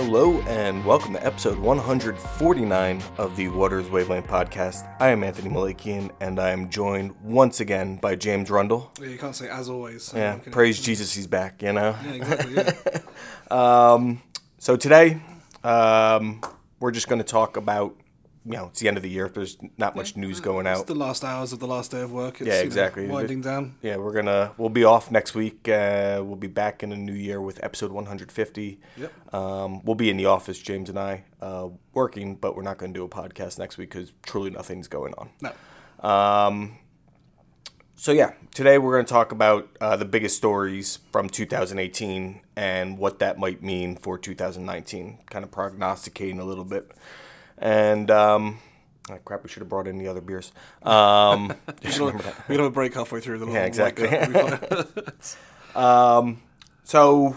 Hello 0.00 0.40
and 0.42 0.84
welcome 0.84 1.14
to 1.14 1.26
episode 1.26 1.58
149 1.58 3.02
of 3.16 3.34
the 3.34 3.48
Waters 3.48 3.90
Wavelength 3.90 4.28
podcast. 4.28 4.88
I 5.00 5.08
am 5.08 5.24
Anthony 5.24 5.50
Malakian 5.50 6.12
and 6.20 6.38
I 6.38 6.50
am 6.50 6.70
joined 6.70 7.20
once 7.20 7.58
again 7.58 7.96
by 7.96 8.14
James 8.14 8.48
Rundle. 8.48 8.92
Yeah, 9.00 9.08
you 9.08 9.18
can't 9.18 9.34
say 9.34 9.48
as 9.48 9.68
always. 9.68 10.12
Yeah, 10.14 10.36
praise 10.52 10.80
Jesus, 10.84 11.12
he's 11.14 11.26
back, 11.26 11.62
you 11.62 11.72
know? 11.72 11.96
Yeah, 12.04 12.12
exactly. 12.12 12.54
Yeah. 13.50 14.14
So 14.60 14.76
today, 14.76 15.20
um, 15.64 16.42
we're 16.78 16.92
just 16.92 17.08
going 17.08 17.20
to 17.20 17.26
talk 17.26 17.56
about, 17.56 17.96
you 18.48 18.56
know, 18.56 18.66
it's 18.66 18.80
the 18.80 18.88
end 18.88 18.96
of 18.96 19.02
the 19.02 19.10
year. 19.10 19.28
There's 19.28 19.58
not 19.76 19.94
much 19.94 20.16
news 20.16 20.40
going 20.40 20.66
it's 20.66 20.80
out. 20.80 20.86
the 20.86 20.94
last 20.94 21.22
hours 21.22 21.52
of 21.52 21.58
the 21.58 21.66
last 21.66 21.90
day 21.90 22.00
of 22.00 22.10
work. 22.12 22.40
It's, 22.40 22.48
Yeah, 22.48 22.54
you 22.54 22.60
know, 22.60 22.66
exactly. 22.66 23.06
winding 23.06 23.42
down. 23.42 23.74
Yeah, 23.82 23.96
we're 23.96 24.12
gonna 24.14 24.52
we'll 24.56 24.70
be 24.70 24.84
off 24.84 25.10
next 25.10 25.34
week. 25.34 25.68
Uh, 25.68 26.22
we'll 26.24 26.36
be 26.36 26.46
back 26.46 26.82
in 26.82 26.90
the 26.90 26.96
new 26.96 27.12
year 27.12 27.40
with 27.40 27.62
episode 27.62 27.92
150. 27.92 28.80
Yep. 28.96 29.34
Um, 29.34 29.84
we'll 29.84 29.96
be 29.96 30.08
in 30.08 30.16
the 30.16 30.26
office, 30.26 30.58
James 30.58 30.88
and 30.88 30.98
I, 30.98 31.24
uh, 31.42 31.68
working, 31.92 32.36
but 32.36 32.56
we're 32.56 32.62
not 32.62 32.78
going 32.78 32.94
to 32.94 32.98
do 32.98 33.04
a 33.04 33.08
podcast 33.08 33.58
next 33.58 33.76
week 33.76 33.90
because 33.90 34.12
truly 34.24 34.50
nothing's 34.50 34.88
going 34.88 35.12
on. 35.18 35.30
No. 35.42 36.08
Um, 36.08 36.78
So 38.00 38.12
yeah, 38.12 38.30
today 38.54 38.78
we're 38.78 38.92
going 38.94 39.04
to 39.06 39.12
talk 39.12 39.32
about 39.32 39.68
uh, 39.80 39.96
the 39.96 40.04
biggest 40.04 40.36
stories 40.36 41.00
from 41.10 41.28
2018 41.28 42.40
and 42.54 42.96
what 42.96 43.18
that 43.18 43.38
might 43.40 43.60
mean 43.60 43.96
for 43.96 44.16
2019. 44.16 45.18
Kind 45.28 45.44
of 45.44 45.50
prognosticating 45.50 46.38
a 46.38 46.44
little 46.44 46.64
bit, 46.64 46.92
and 47.60 48.10
um, 48.10 48.58
oh, 49.10 49.18
crap, 49.24 49.42
we 49.42 49.48
should 49.48 49.60
have 49.60 49.68
brought 49.68 49.86
in 49.86 49.98
the 49.98 50.08
other 50.08 50.20
beers. 50.20 50.52
Um, 50.82 51.54
just 51.80 51.98
remember 51.98 52.22
that. 52.22 52.48
We 52.48 52.56
got 52.56 52.64
a 52.64 52.70
break 52.70 52.94
halfway 52.94 53.20
through 53.20 53.38
the 53.38 53.46
long 53.46 53.54
Yeah, 53.54 53.64
exactly. 53.64 54.08
white 54.08 54.32
cup. 54.32 54.70
We'll 54.70 54.82
be 55.02 55.12
fine. 55.74 56.38
So 56.84 57.34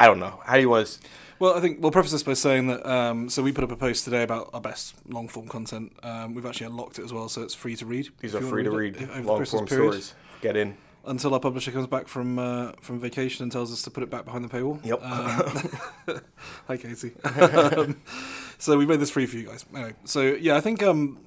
I 0.00 0.06
don't 0.06 0.18
know. 0.18 0.40
How 0.46 0.54
do 0.54 0.60
you 0.62 0.70
want 0.70 0.86
to? 0.86 0.98
well, 1.38 1.54
I 1.54 1.60
think 1.60 1.82
we'll 1.82 1.90
preface 1.90 2.12
this 2.12 2.22
by 2.22 2.32
saying 2.32 2.68
that. 2.68 2.86
Um, 2.86 3.28
so 3.28 3.42
we 3.42 3.52
put 3.52 3.62
up 3.62 3.70
a 3.70 3.76
post 3.76 4.04
today 4.04 4.22
about 4.22 4.48
our 4.54 4.62
best 4.62 4.94
long 5.06 5.28
form 5.28 5.46
content. 5.46 5.92
Um, 6.02 6.34
we've 6.34 6.46
actually 6.46 6.68
unlocked 6.68 6.98
it 6.98 7.04
as 7.04 7.12
well, 7.12 7.28
so 7.28 7.42
it's 7.42 7.54
free 7.54 7.76
to 7.76 7.84
read. 7.84 8.08
These 8.20 8.34
are 8.34 8.40
free 8.40 8.62
to 8.62 8.70
read, 8.70 8.96
it 8.96 9.10
over 9.10 9.20
the 9.20 9.26
long 9.26 9.44
form 9.44 9.66
stories. 9.66 10.14
Get 10.40 10.56
in. 10.56 10.76
Until 11.06 11.34
our 11.34 11.40
publisher 11.40 11.70
comes 11.70 11.86
back 11.86 12.08
from 12.08 12.38
uh, 12.38 12.72
from 12.80 13.00
vacation 13.00 13.42
and 13.42 13.52
tells 13.52 13.72
us 13.72 13.82
to 13.82 13.90
put 13.90 14.02
it 14.02 14.10
back 14.10 14.24
behind 14.24 14.44
the 14.44 14.48
paywall. 14.48 14.84
Yep. 14.84 15.02
Um, 15.02 16.20
hi, 16.66 16.76
Casey. 16.76 17.12
um, 17.24 18.00
so 18.58 18.76
we 18.78 18.86
made 18.86 19.00
this 19.00 19.10
free 19.10 19.26
for 19.26 19.36
you 19.36 19.46
guys. 19.46 19.64
Anyway, 19.74 19.94
so 20.04 20.22
yeah, 20.22 20.56
I 20.56 20.60
think. 20.60 20.82
Um, 20.82 21.18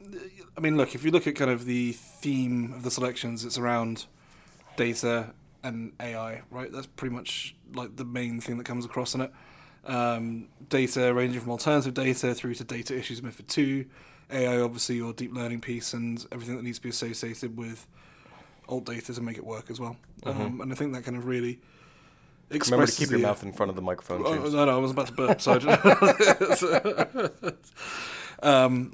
I 0.58 0.60
mean, 0.60 0.76
look, 0.76 0.96
if 0.96 1.06
you 1.06 1.12
look 1.12 1.28
at 1.28 1.36
kind 1.36 1.52
of 1.52 1.66
the 1.66 1.92
theme 1.92 2.74
of 2.74 2.82
the 2.82 2.90
selections, 2.90 3.46
it's 3.46 3.60
around 3.60 4.08
data 4.76 5.34
and 5.64 5.94
AI, 6.00 6.42
right? 6.50 6.72
That's 6.72 6.88
pretty 6.88 7.14
much 7.14 7.56
like 7.76 7.96
the 7.96 8.06
main 8.06 8.42
thing 8.42 8.58
that 8.58 8.64
comes 8.64 8.84
across 8.84 9.14
in 9.14 9.22
it. 9.22 9.32
Um, 9.86 10.50
data 10.68 11.14
ranging 11.14 11.42
from 11.42 11.52
alternative 11.52 11.94
data 11.94 12.34
through 12.34 12.56
to 12.56 12.64
data 12.64 12.98
issues 12.98 13.22
method 13.22 13.48
two, 13.48 13.86
AI 14.32 14.60
obviously 14.60 14.96
your 14.96 15.14
deep 15.14 15.34
learning 15.34 15.62
piece 15.62 15.94
and 15.94 16.26
everything 16.32 16.58
that 16.58 16.64
needs 16.64 16.80
to 16.80 16.84
be 16.84 16.90
associated 16.90 17.56
with 17.56 17.88
old 18.68 18.86
data 18.86 19.14
to 19.14 19.22
make 19.22 19.38
it 19.38 19.46
work 19.46 19.70
as 19.72 19.80
well. 19.80 19.98
Um, 20.26 20.62
and 20.62 20.72
I 20.72 20.76
think 20.76 20.94
that 20.94 21.04
kind 21.04 21.18
of 21.18 21.26
really 21.26 21.60
Remember 22.50 22.86
to 22.88 22.92
keep 22.96 23.10
your 23.10 23.20
the- 23.20 23.26
mouth 23.28 23.44
in 23.44 23.52
front 23.54 23.70
of 23.70 23.76
the 23.76 23.82
microphone. 23.82 24.24
Oh, 24.26 24.34
no, 24.36 24.66
no, 24.66 24.76
I 24.78 24.80
was 24.80 24.92
about 24.92 25.08
to 25.08 25.14
burp. 25.14 25.42
So 25.42 25.54
I 25.54 25.58
just- 25.60 26.64
um, 28.44 28.94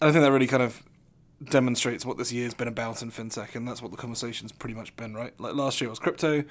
and 0.00 0.08
I 0.08 0.12
think 0.12 0.22
that 0.22 0.32
really 0.32 0.46
kind 0.46 0.62
of 0.62 0.82
demonstrates 1.42 2.04
what 2.06 2.16
this 2.18 2.32
year's 2.32 2.54
been 2.54 2.68
about 2.68 3.02
in 3.02 3.10
fintech, 3.10 3.54
and 3.54 3.66
that's 3.66 3.82
what 3.82 3.90
the 3.90 3.96
conversation's 3.96 4.52
pretty 4.52 4.74
much 4.74 4.94
been, 4.96 5.14
right? 5.14 5.38
Like 5.40 5.54
last 5.54 5.80
year 5.80 5.90
was 5.90 5.98
crypto, 5.98 6.44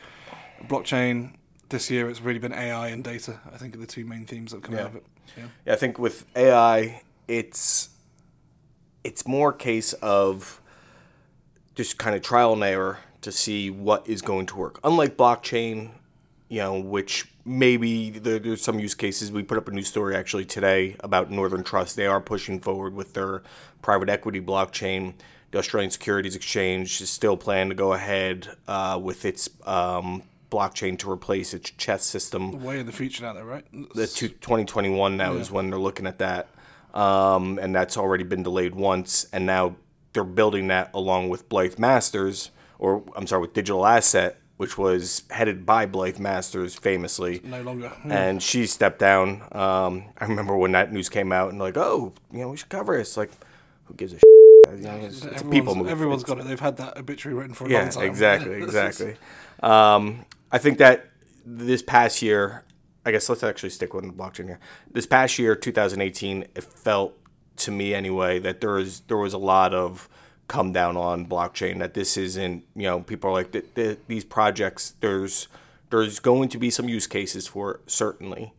blockchain. 0.67 1.35
This 1.69 1.89
year 1.89 2.09
it's 2.09 2.21
really 2.21 2.39
been 2.39 2.53
AI 2.53 2.89
and 2.89 3.03
data. 3.03 3.39
I 3.51 3.57
think 3.57 3.73
are 3.75 3.79
the 3.79 3.87
two 3.87 4.05
main 4.05 4.25
themes 4.25 4.51
that 4.51 4.61
come 4.63 4.75
Yeah. 4.75 4.81
out 4.81 4.87
of 4.87 4.95
it. 4.97 5.05
Yeah. 5.37 5.43
Yeah, 5.65 5.73
I 5.73 5.75
think 5.77 5.97
with 5.97 6.25
AI, 6.35 7.01
it's 7.27 7.89
it's 9.03 9.27
more 9.27 9.51
case 9.53 9.93
of 9.93 10.61
just 11.75 11.97
kind 11.97 12.15
of 12.15 12.21
trial 12.21 12.53
and 12.53 12.63
error 12.63 12.99
to 13.21 13.31
see 13.31 13.69
what 13.69 14.07
is 14.07 14.21
going 14.21 14.45
to 14.47 14.55
work. 14.55 14.79
Unlike 14.83 15.17
blockchain, 15.17 15.91
you 16.49 16.59
know, 16.59 16.79
which 16.79 17.27
maybe 17.43 18.09
there, 18.11 18.39
there's 18.39 18.61
some 18.61 18.79
use 18.79 18.95
cases. 18.95 19.31
We 19.31 19.43
put 19.43 19.57
up 19.57 19.67
a 19.67 19.71
new 19.71 19.83
story 19.83 20.15
actually 20.15 20.45
today 20.45 20.95
about 20.99 21.31
Northern 21.31 21.63
Trust. 21.63 21.95
They 21.95 22.07
are 22.07 22.21
pushing 22.21 22.59
forward 22.59 22.93
with 22.93 23.13
their 23.13 23.43
private 23.81 24.09
equity 24.09 24.41
blockchain. 24.41 25.13
The 25.51 25.59
Australian 25.59 25.91
Securities 25.91 26.35
Exchange 26.35 27.01
is 27.01 27.09
still 27.09 27.37
planning 27.37 27.69
to 27.69 27.75
go 27.75 27.93
ahead 27.93 28.49
uh, 28.67 28.99
with 29.01 29.25
its 29.25 29.49
um, 29.65 30.23
blockchain 30.51 30.97
to 30.99 31.11
replace 31.11 31.53
its 31.53 31.71
chess 31.71 32.03
system 32.03 32.63
Way 32.63 32.79
in 32.79 32.85
the 32.85 32.91
future 32.91 33.23
now, 33.23 33.33
though, 33.33 33.43
right? 33.43 33.65
the 33.93 34.07
two, 34.07 34.29
2021 34.29 35.17
now 35.17 35.33
is 35.33 35.51
when 35.51 35.69
they're 35.69 35.79
looking 35.79 36.07
at 36.07 36.19
that 36.19 36.49
um, 36.93 37.59
and 37.61 37.75
that's 37.75 37.97
already 37.97 38.23
been 38.23 38.43
delayed 38.43 38.75
once 38.75 39.27
and 39.33 39.45
now 39.45 39.75
they're 40.15 40.23
building 40.23 40.67
that 40.67 40.89
along 40.93 41.29
with 41.29 41.47
blythe 41.47 41.77
masters 41.77 42.49
or 42.79 43.03
i'm 43.15 43.27
sorry 43.27 43.41
with 43.41 43.53
digital 43.53 43.85
asset 43.85 44.39
which 44.57 44.77
was 44.77 45.23
headed 45.29 45.65
by 45.65 45.85
blythe 45.85 46.17
masters 46.17 46.73
famously 46.73 47.41
no 47.43 47.61
longer. 47.61 47.91
and 48.05 48.41
she 48.41 48.65
stepped 48.65 48.97
down 48.97 49.43
um, 49.51 50.05
i 50.17 50.25
remember 50.25 50.57
when 50.57 50.71
that 50.71 50.91
news 50.91 51.09
came 51.09 51.31
out 51.31 51.51
and 51.51 51.59
like 51.59 51.77
oh 51.77 52.13
you 52.31 52.39
know 52.39 52.49
we 52.49 52.57
should 52.57 52.69
cover 52.69 52.97
this 52.97 53.15
like 53.15 53.31
who 53.85 53.93
gives 53.93 54.13
a 54.13 54.15
shit? 54.15 54.23
You 54.77 54.83
know, 54.83 54.95
it's, 54.95 55.23
it's 55.23 55.41
a 55.41 55.45
people 55.45 55.75
move 55.75 55.87
Everyone's 55.87 56.23
got 56.23 56.39
it. 56.39 56.45
They've 56.45 56.59
had 56.59 56.77
that 56.77 56.97
obituary 56.97 57.37
written 57.37 57.53
for 57.53 57.65
a 57.65 57.69
yeah, 57.69 57.81
long 57.83 57.91
time. 57.91 58.03
exactly, 58.03 58.53
exactly. 58.63 59.15
Um, 59.61 60.25
I 60.51 60.57
think 60.57 60.79
that 60.79 61.09
this 61.45 61.81
past 61.81 62.21
year, 62.21 62.63
I 63.05 63.11
guess 63.11 63.29
let's 63.29 63.43
actually 63.43 63.69
stick 63.69 63.93
with 63.93 64.05
the 64.05 64.11
blockchain 64.11 64.45
here. 64.45 64.59
This 64.91 65.05
past 65.05 65.37
year, 65.37 65.55
2018, 65.55 66.47
it 66.55 66.63
felt 66.63 67.17
to 67.65 67.71
me 67.71 67.93
anyway 67.93 68.39
that 68.39 68.61
there 68.61 68.71
was 68.71 69.01
there 69.01 69.17
was 69.17 69.33
a 69.33 69.37
lot 69.37 69.73
of 69.73 70.07
come 70.47 70.71
down 70.71 70.95
on 70.95 71.25
blockchain. 71.25 71.79
That 71.79 71.93
this 71.93 72.17
isn't, 72.17 72.63
you 72.75 72.83
know, 72.83 73.01
people 73.01 73.29
are 73.31 73.33
like 73.33 73.51
th- 73.51 73.73
th- 73.75 73.99
these 74.07 74.23
projects. 74.23 74.93
There's 74.99 75.47
there's 75.89 76.19
going 76.19 76.49
to 76.49 76.57
be 76.57 76.69
some 76.69 76.87
use 76.89 77.07
cases 77.07 77.47
for 77.47 77.75
it, 77.75 77.81
certainly. 77.87 78.53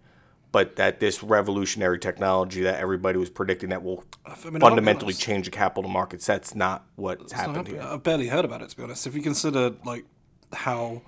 But 0.53 0.77
that 0.77 1.00
this 1.00 1.22
revolutionary 1.22 1.99
technology 1.99 2.62
that 2.62 2.81
everybody 2.81 3.19
was 3.19 3.28
predicting 3.28 3.69
that 3.71 3.83
will 3.83 4.05
I 4.25 4.31
mean, 4.49 4.61
fundamentally 4.61 5.12
honest. 5.12 5.21
change 5.21 5.44
the 5.44 5.50
capital 5.50 5.91
markets, 5.91 6.25
that's 6.25 6.55
not 6.55 6.84
what's 6.97 7.25
It's 7.25 7.33
not 7.33 7.47
happened 7.49 7.69
here. 7.69 7.83
I've 7.83 8.03
barely 8.03 8.28
heard 8.28 8.44
about 8.44 8.62
it 8.62 8.71
to 8.71 8.77
be 8.77 8.83
honest. 8.83 9.06
If 9.06 9.15
you 9.15 9.23
consider 9.23 9.73
like 9.84 10.05
how 10.53 11.03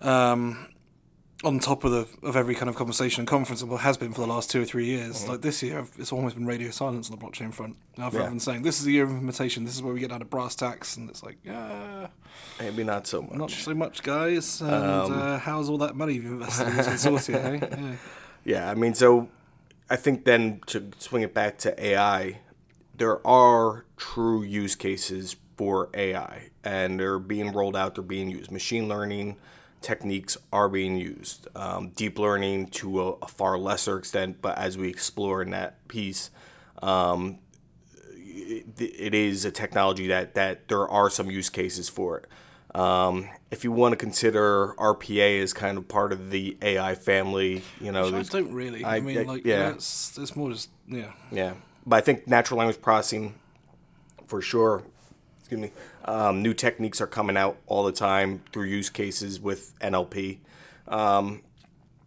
um, 0.00 0.68
on 1.44 1.58
top 1.58 1.84
of 1.84 1.90
the 1.92 2.08
of 2.26 2.36
every 2.36 2.54
kind 2.54 2.68
of 2.68 2.74
conversation 2.76 3.20
and 3.20 3.28
conference 3.28 3.62
it 3.62 3.68
has 3.68 3.96
been 3.96 4.12
for 4.12 4.20
the 4.22 4.26
last 4.26 4.50
two 4.50 4.62
or 4.62 4.64
three 4.64 4.86
years, 4.86 5.28
like 5.28 5.40
this 5.42 5.62
year, 5.62 5.86
it's 5.98 6.12
almost 6.12 6.34
been 6.36 6.46
radio 6.46 6.70
silence 6.70 7.10
on 7.10 7.18
the 7.18 7.24
blockchain 7.24 7.52
front. 7.52 7.76
Now, 7.98 8.04
rather 8.04 8.20
Yeah. 8.20 8.28
than 8.28 8.40
saying 8.40 8.62
this 8.62 8.78
is 8.78 8.84
the 8.84 8.92
year 8.92 9.04
of 9.04 9.10
implementation, 9.10 9.64
this 9.64 9.74
is 9.74 9.82
where 9.82 9.92
we 9.94 10.00
get 10.00 10.10
down 10.10 10.20
to 10.20 10.24
brass 10.24 10.54
tacks, 10.54 10.96
and 10.96 11.08
it's 11.10 11.22
like, 11.22 11.36
yeah, 11.44 12.08
Maybe 12.58 12.84
not 12.84 13.06
so 13.06 13.22
much. 13.22 13.34
not 13.34 13.50
so 13.50 13.74
much, 13.74 14.02
guys. 14.02 14.60
And 14.60 14.70
Um, 14.72 15.12
uh, 15.12 15.38
how's 15.38 15.68
all 15.68 15.78
that 15.78 15.94
money 15.96 16.14
you've 16.14 16.26
invested 16.26 16.68
in 16.68 16.74
consortia? 16.74 17.60
hey? 17.60 17.68
Yeah. 17.82 17.96
Yeah, 18.44 18.70
I 18.70 18.74
mean, 18.74 18.94
so 18.94 19.28
I 19.90 19.96
think 19.96 20.24
then 20.24 20.60
to 20.66 20.90
swing 20.98 21.22
it 21.22 21.32
back 21.34 21.58
to 21.58 21.70
AI, 21.84 22.40
there 22.96 23.26
are 23.26 23.84
true 23.96 24.42
use 24.42 24.74
cases 24.74 25.36
for 25.56 25.88
AI, 25.94 26.50
and 26.64 26.98
they're 27.00 27.18
being 27.18 27.52
rolled 27.52 27.76
out. 27.76 27.94
They're 27.94 28.02
being 28.04 28.28
used. 28.28 28.50
Machine 28.50 28.88
learning 28.88 29.36
techniques 29.84 30.36
are 30.52 30.68
being 30.68 30.96
used. 30.96 31.46
Um, 31.54 31.90
deep 31.90 32.18
learning 32.18 32.68
to 32.68 33.00
a, 33.00 33.12
a 33.22 33.26
far 33.28 33.56
lesser 33.58 33.98
extent, 33.98 34.38
but 34.42 34.58
as 34.58 34.76
we 34.76 34.88
explore 34.88 35.42
in 35.42 35.50
that 35.50 35.86
piece, 35.86 36.30
um, 36.82 37.38
it, 38.10 38.66
it 38.78 39.14
is 39.14 39.44
a 39.44 39.50
technology 39.52 40.08
that 40.08 40.34
that 40.34 40.68
there 40.68 40.88
are 40.88 41.08
some 41.10 41.30
use 41.30 41.50
cases 41.50 41.88
for 41.88 42.18
it. 42.18 42.26
Um, 42.76 43.28
if 43.52 43.62
you 43.62 43.70
want 43.70 43.92
to 43.92 43.96
consider 43.96 44.74
RPA 44.78 45.40
as 45.40 45.52
kind 45.52 45.78
of 45.78 45.86
part 45.86 46.12
of 46.12 46.30
the 46.30 46.56
AI 46.60 46.96
family, 46.96 47.62
you 47.80 47.92
know, 47.92 48.06
I 48.08 48.22
don't 48.22 48.52
really. 48.52 48.84
I, 48.84 48.96
I- 48.96 49.00
mean, 49.00 49.18
I- 49.18 49.22
like, 49.22 49.44
yeah. 49.44 49.74
it's 49.74 50.34
more 50.34 50.50
just 50.50 50.70
yeah. 50.88 51.12
yeah, 51.30 51.54
but 51.86 51.96
I 51.96 52.00
think 52.00 52.26
natural 52.26 52.58
language 52.58 52.80
processing, 52.82 53.34
for 54.26 54.40
sure. 54.40 54.82
Excuse 55.54 55.70
me. 55.70 55.80
Um, 56.04 56.42
new 56.42 56.54
techniques 56.54 57.00
are 57.00 57.06
coming 57.06 57.36
out 57.36 57.56
all 57.66 57.84
the 57.84 57.92
time 57.92 58.42
through 58.52 58.66
use 58.66 58.90
cases 58.90 59.40
with 59.40 59.78
NLP, 59.78 60.38
um, 60.88 61.42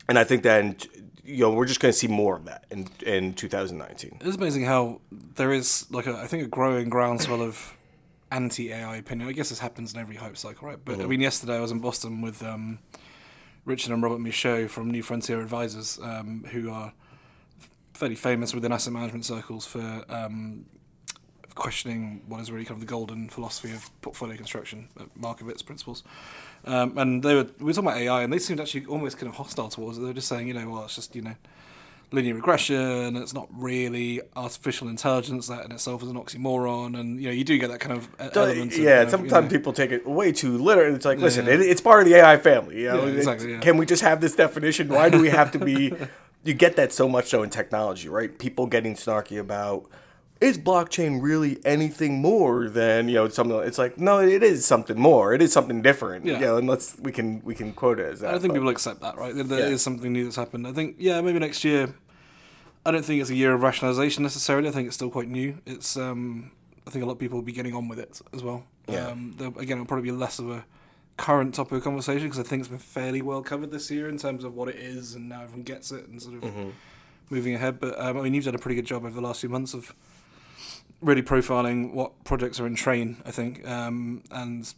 and 0.09 0.19
I 0.19 0.23
think 0.23 0.44
that 0.44 0.61
in, 0.61 0.75
you 1.23 1.45
know 1.45 1.51
we're 1.51 1.65
just 1.65 1.79
going 1.79 1.91
to 1.91 1.97
see 1.97 2.07
more 2.07 2.35
of 2.35 2.45
that 2.45 2.65
in 2.69 2.88
in 3.05 3.33
2019. 3.33 4.19
It's 4.21 4.35
amazing 4.35 4.65
how 4.65 5.01
there 5.11 5.53
is 5.53 5.85
like 5.91 6.07
a, 6.07 6.17
I 6.17 6.27
think 6.27 6.44
a 6.44 6.47
growing 6.47 6.89
groundswell 6.89 7.41
of 7.41 7.75
anti 8.31 8.71
AI 8.73 8.97
opinion. 8.97 9.29
I 9.29 9.31
guess 9.31 9.49
this 9.49 9.59
happens 9.59 9.94
in 9.94 9.99
every 9.99 10.15
hype 10.15 10.38
cycle, 10.38 10.67
right? 10.67 10.79
But 10.83 10.99
I 10.99 11.05
mean, 11.05 11.21
yesterday 11.21 11.55
I 11.55 11.61
was 11.61 11.71
in 11.71 11.79
Boston 11.79 12.21
with 12.21 12.44
um, 12.44 12.79
Richard 13.65 13.94
and 13.94 14.03
Robert 14.03 14.19
Michaud 14.19 14.67
from 14.67 14.91
New 14.91 15.03
Frontier 15.03 15.39
Advisors, 15.41 15.99
um, 16.01 16.45
who 16.51 16.69
are 16.69 16.94
fairly 17.94 18.15
famous 18.15 18.53
within 18.53 18.71
asset 18.71 18.94
management 18.94 19.25
circles 19.25 19.65
for 19.65 20.03
um, 20.09 20.65
questioning 21.57 22.21
what 22.27 22.39
is 22.39 22.51
really 22.51 22.65
kind 22.65 22.81
of 22.81 22.88
the 22.88 22.92
golden 22.92 23.27
philosophy 23.30 23.74
of 23.74 23.89
portfolio 24.01 24.36
construction, 24.38 24.88
uh, 25.00 25.04
Markowitz 25.15 25.62
principles. 25.62 26.04
Um, 26.65 26.98
and 26.98 27.24
they 27.24 27.36
were 27.36 27.48
we 27.59 27.65
were 27.65 27.74
talking 27.74 27.89
about 27.89 27.98
AI, 28.00 28.24
and 28.24 28.31
they 28.31 28.39
seemed 28.39 28.59
actually 28.59 28.86
almost 28.86 29.18
kind 29.18 29.30
of 29.30 29.36
hostile 29.36 29.69
towards 29.69 29.98
it. 29.98 30.01
They 30.01 30.07
were 30.07 30.13
just 30.13 30.27
saying, 30.27 30.48
you 30.48 30.54
know, 30.54 30.69
well, 30.69 30.86
it's 30.86 30.95
just 30.95 31.15
you 31.15 31.21
know 31.21 31.36
linear 32.12 32.36
regression. 32.36 33.15
It's 33.18 33.33
not 33.33 33.48
really 33.51 34.21
artificial 34.36 34.88
intelligence. 34.88 35.48
That 35.48 35.65
in 35.65 35.71
itself 35.71 36.04
is 36.04 36.09
an 36.09 36.15
oxymoron, 36.15 37.00
and 37.00 37.19
you 37.19 37.27
know 37.27 37.33
you 37.33 37.44
do 37.44 37.57
get 37.57 37.69
that 37.69 37.80
kind 37.80 37.98
of 37.98 38.09
element. 38.19 38.77
yeah, 38.77 39.01
of, 39.01 39.09
sometimes 39.09 39.31
you 39.31 39.42
know, 39.42 39.48
people 39.50 39.74
take 39.74 39.92
it 39.92 40.07
way 40.07 40.31
too 40.31 40.57
literal. 40.57 40.95
It's 40.95 41.06
like, 41.06 41.19
listen, 41.19 41.45
Yeah. 41.45 41.54
it, 41.54 41.62
it's 41.62 41.81
part 41.81 42.01
of 42.01 42.07
the 42.07 42.15
AI 42.15 42.38
family. 42.38 42.81
You 42.81 42.88
know? 42.89 43.06
Yeah, 43.06 43.13
exactly, 43.13 43.51
yeah. 43.54 43.59
Can 43.59 43.77
we 43.77 43.86
just 43.86 44.01
have 44.04 44.21
this 44.21 44.36
definition? 44.36 44.89
Why 44.89 45.09
do 45.09 45.19
we 45.19 45.30
have 45.30 45.51
to 45.51 45.59
be? 45.59 45.94
you 46.44 46.54
get 46.54 46.75
that 46.77 46.94
so 46.94 47.09
much 47.09 47.27
so 47.27 47.44
in 47.44 47.50
technology, 47.50 48.07
right? 48.07 48.38
People 48.38 48.68
getting 48.68 48.95
snarky 48.95 49.39
about 49.39 49.89
is 50.42 50.57
blockchain 50.57 51.22
really 51.22 51.60
anything 51.66 52.22
more 52.22 52.69
than 52.69 53.07
you 53.10 53.16
know 53.16 53.30
something? 53.30 53.57
It's 53.60 53.78
like 53.78 53.98
no, 53.98 54.19
it 54.19 54.44
is 54.44 54.66
something 54.66 55.00
more. 55.00 55.34
It 55.34 55.42
is 55.42 55.51
something 55.51 55.81
different. 55.81 56.25
Yeah. 56.25 56.34
You 56.36 56.39
know, 56.45 56.57
and 56.57 56.68
let's 56.68 56.98
we 57.00 57.12
can 57.12 57.42
we 57.44 57.56
can 57.56 57.74
quote 57.74 58.00
it 58.00 58.12
as 58.13 58.19
that. 58.22 58.34
I 58.34 58.39
think 58.39 58.54
but- 58.54 58.60
people 58.60 58.69
accept 58.69 59.01
that, 59.01 59.18
right? 59.18 59.34
There 59.36 59.60
is 59.60 59.72
Yeah. 59.72 59.78
something 59.78 60.12
new 60.13 60.24
that's 60.25 60.36
happened. 60.36 60.68
I 60.68 60.74
think, 60.74 60.95
yeah, 61.00 61.19
maybe 61.22 61.39
next 61.39 61.63
year. 61.63 61.94
I 62.86 62.92
don't 62.92 63.04
think 63.04 63.19
it's 63.22 63.30
a 63.30 63.36
year 63.36 63.54
of 63.54 63.62
rationalization 63.63 64.24
necessarily. 64.24 64.69
I 64.69 64.72
think 64.72 64.88
it's 64.88 64.95
still 64.95 65.10
quite 65.10 65.28
new. 65.28 65.57
It's, 65.66 65.98
um, 65.98 66.51
I 66.88 66.90
think 66.90 67.04
a 67.04 67.06
lot 67.06 67.13
of 67.13 67.19
people 67.19 67.38
will 67.38 67.44
be 67.45 67.51
getting 67.51 67.74
on 67.75 67.90
with 67.90 68.00
it 68.00 68.22
as 68.33 68.42
well. 68.44 68.63
Yeah. 68.88 69.07
Um, 69.07 69.36
again, 69.57 69.78
it'll 69.78 69.86
probably 69.86 70.10
be 70.10 70.16
less 70.16 70.40
of 70.40 70.50
a 70.50 70.63
current 71.18 71.54
topic 71.54 71.74
of 71.80 71.83
conversation 71.83 72.28
because 72.28 72.40
I 72.40 72.44
think 72.44 72.62
it's 72.62 72.69
been 72.69 72.78
fairly 72.78 73.22
well 73.22 73.42
covered 73.42 73.72
this 73.72 73.92
year 73.92 74.07
in 74.07 74.18
terms 74.18 74.45
of 74.45 74.54
what 74.56 74.69
it 74.69 74.78
is, 74.78 75.16
and 75.16 75.28
now 75.28 75.42
everyone 75.42 75.63
gets 75.63 75.92
it 75.92 76.07
and 76.07 76.22
sort 76.22 76.36
of 76.36 76.44
Mm-hmm. 76.44 76.69
moving 77.30 77.56
ahead. 77.56 77.81
But 77.81 78.00
um, 78.00 78.18
I 78.18 78.22
mean, 78.22 78.33
you've 78.33 78.45
done 78.45 78.56
a 78.56 78.60
pretty 78.60 78.75
good 78.75 78.86
job 78.86 79.04
over 79.04 79.13
the 79.13 79.19
last 79.28 79.42
few 79.42 79.50
months 79.50 79.74
of 79.74 79.94
really 81.01 81.21
profiling 81.21 81.94
what 81.94 82.23
projects 82.23 82.59
are 82.59 82.67
in 82.67 82.75
train. 82.75 83.17
I 83.25 83.31
think, 83.31 83.67
um, 83.67 84.23
and 84.31 84.71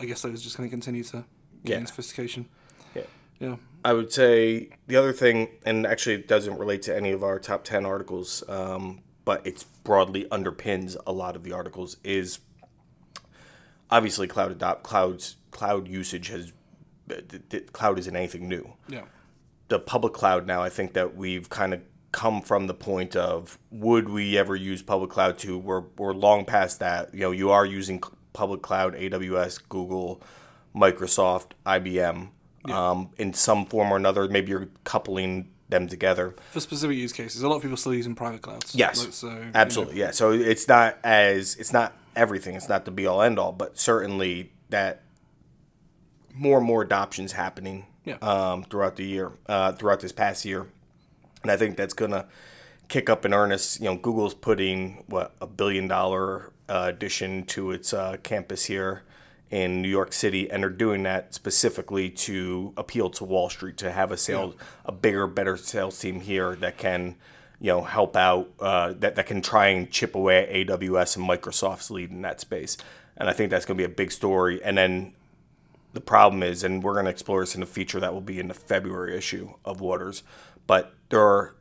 I 0.00 0.04
guess 0.06 0.22
those 0.22 0.42
just 0.42 0.56
going 0.56 0.68
to 0.68 0.72
continue 0.72 1.04
to 1.04 1.24
gain 1.64 1.80
Yeah. 1.80 1.84
sophistication. 1.86 2.48
Yeah. 2.94 3.02
Yeah. 3.38 3.56
I 3.84 3.92
would 3.94 4.12
say 4.12 4.68
the 4.86 4.96
other 4.96 5.12
thing, 5.12 5.48
and 5.64 5.86
actually 5.86 6.14
it 6.16 6.28
doesn't 6.28 6.56
relate 6.58 6.82
to 6.82 6.96
any 6.96 7.10
of 7.10 7.22
our 7.24 7.38
top 7.38 7.64
10 7.64 7.84
articles, 7.86 8.44
um, 8.48 9.00
but 9.24 9.44
it's 9.46 9.64
broadly 9.64 10.24
underpins 10.30 10.96
a 11.06 11.12
lot 11.12 11.36
of 11.36 11.42
the 11.42 11.52
articles, 11.52 11.96
is 12.04 12.40
obviously 13.90 14.26
cloud 14.26 14.50
adopt 14.50 14.82
clouds 14.82 15.36
cloud 15.50 15.86
usage 15.86 16.28
has 16.28 16.52
th- 17.08 17.42
th- 17.50 17.72
cloud 17.72 17.98
isn't 17.98 18.16
anything 18.16 18.48
new 18.48 18.72
Yeah. 18.88 19.02
the 19.68 19.78
public 19.78 20.12
cloud 20.14 20.46
now, 20.46 20.62
I 20.62 20.68
think 20.70 20.92
that 20.94 21.14
we've 21.16 21.48
kind 21.50 21.74
of 21.74 21.82
come 22.12 22.42
from 22.42 22.66
the 22.66 22.74
point 22.74 23.16
of 23.16 23.58
would 23.70 24.08
we 24.08 24.36
ever 24.36 24.54
use 24.54 24.82
public 24.82 25.10
cloud 25.10 25.38
to 25.38 25.58
we're, 25.58 25.84
we're 25.96 26.12
long 26.12 26.44
past 26.44 26.78
that. 26.78 27.12
You 27.14 27.20
know, 27.20 27.30
you 27.30 27.50
are 27.50 27.64
using 27.66 28.02
public 28.34 28.62
cloud, 28.62 28.94
AWS, 28.94 29.60
Google, 29.68 30.22
Microsoft, 30.76 31.52
IBM, 31.66 32.28
um, 32.70 33.10
in 33.16 33.32
some 33.32 33.66
form 33.66 33.92
or 33.92 33.96
another. 33.96 34.28
Maybe 34.28 34.50
you're 34.50 34.68
coupling 34.84 35.48
them 35.68 35.88
together. 35.88 36.34
For 36.50 36.60
specific 36.60 36.96
use 36.98 37.12
cases, 37.12 37.42
a 37.42 37.48
lot 37.48 37.56
of 37.56 37.62
people 37.62 37.76
still 37.78 37.94
using 37.94 38.14
private 38.14 38.42
clouds. 38.42 38.74
Yes, 38.74 39.02
Like, 39.04 39.12
so 39.14 39.28
you 39.28 39.34
know, 39.34 39.50
absolutely. 39.54 39.96
Yeah. 39.98 40.10
So 40.10 40.32
it's 40.32 40.68
not 40.68 40.98
as 41.02 41.56
it's 41.56 41.72
not 41.72 41.94
everything. 42.14 42.54
It's 42.54 42.68
not 42.68 42.84
the 42.84 42.90
be 42.90 43.06
all 43.06 43.22
end 43.22 43.38
all, 43.38 43.52
but 43.52 43.78
certainly 43.78 44.52
that 44.68 45.00
more 46.34 46.58
and 46.58 46.66
more 46.66 46.82
adoptions 46.82 47.32
happening 47.32 47.86
Yeah. 48.04 48.16
um, 48.22 48.64
throughout 48.64 48.96
the 48.96 49.04
year, 49.04 49.32
uh, 49.46 49.72
throughout 49.72 50.00
this 50.00 50.12
past 50.12 50.44
year, 50.44 50.66
and 51.42 51.50
I 51.50 51.56
think 51.56 51.76
that's 51.76 51.94
gonna 51.94 52.26
kick 52.88 53.08
up 53.08 53.24
in 53.24 53.32
earnest. 53.32 53.80
You 53.80 53.86
know, 53.86 53.96
Google's 53.96 54.34
putting 54.34 55.04
what 55.06 55.34
a 55.40 55.46
billion 55.46 55.88
dollar 55.88 56.52
uh, 56.68 56.84
addition 56.88 57.44
to 57.46 57.70
its 57.70 57.92
uh, 57.92 58.16
campus 58.22 58.66
here 58.66 59.02
in 59.50 59.82
New 59.82 59.88
York 59.88 60.12
City, 60.12 60.50
and 60.50 60.62
they're 60.62 60.70
doing 60.70 61.02
that 61.02 61.34
specifically 61.34 62.08
to 62.08 62.72
appeal 62.76 63.10
to 63.10 63.24
Wall 63.24 63.50
Street 63.50 63.76
to 63.78 63.92
have 63.92 64.10
a 64.10 64.16
sales, 64.16 64.54
a 64.86 64.92
bigger, 64.92 65.26
better 65.26 65.58
sales 65.58 65.98
team 65.98 66.20
here 66.20 66.56
that 66.56 66.78
can, 66.78 67.16
you 67.60 67.68
know, 67.68 67.82
help 67.82 68.16
out 68.16 68.50
uh, 68.60 68.94
that 68.98 69.14
that 69.16 69.26
can 69.26 69.42
try 69.42 69.68
and 69.68 69.90
chip 69.90 70.14
away 70.14 70.46
at 70.46 70.68
AWS 70.68 71.16
and 71.16 71.28
Microsoft's 71.28 71.90
lead 71.90 72.10
in 72.10 72.22
that 72.22 72.40
space. 72.40 72.78
And 73.16 73.28
I 73.28 73.34
think 73.34 73.50
that's 73.50 73.66
going 73.66 73.76
to 73.76 73.86
be 73.86 73.92
a 73.92 73.94
big 73.94 74.10
story. 74.10 74.62
And 74.64 74.78
then 74.78 75.12
the 75.92 76.00
problem 76.00 76.42
is, 76.42 76.64
and 76.64 76.82
we're 76.82 76.94
going 76.94 77.04
to 77.04 77.10
explore 77.10 77.40
this 77.40 77.54
in 77.54 77.62
a 77.62 77.66
feature 77.66 78.00
that 78.00 78.14
will 78.14 78.22
be 78.22 78.38
in 78.40 78.48
the 78.48 78.54
February 78.54 79.16
issue 79.16 79.52
of 79.66 79.82
Waters, 79.82 80.22
but 80.66 80.94
there 81.12 81.20
are 81.20 81.54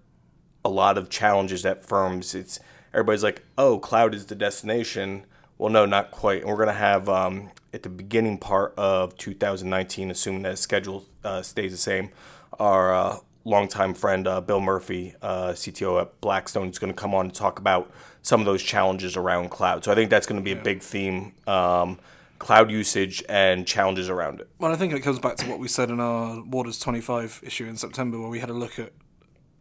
a 0.63 0.69
lot 0.69 0.98
of 0.98 1.09
challenges 1.09 1.63
that 1.63 1.86
firms. 1.86 2.33
It's 2.33 2.59
everybody's 2.94 3.21
like, 3.21 3.44
oh, 3.57 3.80
cloud 3.80 4.15
is 4.15 4.27
the 4.27 4.36
destination. 4.36 5.25
Well, 5.57 5.69
no, 5.69 5.86
not 5.86 6.09
quite. 6.09 6.42
And 6.42 6.50
we're 6.50 6.56
going 6.56 6.69
to 6.69 6.74
have 6.74 7.09
um, 7.09 7.51
at 7.74 7.83
the 7.83 7.89
beginning 7.89 8.38
part 8.38 8.74
of 8.77 9.18
2019, 9.18 10.09
assuming 10.09 10.44
that 10.44 10.57
schedule 10.57 11.06
uh, 11.25 11.42
stays 11.42 11.71
the 11.71 11.77
same, 11.77 12.12
our 12.59 12.95
uh, 12.95 13.18
longtime 13.44 13.94
friend 13.94 14.25
uh, 14.25 14.39
Bill 14.39 14.62
Murphy, 14.62 15.15
uh, 15.21 15.50
CTO 15.50 16.01
at 16.01 16.21
Blackstone, 16.21 16.69
is 16.69 16.80
going 16.80 16.94
to 16.94 16.97
come 16.97 17.13
on 17.13 17.25
and 17.25 17.36
talk 17.36 17.59
about 17.59 17.92
some 18.21 18.39
of 18.39 18.45
those 18.45 18.63
challenges 18.63 19.18
around 19.18 19.50
cloud. 19.50 19.83
So 19.83 19.92
I 19.92 19.95
think 19.95 20.09
that's 20.09 20.25
going 20.25 20.39
to 20.39 20.45
be 20.45 20.54
a 20.54 20.63
big 20.63 20.81
theme. 20.81 21.33
Um, 21.45 22.00
cloud 22.39 22.71
usage 22.71 23.21
and 23.27 23.68
challenges 23.68 24.09
around 24.09 24.39
it. 24.39 24.50
Well, 24.59 24.71
I 24.71 24.75
think 24.77 24.94
it 24.94 25.01
comes 25.01 25.19
back 25.19 25.36
to 25.38 25.50
what 25.50 25.59
we 25.59 25.68
said 25.68 25.92
in 25.92 26.00
our 26.00 26.42
Waters 26.42 26.80
25 26.80 27.42
issue 27.44 27.65
in 27.65 27.75
September, 27.75 28.18
where 28.19 28.30
we 28.30 28.39
had 28.39 28.50
a 28.50 28.54
look 28.54 28.80
at 28.80 28.94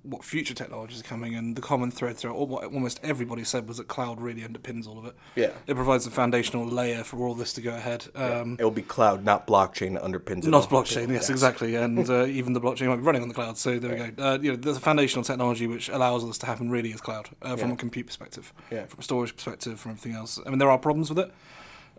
what 0.02 0.24
future 0.24 0.54
technologies 0.54 1.00
are 1.00 1.04
coming, 1.04 1.34
and 1.34 1.54
the 1.56 1.60
common 1.60 1.90
thread 1.90 2.16
throughout 2.16 2.36
all, 2.36 2.46
what 2.46 2.64
almost 2.64 3.00
everybody 3.02 3.44
said 3.44 3.68
was 3.68 3.76
that 3.76 3.88
cloud 3.88 4.20
really 4.20 4.42
underpins 4.42 4.86
all 4.88 4.98
of 4.98 5.04
it. 5.04 5.14
Yeah. 5.36 5.50
It 5.66 5.74
provides 5.74 6.06
a 6.06 6.10
foundational 6.10 6.66
layer 6.66 7.04
for 7.04 7.18
all 7.26 7.34
this 7.34 7.52
to 7.54 7.60
go 7.60 7.74
ahead. 7.74 8.06
Um, 8.14 8.56
It 8.58 8.64
will 8.64 8.70
be 8.70 8.82
cloud, 8.82 9.24
not 9.24 9.46
blockchain 9.46 9.94
that 9.94 10.02
underpins 10.02 10.44
it. 10.46 10.50
Not 10.50 10.68
blockchain, 10.70 11.08
yes, 11.12 11.28
exactly, 11.28 11.74
and 11.74 12.08
uh, 12.16 12.24
even 12.26 12.54
the 12.54 12.60
blockchain 12.60 12.86
might 12.88 12.96
be 12.96 13.02
running 13.02 13.22
on 13.22 13.28
the 13.28 13.34
cloud. 13.34 13.58
So 13.58 13.78
there 13.78 13.90
we 13.90 14.10
go. 14.10 14.22
Uh, 14.24 14.38
you 14.40 14.52
know, 14.52 14.56
there's 14.56 14.76
a 14.78 14.80
foundational 14.80 15.24
technology 15.24 15.66
which 15.66 15.88
allows 15.90 16.26
this 16.26 16.38
to 16.38 16.46
happen. 16.46 16.70
Really, 16.70 16.90
is 16.92 17.00
cloud 17.00 17.28
uh, 17.42 17.56
from 17.56 17.68
Yeah. 17.68 17.74
a 17.74 17.76
compute 17.76 18.06
perspective, 18.06 18.52
Yeah. 18.70 18.86
from 18.86 19.00
a 19.00 19.02
storage 19.02 19.34
perspective, 19.34 19.78
from 19.78 19.92
everything 19.92 20.14
else. 20.14 20.40
I 20.46 20.48
mean, 20.50 20.58
there 20.58 20.70
are 20.70 20.78
problems 20.78 21.10
with 21.10 21.18
it, 21.18 21.30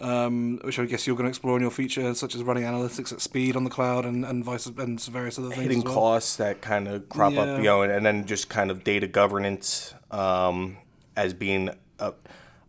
um, 0.01 0.59
which 0.63 0.79
I 0.79 0.85
guess 0.85 1.05
you're 1.07 1.15
going 1.15 1.25
to 1.25 1.29
explore 1.29 1.55
in 1.57 1.61
your 1.61 1.71
feature, 1.71 2.13
such 2.13 2.35
as 2.35 2.43
running 2.43 2.63
analytics 2.63 3.11
at 3.13 3.21
speed 3.21 3.55
on 3.55 3.63
the 3.63 3.69
cloud 3.69 4.05
and 4.05 4.25
and 4.25 4.43
vice 4.43 4.65
and 4.65 4.99
various 5.01 5.37
other 5.39 5.49
things. 5.49 5.61
Hitting 5.61 5.79
as 5.79 5.85
well. 5.85 5.93
costs 5.93 6.35
that 6.37 6.61
kind 6.61 6.87
of 6.87 7.07
crop 7.09 7.33
Yeah. 7.33 7.41
up, 7.41 7.57
you 7.57 7.63
know, 7.65 7.81
and, 7.83 7.91
and 7.91 8.05
then 8.05 8.25
just 8.25 8.49
kind 8.49 8.71
of 8.71 8.83
data 8.83 9.07
governance 9.07 9.93
um, 10.09 10.77
as 11.15 11.33
being 11.33 11.69
a, 11.99 12.13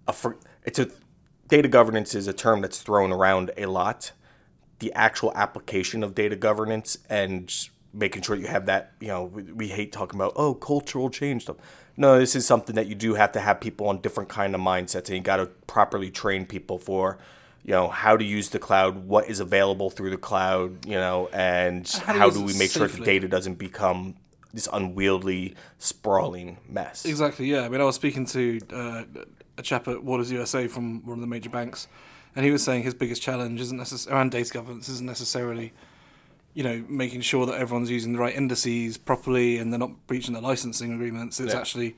a 0.06 0.12
fr- 0.12 0.32
it's 0.64 0.79
a 0.79 0.88
data 1.49 1.69
governance 1.69 2.14
is 2.14 2.26
a 2.29 2.32
term 2.32 2.61
that's 2.61 2.81
thrown 2.82 3.12
around 3.12 3.50
a 3.56 3.67
lot. 3.67 4.12
The 4.79 4.93
actual 4.94 5.32
application 5.34 6.03
of 6.03 6.15
data 6.15 6.34
governance 6.36 6.98
and 7.08 7.53
making 7.94 8.22
sure 8.22 8.34
you 8.36 8.46
have 8.46 8.67
that, 8.67 8.93
you 9.01 9.08
know, 9.08 9.24
we, 9.24 9.43
we 9.44 9.69
hate 9.69 9.93
talking 9.93 10.19
about 10.19 10.32
oh 10.36 10.55
cultural 10.55 11.10
change 11.10 11.43
stuff. 11.43 11.56
No, 11.96 12.19
this 12.19 12.34
is 12.34 12.46
something 12.46 12.75
that 12.75 12.87
you 12.87 12.94
do 12.94 13.15
have 13.15 13.32
to 13.32 13.41
have 13.41 13.61
people 13.61 13.89
on 13.89 14.01
different 14.01 14.29
kind 14.29 14.55
of 14.55 14.61
mindsets, 14.61 15.08
and 15.08 15.17
you 15.17 15.20
got 15.20 15.37
to 15.37 15.46
properly 15.67 16.11
train 16.11 16.46
people 16.46 16.79
for, 16.79 17.19
you 17.65 17.72
know, 17.72 17.89
how 17.89 18.17
to 18.17 18.25
use 18.25 18.49
the 18.49 18.58
cloud, 18.58 19.06
what 19.06 19.29
is 19.29 19.41
available 19.41 19.91
through 19.91 20.11
the 20.11 20.17
cloud, 20.17 20.87
you 20.87 20.94
know, 20.94 21.29
and 21.32 21.87
How 21.89 22.15
how 22.15 22.31
do 22.31 22.43
we 22.43 22.55
make 22.55 22.70
sure 22.70 22.89
the 22.89 23.05
data 23.05 23.29
doesn't 23.29 23.55
become 23.55 24.15
this 24.53 24.69
unwieldy, 24.72 25.55
sprawling 25.79 26.58
mess. 26.69 27.05
Exactly. 27.05 27.46
Yeah. 27.46 27.63
I 27.63 27.69
mean, 27.69 27.81
I 27.81 27.84
was 27.84 27.96
speaking 27.96 28.27
to 28.27 28.61
uh, 28.72 29.03
a 29.56 29.63
chap 29.63 29.89
at 29.89 30.03
Waters 30.03 30.31
USA 30.31 30.67
from 30.67 31.05
one 31.06 31.19
of 31.19 31.20
the 31.20 31.27
major 31.27 31.51
banks, 31.51 31.89
and 32.37 32.44
he 32.44 32.51
was 32.51 32.63
saying 32.63 32.82
his 32.82 32.94
biggest 32.94 33.22
challenge 33.22 33.61
isn't 33.61 33.77
necessarily 33.77 34.17
around 34.17 34.31
data 34.31 34.53
governance 34.53 34.89
isn't 34.89 35.06
necessarily, 35.06 35.72
you 36.55 36.63
know, 36.63 36.85
making 36.89 37.21
sure 37.23 37.47
that 37.47 37.55
everyone's 37.55 37.91
using 37.91 38.13
the 38.13 38.19
right 38.19 38.35
indices 38.35 38.99
properly 38.99 39.56
and 39.59 39.73
they're 39.73 39.79
not 39.81 40.06
breaching 40.06 40.35
their 40.35 40.43
licensing 40.43 40.93
agreements. 40.93 41.41
It's 41.41 41.55
Yeah. 41.55 41.61
actually, 41.61 41.97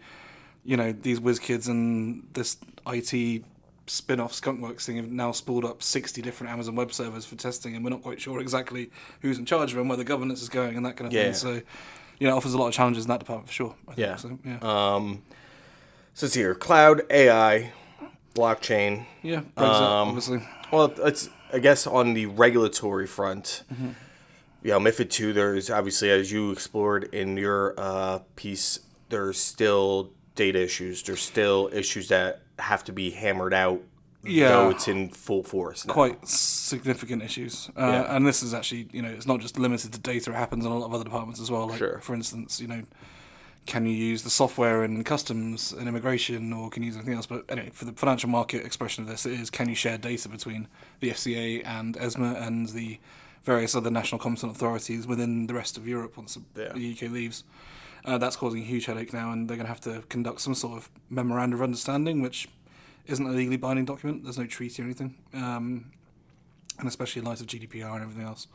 you 0.65 0.77
know, 0.77 0.93
these 0.93 1.19
whiz 1.21 1.39
kids 1.39 1.67
and 1.69 2.27
this 2.35 2.57
IT 2.87 3.45
spin-off 3.87 4.33
Skunkworks 4.33 4.83
thing 4.87 4.97
have 4.97 5.11
now 5.11 5.33
spooled 5.33 5.65
up 5.65 5.83
60 5.83 6.23
different 6.23 6.53
Amazon 6.53 6.75
web 6.77 6.93
servers 6.93 7.27
for 7.27 7.35
testing, 7.37 7.75
and 7.75 7.85
we're 7.85 7.91
not 7.91 8.03
quite 8.03 8.21
sure 8.21 8.41
exactly 8.41 8.91
who's 9.21 9.39
in 9.39 9.45
charge 9.45 9.73
of 9.73 9.77
them, 9.77 9.89
where 9.89 9.97
the 9.99 10.05
governance 10.05 10.41
is 10.41 10.49
going, 10.49 10.77
and 10.77 10.87
that 10.87 10.97
kind 10.97 11.07
of 11.09 11.13
Yeah. 11.13 11.25
thing. 11.25 11.35
So, 11.35 11.53
you 12.19 12.27
know, 12.29 12.35
it 12.35 12.37
offers 12.37 12.55
a 12.55 12.59
lot 12.59 12.69
of 12.69 12.75
challenges 12.75 13.05
in 13.05 13.09
that 13.11 13.19
department 13.21 13.49
for 13.49 13.53
sure. 13.55 13.75
I 13.89 13.95
think. 13.95 13.99
Yeah. 13.99 14.17
So, 14.17 14.39
yeah. 14.45 14.59
Um, 14.63 15.23
so 16.15 16.27
it's 16.27 16.35
here: 16.35 16.55
cloud, 16.55 17.03
AI, 17.11 17.73
blockchain. 18.35 19.05
Yeah, 19.23 19.41
Brexit, 19.57 19.81
Um, 19.81 20.09
obviously. 20.09 20.41
Well, 20.73 20.95
it's 21.05 21.29
I 21.53 21.59
guess 21.59 21.87
on 21.87 22.15
the 22.15 22.27
regulatory 22.27 23.07
front, 23.07 23.65
Mm-hmm. 23.73 23.89
Know, 24.71 24.81
MiFID 24.81 25.11
two. 25.11 25.33
There's 25.33 25.71
obviously, 25.71 26.11
as 26.11 26.33
you 26.33 26.51
explored 26.51 27.05
in 27.13 27.37
your 27.37 27.75
uh, 27.79 28.21
piece, 28.37 28.81
there's 29.11 29.39
still 29.39 30.11
data 30.35 30.61
issues. 30.63 31.03
There's 31.03 31.23
still 31.23 31.71
issues 31.73 32.09
that 32.09 32.41
have 32.59 32.85
to 32.85 32.93
be 32.93 33.11
hammered 33.11 33.55
out. 33.55 33.81
Yeah. 34.27 34.49
though 34.49 34.71
it's 34.71 34.89
in 34.89 35.11
full 35.11 35.43
force. 35.43 35.87
Now. 35.87 35.93
Quite 35.93 36.27
significant 36.27 37.23
issues, 37.23 37.69
uh, 37.77 37.81
Yeah. 38.07 38.17
and 38.17 38.27
this 38.27 38.43
is 38.43 38.55
actually, 38.55 38.89
you 38.91 39.03
know, 39.03 39.11
it's 39.11 39.27
not 39.27 39.41
just 39.41 39.59
limited 39.59 39.93
to 39.93 39.99
data. 39.99 40.31
It 40.31 40.35
happens 40.35 40.65
in 40.65 40.73
a 40.73 40.79
lot 40.79 40.87
of 40.87 40.95
other 40.95 41.05
departments 41.05 41.41
as 41.43 41.51
well. 41.51 41.69
Like, 41.69 41.77
Sure. 41.77 41.99
for 41.99 42.15
instance, 42.15 42.59
you 42.59 42.67
know, 42.67 42.85
can 43.67 43.85
you 43.85 43.93
use 43.95 44.23
the 44.23 44.31
software 44.31 44.83
in 44.83 45.05
customs 45.05 45.73
and 45.73 45.87
immigration, 45.89 46.55
or 46.55 46.71
can 46.71 46.83
you 46.83 46.87
use 46.87 46.97
anything 46.97 47.13
else? 47.13 47.27
But 47.27 47.45
anyway, 47.51 47.69
for 47.75 47.85
the 47.85 47.93
financial 47.93 48.31
market 48.31 48.65
expression 48.65 49.05
of 49.05 49.11
this, 49.11 49.27
it 49.27 49.33
is 49.39 49.51
can 49.51 49.69
you 49.69 49.75
share 49.75 49.99
data 49.99 50.27
between 50.31 50.69
the 51.01 51.11
FCA 51.11 51.63
and 51.67 51.95
ESMA 51.99 52.35
and 52.41 52.71
the 52.71 53.01
various 53.45 53.75
other 53.75 53.91
national 53.91 54.19
competent 54.19 54.53
authorities 54.53 55.07
within 55.07 55.47
the 55.47 55.55
rest 55.55 55.77
of 55.77 55.87
Europe 55.87 56.17
once 56.17 56.35
the, 56.55 56.63
Yeah. 56.63 56.73
the 56.73 56.93
UK 56.93 57.11
leaves. 57.11 57.45
Uh, 58.05 58.19
that's 58.19 58.37
causing 58.37 58.61
a 58.61 58.65
huge 58.65 58.87
headache 58.87 59.13
now, 59.13 59.33
and 59.33 59.49
they're 59.49 59.57
going 59.57 59.67
to 59.67 59.73
have 59.73 59.81
to 59.83 60.03
conduct 60.09 60.41
some 60.41 60.55
sort 60.55 60.77
of 60.77 60.91
memorandum 61.09 61.59
of 61.59 61.63
understanding, 61.63 62.21
which 62.21 62.49
isn't 63.07 63.27
a 63.27 63.31
legally 63.31 63.57
binding 63.57 63.85
document. 63.87 64.25
There's 64.25 64.39
no 64.39 64.47
treaty 64.47 64.83
or 64.83 64.85
anything, 64.85 65.15
um, 65.33 65.87
and 66.79 66.87
especially 66.89 67.21
in 67.21 67.27
light 67.27 67.41
of 67.41 67.47
GDPR 67.47 67.95
and 67.95 68.03
everything 68.03 68.25
else. 68.25 68.47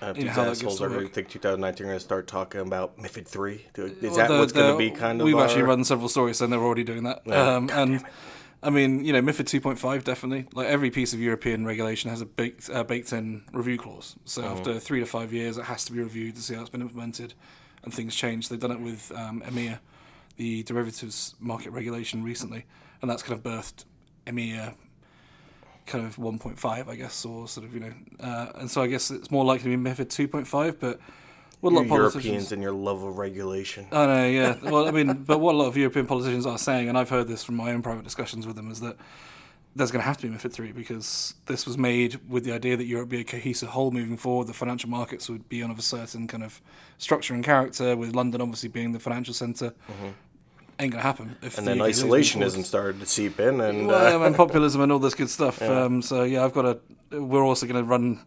Uh, 0.00 0.12
You 0.16 0.24
know, 0.26 0.30
how 0.30 0.44
assholes 0.44 0.80
are 0.80 0.88
going 0.88 1.08
to 1.08 1.12
think 1.12 1.28
2019 1.28 1.84
are 1.86 1.88
going 1.90 1.98
to 1.98 2.04
start 2.04 2.26
talking 2.26 2.60
about 2.60 2.96
MiFID 2.98 3.26
three. 3.26 3.64
Is 3.76 3.94
Well, 4.02 4.14
that 4.16 4.30
what's 4.30 4.52
going 4.52 4.72
to 4.72 4.78
be 4.78 4.90
kind 4.90 5.20
of? 5.20 5.24
We've 5.24 5.34
our- 5.36 5.44
actually 5.44 5.62
run 5.62 5.84
several 5.84 6.08
stories 6.08 6.36
saying 6.38 6.50
they're 6.50 6.60
already 6.60 6.84
doing 6.84 7.02
that. 7.04 7.22
Yeah. 7.26 7.56
Um, 7.56 7.70
and 7.72 8.04
I 8.62 8.70
mean, 8.70 9.04
you 9.04 9.12
know, 9.12 9.20
MiFID 9.22 9.60
2.5 9.60 10.02
definitely. 10.04 10.46
Like 10.52 10.66
every 10.66 10.90
piece 10.90 11.12
of 11.12 11.20
European 11.20 11.64
regulation 11.64 12.10
has 12.10 12.20
a 12.20 12.26
baked, 12.26 12.68
uh, 12.70 12.82
baked 12.84 13.12
in 13.12 13.44
review 13.52 13.78
clause. 13.78 14.16
So 14.24 14.42
Mm-hmm. 14.42 14.52
after 14.56 14.80
three 14.80 15.00
to 15.00 15.06
five 15.06 15.32
years, 15.32 15.58
it 15.58 15.64
has 15.64 15.84
to 15.86 15.92
be 15.92 16.00
reviewed 16.00 16.34
to 16.36 16.42
see 16.42 16.54
how 16.54 16.60
it's 16.62 16.70
been 16.70 16.82
implemented 16.82 17.34
and 17.84 17.94
things 17.94 18.14
change. 18.16 18.48
They've 18.48 18.58
done 18.58 18.72
it 18.72 18.80
with 18.80 19.12
um, 19.14 19.42
EMIR, 19.46 19.78
the 20.36 20.62
derivatives 20.64 21.34
market 21.38 21.70
regulation 21.70 22.24
recently, 22.24 22.64
and 23.00 23.08
that's 23.10 23.22
kind 23.22 23.38
of 23.38 23.44
birthed 23.44 23.84
EMIR 24.26 24.74
kind 25.86 26.04
of 26.04 26.16
1.5, 26.16 26.88
I 26.88 26.96
guess, 26.96 27.24
or 27.24 27.48
sort 27.48 27.64
of, 27.66 27.72
you 27.72 27.80
know. 27.80 27.92
Uh, 28.20 28.52
and 28.56 28.70
so 28.70 28.82
I 28.82 28.88
guess 28.88 29.10
it's 29.10 29.30
more 29.30 29.44
likely 29.44 29.70
to 29.70 29.76
be 29.76 29.82
MiFID 29.90 30.28
2.5, 30.28 30.76
but 30.80 31.00
what 31.60 31.72
a 31.72 31.74
lot 31.76 31.86
You 31.86 31.94
of. 31.94 31.98
Europeans 32.14 32.52
and 32.52 32.62
your 32.62 32.72
love 32.72 33.02
of 33.02 33.18
regulation. 33.18 33.86
I 33.92 34.06
know, 34.06 34.26
yeah. 34.26 34.56
Well, 34.62 34.86
I 34.86 34.90
mean, 34.90 35.24
but 35.24 35.38
what 35.38 35.54
a 35.54 35.58
lot 35.58 35.66
of 35.66 35.76
European 35.76 36.06
politicians 36.06 36.46
are 36.46 36.58
saying, 36.58 36.88
and 36.88 36.96
I've 36.96 37.10
heard 37.10 37.28
this 37.28 37.42
from 37.44 37.56
my 37.56 37.72
own 37.72 37.82
private 37.82 38.04
discussions 38.04 38.46
with 38.46 38.56
them, 38.56 38.70
is 38.70 38.80
that 38.80 38.96
there's 39.76 39.90
going 39.90 40.00
to 40.00 40.06
have 40.06 40.16
to 40.18 40.26
be 40.28 40.34
MiFID 40.34 40.52
3 40.52 40.72
because 40.72 41.34
this 41.46 41.66
was 41.66 41.78
made 41.78 42.18
with 42.28 42.44
the 42.44 42.52
idea 42.52 42.76
that 42.76 42.84
Europe 42.86 43.06
would 43.06 43.10
be 43.10 43.20
a 43.20 43.24
cohesive 43.24 43.68
whole 43.70 43.90
moving 43.90 44.16
forward. 44.16 44.46
The 44.48 44.54
financial 44.54 44.90
markets 44.90 45.28
would 45.28 45.48
be 45.48 45.62
on 45.62 45.70
of 45.70 45.78
a 45.78 45.82
certain 45.82 46.26
kind 46.26 46.42
of 46.42 46.60
structure 46.96 47.34
and 47.34 47.44
character, 47.44 47.96
with 47.96 48.14
London 48.14 48.40
obviously 48.40 48.68
being 48.68 48.92
the 48.92 48.98
financial 48.98 49.34
center 49.34 49.72
Ain't 50.80 50.92
going 50.92 51.00
to 51.02 51.06
happen. 51.06 51.36
If 51.42 51.56
Mm-hmm. 51.56 51.68
and 51.68 51.80
the 51.80 51.84
then 51.84 51.90
isolationism 51.92 52.64
started 52.64 53.00
to 53.00 53.06
seep 53.06 53.40
in, 53.40 53.60
and 53.60 53.88
Well, 53.88 54.22
uh, 54.22 54.26
and 54.26 54.36
populism 54.36 54.80
and 54.80 54.92
all 54.92 55.00
this 55.00 55.14
good 55.14 55.28
stuff. 55.28 55.58
Yeah. 55.60 55.82
Um, 55.82 56.02
so 56.02 56.22
yeah, 56.22 56.44
I've 56.44 56.52
got 56.52 56.64
a. 56.64 56.78
We're 57.18 57.42
also 57.42 57.66
going 57.66 57.82
to 57.82 57.88
run 57.88 58.20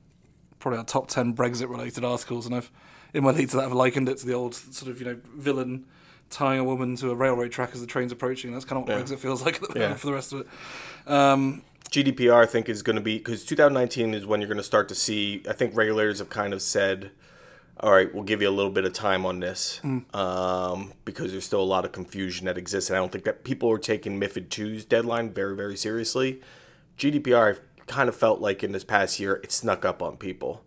probably 0.59 0.79
our 0.79 0.83
top 0.83 1.07
ten 1.07 1.33
Brexit-related 1.33 2.03
articles, 2.03 2.45
and 2.45 2.53
I've 2.53 2.69
in 3.13 3.23
my 3.23 3.31
lead 3.31 3.49
to 3.49 3.57
that 3.57 3.65
I've 3.65 3.73
likened 3.73 4.09
it 4.09 4.17
to 4.19 4.25
the 4.25 4.33
old 4.33 4.55
sort 4.55 4.89
of 4.91 4.99
you 4.99 5.05
know 5.05 5.17
villain 5.35 5.85
tying 6.29 6.59
a 6.59 6.63
woman 6.63 6.95
to 6.95 7.11
a 7.11 7.15
railroad 7.15 7.51
track 7.51 7.71
as 7.73 7.81
the 7.81 7.87
train's 7.87 8.11
approaching. 8.11 8.53
That's 8.53 8.63
kind 8.65 8.81
of 8.81 8.87
what 8.87 8.97
Yeah. 8.97 9.03
Brexit 9.03 9.19
feels 9.19 9.43
like 9.43 9.61
at 9.61 9.69
the 9.73 9.79
Yeah. 9.79 9.93
for 9.95 10.07
the 10.07 10.13
rest 10.13 10.31
of 10.31 10.41
it. 10.41 10.47
Um, 11.11 11.63
GDPR, 11.89 12.41
I 12.41 12.45
think, 12.45 12.69
is 12.69 12.81
going 12.83 12.95
to 12.95 13.01
be 13.01 13.17
because 13.17 13.43
2019 13.43 14.13
is 14.13 14.25
when 14.25 14.39
you're 14.39 14.47
going 14.47 14.57
to 14.57 14.63
start 14.63 14.87
to 14.89 14.95
see. 14.95 15.43
I 15.49 15.51
think 15.53 15.75
regulators 15.75 16.19
have 16.19 16.29
kind 16.29 16.53
of 16.53 16.61
said, 16.61 17.11
"All 17.81 17.91
right, 17.91 18.13
we'll 18.13 18.23
give 18.23 18.41
you 18.41 18.47
a 18.47 18.51
little 18.51 18.71
bit 18.71 18.85
of 18.85 18.93
time 18.93 19.25
on 19.25 19.41
this," 19.41 19.81
um, 20.13 20.93
because 21.03 21.31
there's 21.33 21.43
still 21.43 21.61
a 21.61 21.65
lot 21.65 21.83
of 21.83 21.91
confusion 21.91 22.45
that 22.45 22.57
exists, 22.57 22.89
and 22.89 22.95
I 22.95 23.01
don't 23.01 23.11
think 23.11 23.25
that 23.25 23.43
people 23.43 23.69
are 23.69 23.77
taking 23.77 24.17
MiFID 24.17 24.47
2's 24.47 24.85
deadline 24.85 25.31
very, 25.33 25.53
very 25.53 25.75
seriously. 25.75 26.39
GDPR 26.97 27.57
kind 27.87 28.07
of 28.07 28.15
felt 28.15 28.39
like 28.39 28.63
in 28.63 28.71
this 28.71 28.85
past 28.85 29.19
year 29.19 29.41
it 29.43 29.51
snuck 29.51 29.83
up 29.83 30.01
on 30.01 30.15
people, 30.15 30.63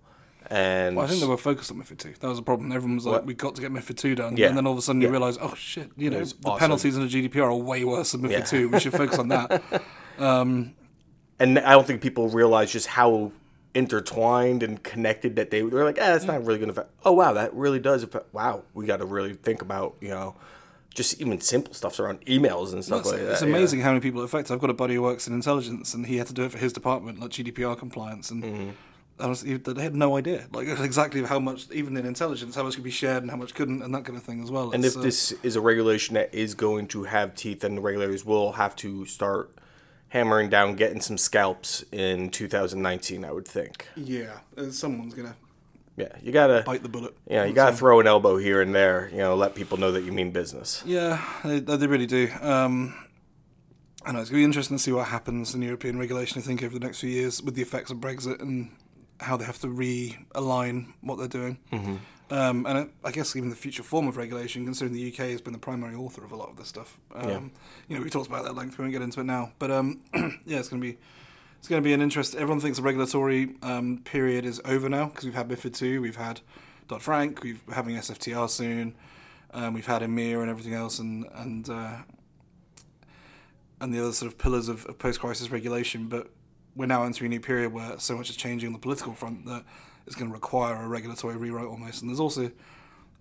and 0.50 0.96
well, 0.96 1.04
I 1.04 1.08
think 1.08 1.20
they 1.20 1.26
were 1.26 1.36
focused 1.36 1.70
on 1.70 1.78
MiFID 1.78 1.98
two. 1.98 2.14
That 2.20 2.28
was 2.28 2.38
a 2.38 2.42
problem. 2.42 2.70
Everyone 2.72 2.96
was 2.96 3.06
like, 3.06 3.12
What? 3.20 3.26
"We 3.26 3.34
got 3.34 3.54
to 3.56 3.60
get 3.62 3.70
MiFID 3.72 3.96
two 3.96 4.14
done," 4.14 4.36
Yeah. 4.36 4.48
and 4.48 4.56
then 4.56 4.66
all 4.66 4.72
of 4.72 4.78
a 4.78 4.82
sudden 4.82 5.00
Yeah. 5.00 5.08
you 5.08 5.12
realise, 5.12 5.38
"Oh 5.40 5.54
shit! 5.54 5.90
You 5.96 6.10
know, 6.10 6.18
was 6.18 6.32
the 6.34 6.48
awesome. 6.48 6.58
penalties 6.60 6.94
the 6.96 7.06
GDPR 7.06 7.44
are 7.44 7.54
way 7.54 7.84
worse 7.84 8.12
than 8.12 8.22
MiFID 8.22 8.30
Yeah. 8.30 8.40
two. 8.44 8.68
We 8.68 8.80
should 8.80 8.92
focus 8.92 9.18
on 9.18 9.28
that." 9.28 9.62
and 10.18 11.58
I 11.58 11.72
don't 11.72 11.86
think 11.86 12.00
people 12.02 12.28
realize 12.28 12.72
just 12.72 12.86
how 12.88 13.32
intertwined 13.74 14.62
and 14.62 14.82
connected 14.82 15.34
that 15.36 15.50
they 15.50 15.60
they're 15.62 15.84
like, 15.84 15.98
ah, 16.00 16.06
that's 16.06 16.24
not 16.24 16.44
really 16.44 16.58
gonna 16.60 16.72
affect. 16.72 16.90
Oh 17.04 17.12
wow, 17.12 17.32
that 17.32 17.52
really 17.54 17.80
does 17.80 18.02
affect. 18.02 18.32
Wow, 18.32 18.62
we 18.72 18.86
got 18.86 18.98
to 18.98 19.04
really 19.04 19.34
think 19.34 19.62
about 19.62 19.96
you 20.00 20.08
know, 20.10 20.36
just 20.94 21.20
even 21.20 21.40
simple 21.40 21.74
stuff 21.74 21.98
around 21.98 22.24
emails 22.26 22.72
and 22.72 22.84
stuff 22.84 23.00
It's, 23.00 23.10
like 23.10 23.18
it's 23.20 23.26
that. 23.26 23.32
It's 23.32 23.42
amazing 23.42 23.80
how 23.80 23.88
many 23.90 24.00
people 24.00 24.20
it 24.20 24.26
affects. 24.26 24.50
I've 24.52 24.60
got 24.60 24.70
a 24.70 24.74
buddy 24.74 24.94
who 24.94 25.02
works 25.02 25.26
in 25.26 25.34
intelligence, 25.34 25.92
and 25.94 26.06
he 26.06 26.18
had 26.18 26.28
to 26.28 26.32
do 26.34 26.44
it 26.44 26.52
for 26.52 26.58
his 26.58 26.72
department, 26.72 27.18
like 27.20 27.30
GDPR 27.30 27.76
compliance, 27.76 28.30
and 28.30 28.44
Mm-hmm. 28.44 28.70
Honestly, 29.20 29.56
they 29.56 29.82
had 29.82 29.94
no 29.94 30.16
idea, 30.16 30.46
like 30.52 30.68
exactly 30.68 31.22
how 31.22 31.38
much, 31.38 31.70
even 31.72 31.96
in 31.96 32.06
intelligence, 32.06 32.54
how 32.54 32.62
much 32.62 32.74
could 32.74 32.84
be 32.84 32.90
shared 32.90 33.22
and 33.22 33.30
how 33.30 33.36
much 33.36 33.54
couldn't, 33.54 33.82
and 33.82 33.94
that 33.94 34.04
kind 34.04 34.16
of 34.16 34.24
thing 34.24 34.42
as 34.42 34.50
well. 34.50 34.72
And 34.72 34.84
It's, 34.84 34.94
if 34.94 35.00
uh, 35.00 35.04
this 35.04 35.32
is 35.42 35.56
a 35.56 35.60
regulation 35.60 36.14
that 36.14 36.34
is 36.34 36.54
going 36.54 36.88
to 36.88 37.04
have 37.04 37.34
teeth, 37.34 37.60
then 37.60 37.76
the 37.76 37.80
regulators 37.80 38.24
will 38.24 38.52
have 38.52 38.74
to 38.76 39.06
start 39.06 39.52
hammering 40.08 40.48
down, 40.48 40.74
getting 40.74 41.00
some 41.00 41.18
scalps 41.18 41.84
in 41.92 42.30
2019. 42.30 43.24
I 43.24 43.32
would 43.32 43.46
think. 43.48 43.88
yeah, 43.96 44.38
someone's 44.70 45.14
gonna 45.14 45.36
Yeah, 45.96 46.08
you 46.22 46.32
gotta. 46.32 46.62
bite 46.64 46.82
the 46.82 46.88
bullet. 46.88 47.16
Yeah, 47.28 47.44
you 47.44 47.52
gotta 47.52 47.76
throw 47.76 48.00
an 48.00 48.06
elbow 48.06 48.36
here 48.36 48.60
and 48.60 48.74
there. 48.74 49.08
You 49.12 49.18
know, 49.18 49.34
let 49.34 49.54
people 49.54 49.78
know 49.78 49.92
that 49.92 50.02
you 50.04 50.12
mean 50.12 50.30
business. 50.30 50.82
Yeah, 50.84 51.24
they, 51.44 51.60
they 51.60 51.86
really 51.86 52.06
do. 52.06 52.30
Um, 52.40 52.94
I 54.06 54.12
know 54.12 54.20
it's 54.20 54.28
going 54.28 54.40
to 54.40 54.42
be 54.42 54.44
interesting 54.44 54.76
to 54.76 54.82
see 54.82 54.92
what 54.92 55.08
happens 55.08 55.54
in 55.54 55.62
European 55.62 55.98
regulation. 55.98 56.38
I 56.38 56.42
think 56.44 56.62
over 56.62 56.78
the 56.78 56.84
next 56.84 57.00
few 57.00 57.08
years 57.08 57.42
with 57.42 57.54
the 57.54 57.62
effects 57.62 57.90
of 57.90 57.98
Brexit 57.98 58.38
and 58.42 58.70
how 59.24 59.36
they 59.36 59.44
have 59.44 59.58
to 59.60 59.66
realign 59.66 60.92
what 61.00 61.18
they're 61.18 61.28
doing. 61.28 61.58
Mm-hmm. 61.72 61.96
Um, 62.30 62.66
and 62.66 62.90
I 63.04 63.10
guess 63.10 63.36
even 63.36 63.50
the 63.50 63.56
future 63.56 63.82
form 63.82 64.08
of 64.08 64.16
regulation, 64.16 64.64
considering 64.64 64.94
the 64.94 65.08
UK 65.08 65.30
has 65.30 65.40
been 65.40 65.52
the 65.52 65.58
primary 65.58 65.94
author 65.94 66.24
of 66.24 66.32
a 66.32 66.36
lot 66.36 66.48
of 66.48 66.56
this 66.56 66.68
stuff. 66.68 66.98
Um, 67.14 67.28
Yeah. 67.28 67.40
You 67.88 67.96
know, 67.96 68.02
we 68.02 68.10
talked 68.10 68.28
about 68.28 68.44
that 68.44 68.50
at 68.50 68.56
length. 68.56 68.78
We 68.78 68.82
won't 68.82 68.92
get 68.92 69.02
into 69.02 69.20
it 69.20 69.24
now, 69.24 69.52
but 69.58 69.70
um, 69.70 70.00
yeah, 70.14 70.58
it's 70.58 70.68
going 70.68 70.80
to 70.80 70.86
be. 70.86 70.98
It's 71.58 71.68
going 71.70 71.82
to 71.82 71.86
be 71.86 71.94
an 71.94 72.02
interest. 72.02 72.34
Everyone 72.34 72.60
thinks 72.60 72.76
the 72.76 72.84
regulatory 72.84 73.54
um, 73.62 74.02
period 74.04 74.44
is 74.44 74.60
over 74.66 74.90
now 74.90 75.06
because 75.06 75.24
we've 75.24 75.32
had 75.32 75.48
MiFID 75.48 75.74
two, 75.74 76.02
we've 76.02 76.16
had 76.16 76.42
Dodd 76.88 77.00
Frank, 77.00 77.42
we've 77.42 77.62
we're 77.66 77.72
having 77.72 77.96
SFTR 77.96 78.50
soon, 78.50 78.94
um, 79.54 79.72
we've 79.72 79.86
had 79.86 80.02
EMIR 80.02 80.42
and 80.42 80.50
everything 80.50 80.74
else, 80.74 80.98
and 80.98 81.24
and 81.32 81.70
uh, 81.70 81.96
and 83.80 83.94
the 83.94 84.00
other 84.00 84.12
sort 84.12 84.30
of 84.30 84.36
pillars 84.36 84.68
of, 84.68 84.84
of 84.84 84.98
post-crisis 84.98 85.50
regulation. 85.50 86.08
But 86.08 86.28
we're 86.76 86.86
now 86.86 87.04
entering 87.04 87.32
a 87.32 87.34
new 87.36 87.40
period 87.40 87.72
where 87.72 87.98
so 87.98 88.16
much 88.16 88.30
is 88.30 88.36
changing 88.36 88.68
on 88.68 88.72
the 88.72 88.78
political 88.78 89.14
front 89.14 89.46
that 89.46 89.64
it's 90.06 90.16
going 90.16 90.28
to 90.28 90.34
require 90.34 90.74
a 90.82 90.88
regulatory 90.88 91.36
rewrite 91.36 91.66
almost. 91.66 92.02
And 92.02 92.10
there's 92.10 92.20
also 92.20 92.50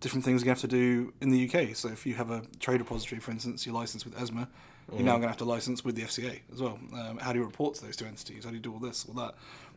different 0.02 0.26
things 0.26 0.44
you 0.44 0.50
have 0.50 0.60
to 0.60 0.68
do 0.68 1.14
in 1.22 1.30
the 1.30 1.48
UK. 1.50 1.76
So 1.76 1.88
if 1.88 2.06
you 2.06 2.16
have 2.16 2.30
a 2.30 2.42
trade 2.60 2.80
repository, 2.82 3.22
for 3.22 3.32
instance, 3.32 3.66
you're 3.66 3.76
licensed 3.76 4.06
with 4.06 4.16
ESMA, 4.22 4.48
you're 4.92 5.02
now 5.04 5.12
going 5.14 5.24
to 5.24 5.28
have 5.30 5.38
to 5.38 5.46
license 5.46 5.86
with 5.86 5.96
the 5.96 6.02
FCA 6.02 6.42
as 6.52 6.62
well. 6.62 6.78
Um, 6.94 7.18
how 7.20 7.32
do 7.32 7.40
you 7.40 7.46
report 7.46 7.76
to 7.76 7.86
those 7.86 7.96
two 7.96 8.06
entities? 8.06 8.44
How 8.44 8.50
do 8.50 8.58
you 8.58 8.62
do 8.62 8.74
all 8.74 8.80
this, 8.80 9.06
all 9.08 9.14
that? 9.16 9.36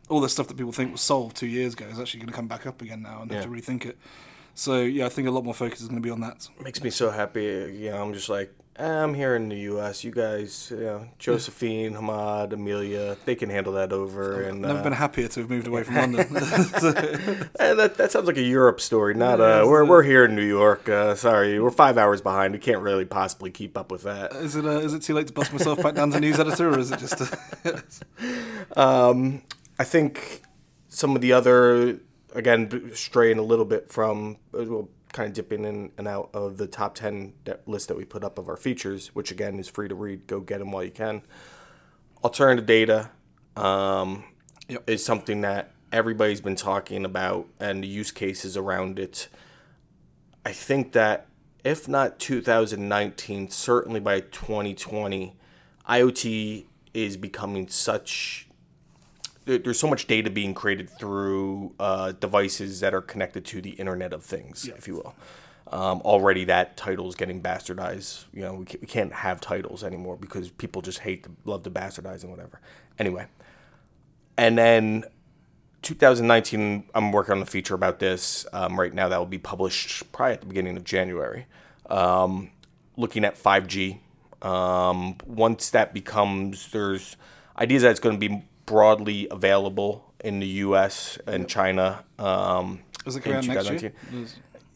All 0.09 0.19
this 0.19 0.33
stuff 0.33 0.47
that 0.49 0.57
people 0.57 0.73
think 0.73 0.91
was 0.91 1.01
solved 1.01 1.37
two 1.37 1.47
years 1.47 1.73
ago 1.73 1.85
is 1.85 1.99
actually 1.99 2.19
going 2.19 2.29
to 2.29 2.35
come 2.35 2.47
back 2.47 2.65
up 2.65 2.81
again 2.81 3.01
now 3.01 3.21
and 3.21 3.31
they 3.31 3.35
have 3.35 3.45
to 3.45 3.49
rethink 3.49 3.85
it. 3.85 3.97
So 4.53 4.81
yeah, 4.81 5.05
I 5.05 5.09
think 5.09 5.27
a 5.27 5.31
lot 5.31 5.43
more 5.45 5.53
focus 5.53 5.81
is 5.81 5.87
going 5.87 6.01
to 6.01 6.05
be 6.05 6.09
on 6.09 6.19
that. 6.21 6.49
makes 6.61 6.81
me 6.81 6.89
so 6.89 7.11
happy. 7.11 7.43
You 7.43 7.91
know, 7.91 8.01
I'm 8.01 8.13
just 8.13 8.27
like, 8.27 8.51
"Ah, 8.56 8.56
I'm 8.79 9.15
here 9.15 9.35
in 9.35 9.49
the 9.49 9.57
U.S. 9.71 10.03
You 10.03 10.11
guys, 10.11 10.69
you 10.69 10.79
know, 10.83 11.07
Josephine, 11.17 11.93
Hamad, 11.93 12.53
Amelia, 12.53 13.17
they 13.25 13.35
can 13.35 13.49
handle 13.49 13.73
that 13.73 13.91
over. 13.91 14.41
And 14.43 14.61
Never 14.61 14.79
uh, 14.79 14.83
been 14.83 14.93
happier 14.93 15.27
to 15.27 15.39
have 15.39 15.49
moved 15.49 15.65
away 15.65 15.83
from 15.83 15.95
London. 15.95 16.19
eh, 17.59 17.73
that 17.73 17.95
that 17.97 18.11
sounds 18.11 18.27
like 18.27 18.37
a 18.37 18.43
Europe 18.43 18.79
story. 18.79 19.15
Not 19.15 19.41
uh, 19.41 19.63
we're 19.65 19.83
we're 19.83 20.03
here 20.03 20.25
in 20.25 20.35
New 20.35 20.45
York. 20.45 20.87
Uh, 20.87 21.15
sorry, 21.15 21.59
we're 21.59 21.71
five 21.71 21.97
hours 21.97 22.21
behind. 22.21 22.53
We 22.53 22.59
can't 22.59 22.81
really 22.81 23.05
possibly 23.05 23.49
keep 23.49 23.77
up 23.77 23.91
with 23.91 24.03
that. 24.03 24.33
Is 24.33 24.55
it 24.55 24.65
uh, 24.65 24.79
is 24.79 24.93
it 24.93 25.01
too 25.01 25.15
late 25.15 25.27
to 25.27 25.33
bust 25.33 25.51
myself 25.51 25.81
back 25.81 25.95
down 25.95 26.11
to 26.11 26.19
news 26.19 26.39
editor, 26.39 26.69
or 26.69 26.79
is 26.79 26.91
it 26.91 26.99
just? 26.99 27.33
Um, 28.75 29.41
I 29.79 29.83
think 29.83 30.43
some 30.89 31.15
of 31.15 31.21
the 31.21 31.33
other, 31.33 31.99
again, 32.33 32.91
straying 32.93 33.37
a 33.37 33.43
little 33.43 33.65
bit 33.65 33.91
from, 33.91 34.37
uh, 34.53 34.65
well, 34.65 34.89
kind 35.17 35.29
of 35.29 35.33
dipping 35.33 35.65
in 35.65 35.91
and 35.97 36.07
out 36.07 36.29
of 36.33 36.57
the 36.57 36.67
top 36.67 36.93
10 36.93 37.33
that 37.45 37.67
list 37.67 37.87
that 37.87 37.97
we 37.97 38.05
put 38.05 38.23
up 38.23 38.37
of 38.37 38.47
our 38.47 38.55
features, 38.55 39.07
which 39.15 39.31
again 39.31 39.57
is 39.57 39.67
free 39.67 39.87
to 39.87 39.95
read. 39.95 40.27
Go 40.27 40.39
get 40.39 40.59
them 40.59 40.71
while 40.71 40.83
you 40.83 40.91
can. 40.91 41.23
Alternative 42.23 42.65
data 42.65 43.09
um, 43.55 44.23
Yep. 44.69 44.89
is 44.89 45.03
something 45.03 45.41
that 45.41 45.71
everybody's 45.91 46.41
been 46.41 46.55
talking 46.55 47.03
about 47.05 47.47
and 47.59 47.83
the 47.83 47.87
use 47.87 48.11
cases 48.11 48.55
around 48.55 48.99
it. 48.99 49.27
I 50.45 50.51
think 50.51 50.91
that 50.91 51.27
if 51.63 51.87
not 51.87 52.19
2019, 52.19 53.49
certainly 53.49 53.99
by 53.99 54.19
2020, 54.19 55.35
IoT 55.89 56.65
is 56.93 57.17
becoming 57.17 57.67
such. 57.67 58.46
There- 59.47 59.57
There's 59.57 59.79
so 59.79 59.87
much 59.87 60.05
data 60.07 60.29
being 60.29 60.53
created 60.53 60.89
through 60.89 61.73
uh, 61.79 62.11
devices 62.11 62.79
that 62.81 62.93
are 62.93 63.01
connected 63.01 63.45
to 63.45 63.61
the 63.61 63.71
Internet 63.71 64.13
of 64.13 64.23
Things, 64.23 64.65
if 64.77 64.87
you 64.87 64.95
will. 64.95 65.15
Um, 65.69 66.01
already, 66.01 66.45
that 66.45 66.77
title 66.77 67.09
is 67.09 67.15
getting 67.15 67.41
bastardized. 67.41 68.25
You 68.33 68.41
know, 68.43 68.53
we 68.53 68.65
can't, 68.65 68.81
we 68.81 68.87
can't 68.87 69.11
have 69.11 69.41
titles 69.41 69.83
anymore 69.83 70.15
because 70.15 70.49
people 70.49 70.81
just 70.81 70.99
hate 70.99 71.23
to 71.23 71.31
love 71.43 71.63
to 71.63 71.69
bastardize 71.71 72.21
and 72.21 72.31
whatever. 72.31 72.61
Anyway, 72.99 73.25
and 74.37 74.57
then 74.57 75.03
2019, 75.81 76.85
I'm 76.95 77.11
working 77.11 77.33
on 77.33 77.41
a 77.41 77.45
feature 77.45 77.75
about 77.75 77.99
this 77.99 78.45
um, 78.53 78.79
right 78.79 78.93
now 78.93 79.09
that 79.09 79.17
will 79.17 79.25
be 79.25 79.37
published 79.37 80.09
probably 80.11 80.33
at 80.33 80.41
the 80.41 80.47
beginning 80.47 80.77
of 80.77 80.83
January. 80.83 81.45
Um, 81.89 82.51
looking 82.95 83.23
at 83.25 83.35
5G. 83.37 83.99
Um, 84.41 85.17
once 85.25 85.69
that 85.71 85.93
becomes, 85.93 86.71
there's 86.71 87.15
ideas 87.57 87.83
that 87.83 87.91
it's 87.91 87.99
going 87.99 88.19
to 88.19 88.29
be 88.29 88.43
broadly 88.67 89.27
available 89.31 90.13
in 90.23 90.39
the 90.39 90.47
U.S. 90.47 91.17
and 91.25 91.49
China. 91.49 92.03
Um, 92.19 92.81
Does 93.03 93.15
it 93.15 93.25
in 93.25 93.33
out 93.33 93.47
next 93.47 93.81
year? 93.81 93.93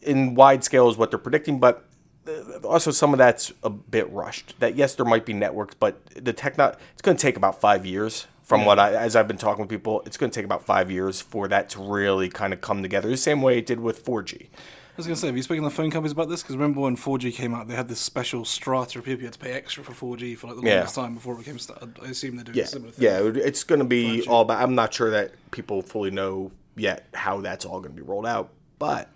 In 0.02 0.34
wide 0.34 0.64
scale 0.64 0.88
is 0.88 0.96
what 0.96 1.10
they're 1.10 1.18
predicting, 1.18 1.60
but 1.60 1.84
uh, 2.26 2.58
also 2.66 2.90
some 2.90 3.12
of 3.12 3.18
that's 3.18 3.52
a 3.62 3.70
bit 3.70 4.10
rushed. 4.10 4.58
That 4.58 4.74
yes, 4.74 4.96
there 4.96 5.06
might 5.06 5.24
be 5.24 5.32
networks, 5.32 5.74
but 5.74 6.04
the 6.06 6.32
techno 6.32 6.74
it's 6.92 7.02
going 7.02 7.16
to 7.16 7.22
take 7.22 7.36
about 7.36 7.60
five 7.60 7.86
years. 7.86 8.26
From 8.42 8.66
what 8.66 8.78
I, 8.78 8.92
as 8.92 9.16
I've 9.16 9.28
been 9.28 9.38
talking 9.38 9.62
with 9.62 9.70
people, 9.70 10.02
it's 10.04 10.18
going 10.18 10.28
to 10.30 10.34
take 10.34 10.44
about 10.44 10.66
five 10.66 10.90
years 10.90 11.22
for 11.22 11.48
that 11.48 11.70
to 11.70 11.80
really 11.80 12.28
kind 12.28 12.52
of 12.52 12.60
come 12.60 12.82
together. 12.82 13.08
The 13.08 13.16
same 13.16 13.40
way 13.40 13.56
it 13.56 13.64
did 13.64 13.80
with 13.80 14.04
4G. 14.04 14.48
I 14.92 14.96
was 14.98 15.06
going 15.06 15.14
to 15.14 15.20
say, 15.20 15.26
have 15.28 15.36
you 15.36 15.42
spoken 15.42 15.62
to 15.62 15.70
the 15.70 15.74
phone 15.74 15.90
companies 15.90 16.12
about 16.12 16.28
this? 16.28 16.42
Because 16.42 16.54
remember 16.56 16.80
when 16.80 16.96
4G 16.98 17.32
came 17.32 17.54
out, 17.54 17.66
they 17.66 17.74
had 17.74 17.88
this 17.88 17.98
special 17.98 18.44
strata 18.44 18.98
of 18.98 19.06
people 19.06 19.20
you 19.20 19.26
had 19.26 19.32
to 19.32 19.38
pay 19.38 19.52
extra 19.52 19.82
for 19.82 19.92
4G 20.16 20.36
for 20.36 20.48
like 20.48 20.56
the 20.56 20.62
Yeah. 20.62 20.74
longest 20.76 20.94
time 20.96 21.14
before 21.14 21.34
it 21.34 21.38
became. 21.38 21.56
I 22.02 22.08
assume 22.10 22.36
they're 22.36 22.44
doing 22.44 22.58
Yeah, 22.58 22.64
a 22.64 22.66
similar 22.66 22.92
thing. 22.92 23.04
yeah, 23.04 23.42
it's 23.42 23.64
going 23.64 23.78
to 23.78 23.86
be 23.86 24.20
5G. 24.20 24.28
all 24.28 24.42
about. 24.42 24.62
I'm 24.62 24.74
not 24.74 24.92
sure 24.92 25.10
that 25.10 25.32
people 25.50 25.80
fully 25.80 26.10
know 26.10 26.52
yet 26.76 27.06
how 27.14 27.40
that's 27.40 27.64
all 27.64 27.80
going 27.80 27.96
to 27.96 28.02
be 28.02 28.06
rolled 28.06 28.26
out, 28.26 28.50
but 28.78 29.08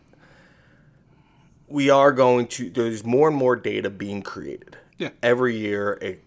we 1.68 1.90
are 1.90 2.10
going 2.12 2.46
to. 2.48 2.70
There's 2.70 3.04
more 3.04 3.28
and 3.28 3.36
more 3.36 3.54
data 3.56 3.90
being 3.90 4.22
created. 4.22 4.78
Yeah. 4.98 5.10
every 5.22 5.58
year 5.58 5.98
it 6.00 6.22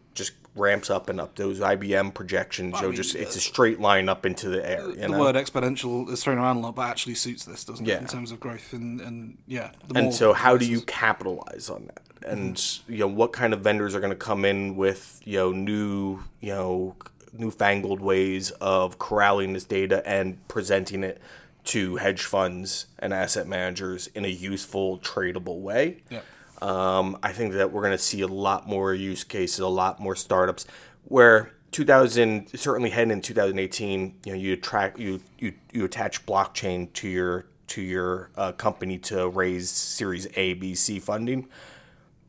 ramps 0.56 0.90
up 0.90 1.10
and 1.10 1.22
up. 1.22 1.36
Those 1.36 1.60
IBM 1.60 2.14
projections, 2.14 2.76
you 2.76 2.82
know, 2.82 2.88
mean, 2.90 2.96
just 2.96 3.16
it's 3.16 3.36
a 3.36 3.40
uh, 3.40 3.42
straight 3.42 3.80
line 3.80 4.10
up 4.10 4.26
into 4.26 4.50
the 4.50 4.68
air. 4.68 4.90
You 4.90 4.96
The 4.96 5.08
know? 5.10 5.20
word 5.20 5.36
exponential 5.36 6.10
is 6.10 6.24
thrown 6.24 6.38
around 6.38 6.58
a 6.58 6.60
lot, 6.60 6.76
but 6.76 6.90
actually 6.90 7.16
suits 7.16 7.46
this, 7.46 7.64
doesn't 7.64 7.86
it? 7.86 7.90
Yeah. 7.90 8.00
In 8.00 8.08
terms 8.08 8.32
of 8.32 8.40
growth 8.40 8.74
and, 8.74 9.00
and 9.02 9.38
yeah. 9.48 9.72
The 9.88 10.00
and 10.00 10.14
so 10.14 10.34
how 10.34 10.58
do 10.58 10.66
you 10.66 10.82
capitalize 10.82 11.70
on 11.70 11.86
that 11.88 12.02
mm-hmm. 12.22 12.32
and 12.32 12.80
you 12.88 13.00
know 13.00 13.08
what 13.08 13.34
kind 13.34 13.54
of 13.54 13.62
vendors 13.62 13.96
are 13.96 14.00
going 14.00 14.12
to 14.12 14.16
come 14.16 14.46
in 14.46 14.76
with 14.76 15.22
you 15.24 15.38
know 15.38 15.52
new 15.52 16.20
you 16.40 16.54
know 16.54 16.96
newfangled 17.34 18.00
ways 18.00 18.52
of 18.52 18.98
corralling 18.98 19.54
this 19.54 19.64
data 19.64 20.06
and 20.08 20.46
presenting 20.48 21.04
it 21.04 21.22
to 21.64 21.98
hedge 21.98 22.24
funds 22.24 22.88
and 22.98 23.14
asset 23.14 23.48
managers 23.48 24.08
in 24.08 24.26
a 24.26 24.30
useful 24.30 24.98
tradable 25.00 25.60
way 25.60 26.02
Yeah. 26.10 26.22
Um, 26.62 27.18
I 27.24 27.32
think 27.32 27.54
that 27.54 27.72
we're 27.72 27.82
going 27.82 27.94
to 27.94 27.98
see 27.98 28.22
a 28.22 28.28
lot 28.28 28.68
more 28.68 28.94
use 28.94 29.24
cases, 29.24 29.60
a 29.60 29.68
lot 29.68 30.00
more 30.00 30.16
startups. 30.16 30.66
Where 31.06 31.52
2000, 31.72 32.50
certainly 32.56 32.90
heading 32.90 33.12
in 33.12 33.22
2018, 33.22 34.16
you 34.26 34.32
know, 34.32 34.38
you 34.38 34.54
attract 34.54 35.00
you 35.00 35.22
you 35.38 35.54
you 35.72 35.86
attach 35.86 36.26
blockchain 36.26 36.92
to 36.94 37.08
your 37.08 37.46
to 37.68 37.82
your 37.82 38.30
uh, 38.36 38.52
company 38.54 38.98
to 38.98 39.30
raise 39.30 39.70
Series 39.70 40.28
A, 40.36 40.54
B, 40.54 40.76
C 40.76 41.00
funding. 41.00 41.48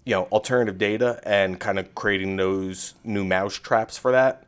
You 0.05 0.15
know, 0.15 0.23
alternative 0.25 0.79
data 0.79 1.21
and 1.25 1.61
kind 1.61 1.79
of 1.79 1.95
creating 1.95 2.37
those 2.37 2.95
new 3.05 3.25
mouse 3.25 3.55
traps 3.55 3.99
for 3.99 4.13
that. 4.13 4.45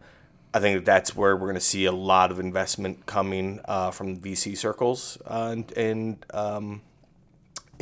I 0.54 0.60
think 0.60 0.78
that 0.78 0.84
that's 0.84 1.16
where 1.16 1.34
we're 1.34 1.46
going 1.46 1.54
to 1.54 1.60
see 1.60 1.84
a 1.86 1.92
lot 1.92 2.30
of 2.30 2.38
investment 2.38 3.06
coming 3.06 3.60
uh, 3.64 3.90
from 3.90 4.18
VC 4.18 4.56
circles 4.56 5.18
uh, 5.26 5.50
and, 5.52 5.72
and 5.72 6.26
um, 6.34 6.82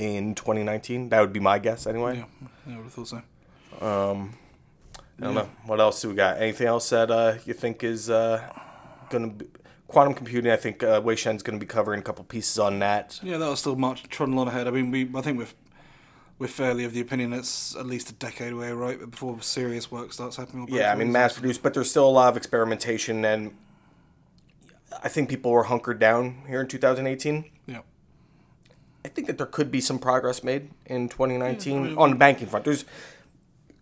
in 0.01 0.35
2019. 0.35 1.11
That 1.11 1.21
would 1.21 1.33
be 1.33 1.41
my 1.41 1.59
guess 1.59 1.87
anyway. 1.87 2.17
Yeah, 2.17 2.49
yeah, 2.67 2.75
I 2.75 2.77
would 2.77 2.85
have 2.85 2.93
thought 2.93 3.09
so. 3.09 3.23
Um, 3.87 4.35
I 5.21 5.25
don't 5.25 5.35
know. 5.35 5.51
What 5.67 5.81
else 5.81 6.01
do 6.01 6.09
we 6.09 6.15
got? 6.15 6.39
Anything 6.41 6.67
else 6.67 6.89
that 6.91 7.11
uh, 7.11 7.35
you 7.45 7.53
think 7.53 7.85
is 7.85 8.09
uh, 8.09 8.43
going 9.11 9.31
to 9.31 9.45
be 9.45 9.51
quantum 9.87 10.15
computing? 10.15 10.51
I 10.51 10.57
think 10.57 10.83
uh, 10.83 11.03
Wei 11.05 11.17
Shen's 11.17 11.43
going 11.43 11.59
to 11.59 11.65
be 11.65 11.69
covering 11.69 12.01
a 12.01 12.03
couple 12.03 12.25
pieces 12.25 12.59
on 12.59 12.79
that. 12.79 13.21
Yeah, 13.23 13.37
that 13.37 13.49
was 13.49 13.61
still 13.61 13.77
much 13.77 14.05
trotting 14.09 14.39
on 14.39 14.49
ahead. 14.49 14.67
I 14.67 14.71
mean, 14.71 14.91
we 14.91 15.11
I 15.15 15.21
think 15.21 15.37
we're 15.37 15.49
we're 16.39 16.49
fairly 16.49 16.85
of 16.85 16.95
the 16.95 17.01
opinion 17.03 17.35
it's 17.35 17.77
at 17.77 17.85
least 17.85 18.09
a 18.09 18.15
decade 18.15 18.55
away, 18.55 18.73
right? 18.73 19.11
Before 19.11 19.41
serious 19.43 19.91
work 19.91 20.15
starts 20.15 20.37
happening. 20.37 20.67
Yeah, 20.71 20.91
I 20.91 20.97
mean 20.97 21.13
mass 21.13 21.35
produced, 21.35 21.63
but 21.63 21.75
there's 21.75 21.91
still 21.91 22.09
a 22.09 22.11
lot 22.11 22.31
of 22.31 22.39
experimentation, 22.39 23.27
and 23.27 23.55
I 25.05 25.09
think 25.09 25.29
people 25.29 25.51
were 25.51 25.65
hunkered 25.65 25.99
down 25.99 26.45
here 26.49 26.63
in 26.63 26.69
2018. 26.69 27.45
Yeah, 27.67 27.81
I 29.05 29.09
think 29.09 29.27
that 29.29 29.39
there 29.39 29.47
could 29.47 29.71
be 29.71 29.81
some 29.81 29.99
progress 29.99 30.45
made 30.45 30.71
in 30.87 31.09
2019 31.09 31.73
Yeah, 31.73 31.81
I 31.81 31.83
mean- 31.85 31.99
on 31.99 32.11
the 32.11 32.17
banking 32.17 32.47
front. 32.49 32.65
There's 32.65 32.85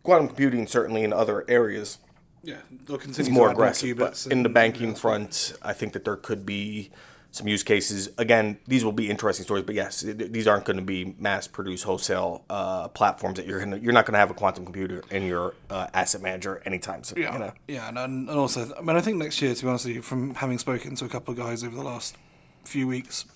quantum 0.03 0.29
computing 0.29 0.67
certainly 0.67 1.03
in 1.03 1.13
other 1.13 1.45
areas 1.49 1.99
yeah. 2.43 2.57
They'll 2.87 2.99
continue 2.99 3.21
it's 3.21 3.31
more 3.31 3.51
aggressive. 3.51 3.97
But 3.99 4.27
in 4.31 4.43
the 4.43 4.49
banking 4.49 4.95
front, 4.95 5.55
I 5.63 5.73
think 5.73 5.93
that 5.93 6.05
there 6.05 6.17
could 6.17 6.47
be 6.47 6.91
some 7.31 7.47
use 7.47 7.63
cases. 7.63 8.09
Again, 8.17 8.59
these 8.67 8.85
will 8.85 8.93
be 8.93 9.11
interesting 9.11 9.45
stories, 9.45 9.65
but 9.65 9.75
yes, 9.75 10.01
these 10.01 10.47
aren't 10.47 10.65
going 10.65 10.79
to 10.79 10.83
be 10.83 11.15
mass-produced 11.19 11.85
wholesale 11.85 12.45
uh, 12.49 12.89
platforms 12.89 13.37
that 13.37 13.47
you're 13.47 13.59
going 13.59 13.73
to. 13.73 13.79
You're 13.79 13.93
not 13.93 14.07
going 14.07 14.15
to 14.15 14.19
have 14.19 14.31
a 14.31 14.35
quantum 14.35 14.65
computer 14.65 15.03
in 15.11 15.25
your 15.25 15.55
uh, 15.69 15.89
asset 15.93 16.23
manager 16.23 16.63
anytime 16.65 17.05
soon. 17.05 17.21
Yeah, 17.21 17.35
You 17.35 17.39
know? 17.39 17.53
yeah, 17.67 17.89
and, 17.89 17.99
and 17.99 18.31
also, 18.31 18.73
I 18.79 18.81
mean, 18.81 18.97
I 18.97 19.01
think 19.01 19.19
next 19.19 19.43
year, 19.43 19.55
to 19.55 19.63
be 19.63 19.69
honest 19.69 19.85
with 19.85 19.97
you, 19.97 20.03
from 20.03 20.35
having 20.37 20.59
spoken 20.59 20.95
to 20.97 21.05
a 21.05 21.09
couple 21.09 21.33
of 21.33 21.39
guys 21.39 21.63
over 21.63 21.77
the 21.77 21.83
last 21.83 22.17
few 22.65 22.87
weeks, 22.89 23.27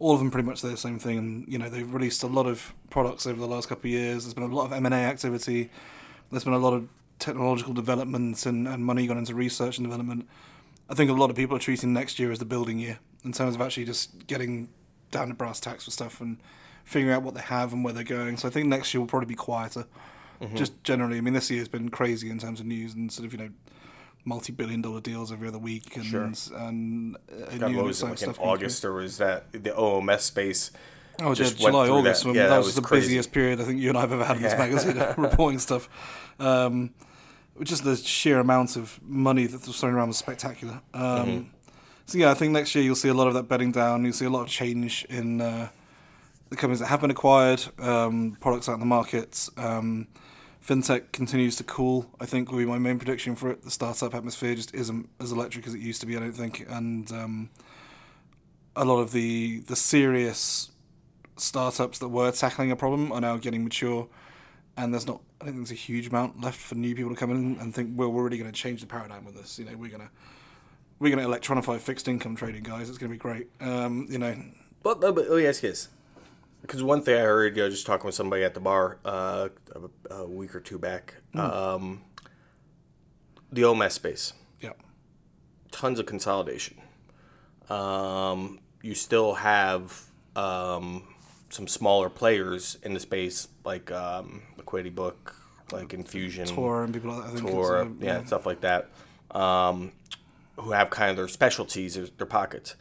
all 0.00 0.14
of 0.14 0.18
them 0.18 0.30
pretty 0.30 0.48
much 0.48 0.58
say 0.58 0.68
the 0.68 0.76
same 0.76 0.98
thing. 0.98 1.18
And 1.18 1.44
you 1.46 1.58
know, 1.58 1.68
they've 1.68 1.92
released 1.92 2.24
a 2.24 2.26
lot 2.26 2.46
of 2.46 2.74
products 2.88 3.26
over 3.26 3.38
the 3.38 3.46
last 3.46 3.68
couple 3.68 3.88
of 3.88 3.92
years. 3.92 4.24
There's 4.24 4.34
been 4.34 4.50
a 4.50 4.54
lot 4.54 4.64
of 4.64 4.72
M 4.72 4.86
and 4.86 4.94
A 4.94 4.98
activity. 4.98 5.70
There's 6.30 6.42
been 6.42 6.54
a 6.54 6.58
lot 6.58 6.72
of 6.72 6.88
technological 7.18 7.74
developments 7.74 8.46
and, 8.46 8.66
and 8.66 8.84
money 8.84 9.06
gone 9.06 9.18
into 9.18 9.34
research 9.34 9.78
and 9.78 9.86
development. 9.86 10.26
I 10.88 10.94
think 10.94 11.10
a 11.10 11.14
lot 11.14 11.30
of 11.30 11.36
people 11.36 11.56
are 11.56 11.60
treating 11.60 11.92
next 11.92 12.18
year 12.18 12.32
as 12.32 12.40
the 12.40 12.44
building 12.44 12.78
year 12.78 12.98
in 13.24 13.32
terms 13.32 13.54
of 13.54 13.60
actually 13.60 13.84
just 13.84 14.26
getting 14.26 14.70
down 15.10 15.28
to 15.28 15.34
brass 15.34 15.60
tacks 15.60 15.86
with 15.86 15.92
stuff 15.92 16.20
and 16.20 16.38
figuring 16.84 17.14
out 17.14 17.22
what 17.22 17.34
they 17.34 17.42
have 17.42 17.72
and 17.72 17.84
where 17.84 17.92
they're 17.92 18.02
going. 18.02 18.36
So 18.38 18.48
I 18.48 18.50
think 18.50 18.66
next 18.66 18.92
year 18.94 19.00
will 19.00 19.06
probably 19.06 19.26
be 19.26 19.34
quieter. 19.34 19.86
Mm-hmm. 20.40 20.56
Just 20.56 20.82
generally, 20.82 21.18
I 21.18 21.20
mean, 21.20 21.34
this 21.34 21.50
year's 21.50 21.68
been 21.68 21.90
crazy 21.90 22.30
in 22.30 22.38
terms 22.38 22.60
of 22.60 22.66
news 22.66 22.94
and 22.94 23.12
sort 23.12 23.26
of 23.26 23.32
you 23.32 23.38
know 23.38 23.50
multi-billion-dollar 24.24 25.00
deals 25.00 25.32
every 25.32 25.48
other 25.48 25.58
week 25.58 25.96
and 25.96 26.04
Sure. 26.04 26.24
and 26.24 27.16
uh, 27.16 27.56
God, 27.58 27.70
new 27.72 27.82
was 27.84 28.00
it, 28.02 28.04
like 28.04 28.12
in 28.12 28.16
stuff. 28.18 28.36
coming 28.36 28.50
August, 28.50 28.84
or 28.84 28.92
was 28.94 29.18
that 29.18 29.52
the 29.52 29.70
OMS 29.70 30.20
space? 30.20 30.70
Oh, 31.20 31.34
just 31.34 31.58
yeah, 31.58 31.68
July, 31.70 31.88
August. 31.88 32.24
that. 32.24 32.34
Yeah, 32.34 32.42
that, 32.44 32.48
that 32.50 32.56
was, 32.58 32.66
was 32.66 32.74
the 32.76 32.82
crazy. 32.82 33.06
busiest 33.08 33.32
period 33.32 33.60
I 33.60 33.64
think 33.64 33.80
you 33.80 33.88
and 33.90 33.98
I 33.98 34.02
have 34.02 34.12
ever 34.12 34.24
had 34.24 34.36
in 34.36 34.42
this 34.42 34.52
Yeah. 34.52 34.58
magazine 34.58 35.14
reporting 35.18 35.58
stuff. 35.58 35.88
Um, 36.38 36.90
just 37.62 37.84
the 37.84 37.96
sheer 37.96 38.38
amount 38.40 38.76
of 38.76 38.98
money 39.02 39.46
that 39.46 39.66
was 39.66 39.78
thrown 39.78 39.92
around 39.94 40.08
was 40.08 40.16
spectacular. 40.16 40.80
Um, 40.94 41.02
Mm-hmm. 41.02 41.42
So 42.06 42.18
yeah, 42.18 42.30
I 42.32 42.34
think 42.34 42.52
next 42.52 42.74
year 42.74 42.82
you'll 42.82 42.96
see 42.96 43.08
a 43.08 43.14
lot 43.14 43.28
of 43.28 43.34
that 43.34 43.44
bedding 43.48 43.70
down. 43.70 44.02
You'll 44.04 44.12
see 44.14 44.24
a 44.24 44.30
lot 44.30 44.42
of 44.42 44.48
change 44.48 45.04
in 45.08 45.40
uh, 45.40 45.68
the 46.48 46.56
companies 46.56 46.80
that 46.80 46.86
have 46.86 47.00
been 47.02 47.10
acquired, 47.12 47.62
um, 47.78 48.36
products 48.40 48.68
out 48.68 48.74
in 48.74 48.80
the 48.80 48.86
market. 48.86 49.48
Um, 49.56 50.08
fintech 50.70 51.10
continues 51.10 51.56
to 51.56 51.64
cool. 51.64 52.08
I 52.20 52.26
think 52.26 52.50
will 52.50 52.58
be 52.58 52.64
my 52.64 52.78
main 52.78 52.98
prediction 52.98 53.34
for 53.34 53.50
it. 53.50 53.62
The 53.62 53.72
startup 53.72 54.14
atmosphere 54.14 54.54
just 54.54 54.72
isn't 54.72 55.08
as 55.18 55.32
electric 55.32 55.66
as 55.66 55.74
it 55.74 55.80
used 55.80 56.00
to 56.02 56.06
be. 56.06 56.16
I 56.16 56.20
don't 56.20 56.32
think, 56.32 56.64
and 56.68 57.10
um, 57.10 57.50
a 58.76 58.84
lot 58.84 59.00
of 59.00 59.10
the 59.10 59.60
the 59.60 59.74
serious 59.74 60.70
startups 61.36 61.98
that 61.98 62.08
were 62.08 62.30
tackling 62.30 62.70
a 62.70 62.76
problem 62.76 63.10
are 63.10 63.20
now 63.20 63.36
getting 63.36 63.64
mature, 63.64 64.08
and 64.76 64.94
there's 64.94 65.08
not. 65.08 65.20
I 65.40 65.46
don't 65.46 65.54
think 65.54 65.66
there's 65.66 65.78
a 65.78 65.82
huge 65.82 66.06
amount 66.06 66.40
left 66.40 66.60
for 66.60 66.76
new 66.76 66.94
people 66.94 67.10
to 67.10 67.16
come 67.16 67.30
in 67.30 67.58
and 67.58 67.74
think, 67.74 67.92
well, 67.96 68.10
we're 68.10 68.22
really 68.22 68.38
going 68.38 68.52
to 68.52 68.56
change 68.56 68.82
the 68.82 68.86
paradigm 68.86 69.24
with 69.24 69.34
this. 69.34 69.58
You 69.58 69.64
know, 69.64 69.76
we're 69.76 69.90
gonna 69.90 70.10
we're 71.00 71.14
gonna 71.14 71.26
electronify 71.26 71.80
fixed 71.80 72.06
income 72.06 72.36
trading, 72.36 72.62
guys. 72.62 72.88
It's 72.88 72.98
going 72.98 73.10
to 73.10 73.14
be 73.14 73.18
great. 73.18 73.48
Um, 73.60 74.06
you 74.08 74.18
know, 74.18 74.36
But, 74.82 75.00
but, 75.00 75.16
let 75.16 75.30
me. 75.30 75.46
Because 76.62 76.82
one 76.82 77.02
thing 77.02 77.16
I 77.16 77.22
heard, 77.22 77.56
you 77.56 77.62
know, 77.62 77.70
just 77.70 77.86
talking 77.86 78.06
with 78.06 78.14
somebody 78.14 78.44
at 78.44 78.54
the 78.54 78.60
bar 78.60 78.98
uh, 79.04 79.48
a, 80.10 80.14
a 80.14 80.28
week 80.28 80.54
or 80.54 80.60
two 80.60 80.78
back, 80.78 81.16
um, 81.34 82.02
the 83.50 83.62
OMS 83.62 83.92
space, 83.92 84.32
yeah, 84.60 84.72
tons 85.70 85.98
of 85.98 86.06
consolidation. 86.06 86.78
Um, 87.68 88.60
you 88.82 88.94
still 88.94 89.34
have 89.34 90.02
um, 90.36 91.04
some 91.48 91.66
smaller 91.66 92.10
players 92.10 92.78
in 92.82 92.94
the 92.94 93.00
space, 93.00 93.48
like 93.64 93.90
um, 93.90 94.42
Liquidity 94.56 94.90
Book, 94.90 95.34
like 95.72 95.88
Enfusion, 95.94 96.46
Tor 96.46 96.84
and 96.84 96.94
people 96.94 97.10
like 97.10 97.22
that. 97.22 97.30
I 97.30 97.34
think 97.34 97.48
it's, 97.48 97.54
or 97.54 97.78
uh, 97.78 97.88
yeah, 98.00 98.24
stuff 98.24 98.46
like 98.46 98.60
that, 98.60 98.90
um, 99.30 99.92
who 100.56 100.72
have 100.72 100.90
kind 100.90 101.10
of 101.10 101.16
their 101.16 101.28
specialties, 101.28 101.94
their, 101.94 102.06
their 102.18 102.26
pockets. 102.26 102.74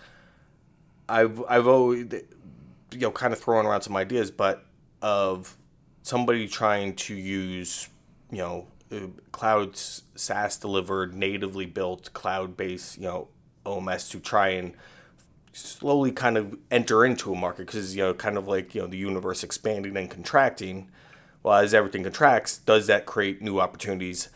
I've 1.08 1.44
I've 1.50 1.68
always 1.68 2.08
you 2.92 3.00
know 3.00 3.12
kind 3.12 3.34
of 3.34 3.40
throwing 3.40 3.66
around 3.66 3.82
some 3.82 3.96
ideas, 3.96 4.32
but 4.32 4.66
of 5.02 5.58
somebody 6.02 6.48
trying 6.48 6.96
to 6.96 7.16
use 7.16 7.90
you 8.32 8.40
know 8.40 8.68
uh, 8.92 9.08
cloud 9.32 9.76
SaaS 9.76 10.58
delivered 10.58 11.14
natively 11.16 11.66
built 11.66 12.12
cloud 12.14 12.58
based 12.58 12.98
you 12.98 13.04
know 13.04 13.28
OMS 13.66 14.10
to 14.12 14.20
try 14.20 14.50
and 14.50 14.74
slowly 15.52 16.12
kind 16.12 16.38
of 16.38 16.58
enter 16.72 17.06
into 17.06 17.34
a 17.34 17.36
market 17.36 17.66
because 17.66 17.96
you 17.96 18.04
know 18.04 18.14
kind 18.14 18.38
of 18.38 18.48
like 18.48 18.74
you 18.76 18.82
know 18.82 18.88
the 18.88 18.98
universe 18.98 19.44
expanding 19.44 19.96
and 19.98 20.10
contracting. 20.10 20.90
Well 21.42 21.56
as 21.56 21.74
everything 21.74 22.04
contracts 22.04 22.58
does 22.58 22.88
that 22.88 23.06
create 23.06 23.42
new 23.42 23.60
opportunities? 23.60 24.30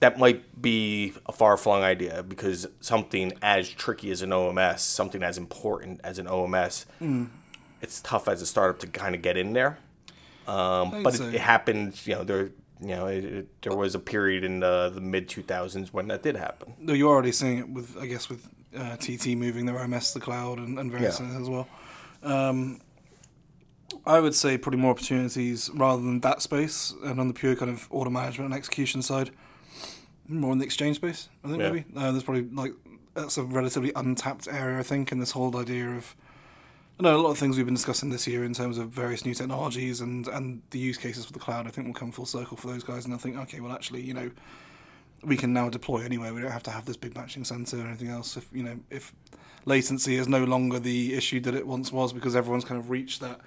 That 0.00 0.18
might 0.18 0.60
be 0.60 1.14
a 1.24 1.32
far-flung 1.32 1.82
idea 1.82 2.22
because 2.22 2.66
something 2.80 3.32
as 3.40 3.70
tricky 3.70 4.10
as 4.10 4.20
an 4.20 4.30
OMS 4.30 4.80
something 4.80 5.22
as 5.22 5.38
important 5.38 6.00
as 6.04 6.18
an 6.18 6.26
OMS 6.26 6.84
it's 7.82 8.00
tough 8.00 8.28
as 8.28 8.40
a 8.42 8.46
startup 8.46 8.78
to 8.80 8.86
kind 8.86 9.14
of 9.14 9.22
get 9.22 9.36
in 9.36 9.52
there 9.52 9.78
um, 10.46 11.02
but 11.02 11.14
so. 11.14 11.24
it, 11.24 11.34
it 11.34 11.40
happens 11.40 12.06
you 12.06 12.14
know 12.14 12.24
there 12.24 12.50
you 12.80 12.88
know, 12.88 13.06
it, 13.06 13.24
it, 13.24 13.62
there 13.62 13.76
was 13.76 13.94
a 13.94 13.98
period 13.98 14.44
in 14.44 14.60
the, 14.60 14.90
the 14.94 15.00
mid 15.00 15.28
2000s 15.28 15.92
when 15.92 16.08
that 16.08 16.22
did 16.22 16.36
happen. 16.36 16.74
No, 16.78 16.92
you're 16.92 17.08
already 17.08 17.32
seeing 17.32 17.58
it 17.58 17.68
with, 17.68 17.96
I 17.96 18.06
guess, 18.06 18.28
with 18.28 18.46
uh, 18.76 18.96
TT 18.96 19.28
moving 19.28 19.64
their 19.64 19.76
OMS 19.76 20.12
to 20.12 20.18
the 20.18 20.24
cloud 20.24 20.58
and, 20.58 20.78
and 20.78 20.90
various 20.90 21.18
Yeah. 21.18 21.26
things 21.28 21.40
as 21.42 21.48
well. 21.48 21.68
Um, 22.22 22.80
I 24.04 24.18
would 24.18 24.34
say 24.34 24.58
probably 24.58 24.80
more 24.80 24.90
opportunities 24.90 25.70
rather 25.72 26.02
than 26.02 26.20
that 26.20 26.42
space, 26.42 26.92
and 27.04 27.20
on 27.20 27.28
the 27.28 27.34
pure 27.34 27.54
kind 27.54 27.70
of 27.70 27.86
order 27.90 28.10
management 28.10 28.50
and 28.50 28.54
execution 28.58 29.02
side, 29.02 29.30
more 30.26 30.52
in 30.52 30.58
the 30.58 30.64
exchange 30.64 30.96
space. 30.96 31.28
I 31.44 31.48
think 31.48 31.60
Yeah. 31.62 31.70
maybe 31.70 31.84
uh, 31.96 32.10
there's 32.10 32.24
probably 32.24 32.42
like 32.50 32.72
that's 33.14 33.38
a 33.38 33.44
relatively 33.44 33.92
untapped 33.94 34.48
area. 34.48 34.78
I 34.78 34.82
think 34.82 35.12
in 35.12 35.20
this 35.20 35.30
whole 35.30 35.56
idea 35.56 35.90
of. 35.90 36.16
I 36.98 37.02
know 37.02 37.16
a 37.16 37.20
lot 37.20 37.30
of 37.30 37.38
things 37.38 37.56
we've 37.56 37.66
been 37.66 37.74
discussing 37.74 38.10
this 38.10 38.26
year 38.26 38.44
in 38.44 38.54
terms 38.54 38.78
of 38.78 38.90
various 38.90 39.24
new 39.24 39.34
technologies 39.34 40.00
and, 40.00 40.28
and 40.28 40.62
the 40.70 40.78
use 40.78 40.96
cases 40.96 41.24
for 41.24 41.32
the 41.32 41.40
cloud. 41.40 41.66
I 41.66 41.70
think 41.70 41.88
will 41.88 41.94
come 41.94 42.12
full 42.12 42.26
circle 42.26 42.56
for 42.56 42.68
those 42.68 42.84
guys, 42.84 43.04
and 43.04 43.12
I 43.12 43.16
think 43.16 43.36
okay, 43.36 43.60
well 43.60 43.72
actually, 43.72 44.02
you 44.02 44.14
know, 44.14 44.30
we 45.22 45.36
can 45.36 45.52
now 45.52 45.68
deploy 45.68 46.04
anywhere. 46.04 46.32
We 46.32 46.40
don't 46.40 46.52
have 46.52 46.62
to 46.64 46.70
have 46.70 46.84
this 46.84 46.96
big 46.96 47.16
matching 47.16 47.44
center 47.44 47.78
or 47.78 47.86
anything 47.86 48.08
else. 48.08 48.36
If 48.36 48.48
you 48.52 48.62
know, 48.62 48.78
if 48.90 49.12
latency 49.64 50.16
is 50.16 50.28
no 50.28 50.44
longer 50.44 50.78
the 50.78 51.14
issue 51.14 51.40
that 51.40 51.54
it 51.54 51.66
once 51.66 51.90
was, 51.90 52.12
because 52.12 52.36
everyone's 52.36 52.64
kind 52.64 52.78
of 52.78 52.90
reached 52.90 53.20
that 53.20 53.40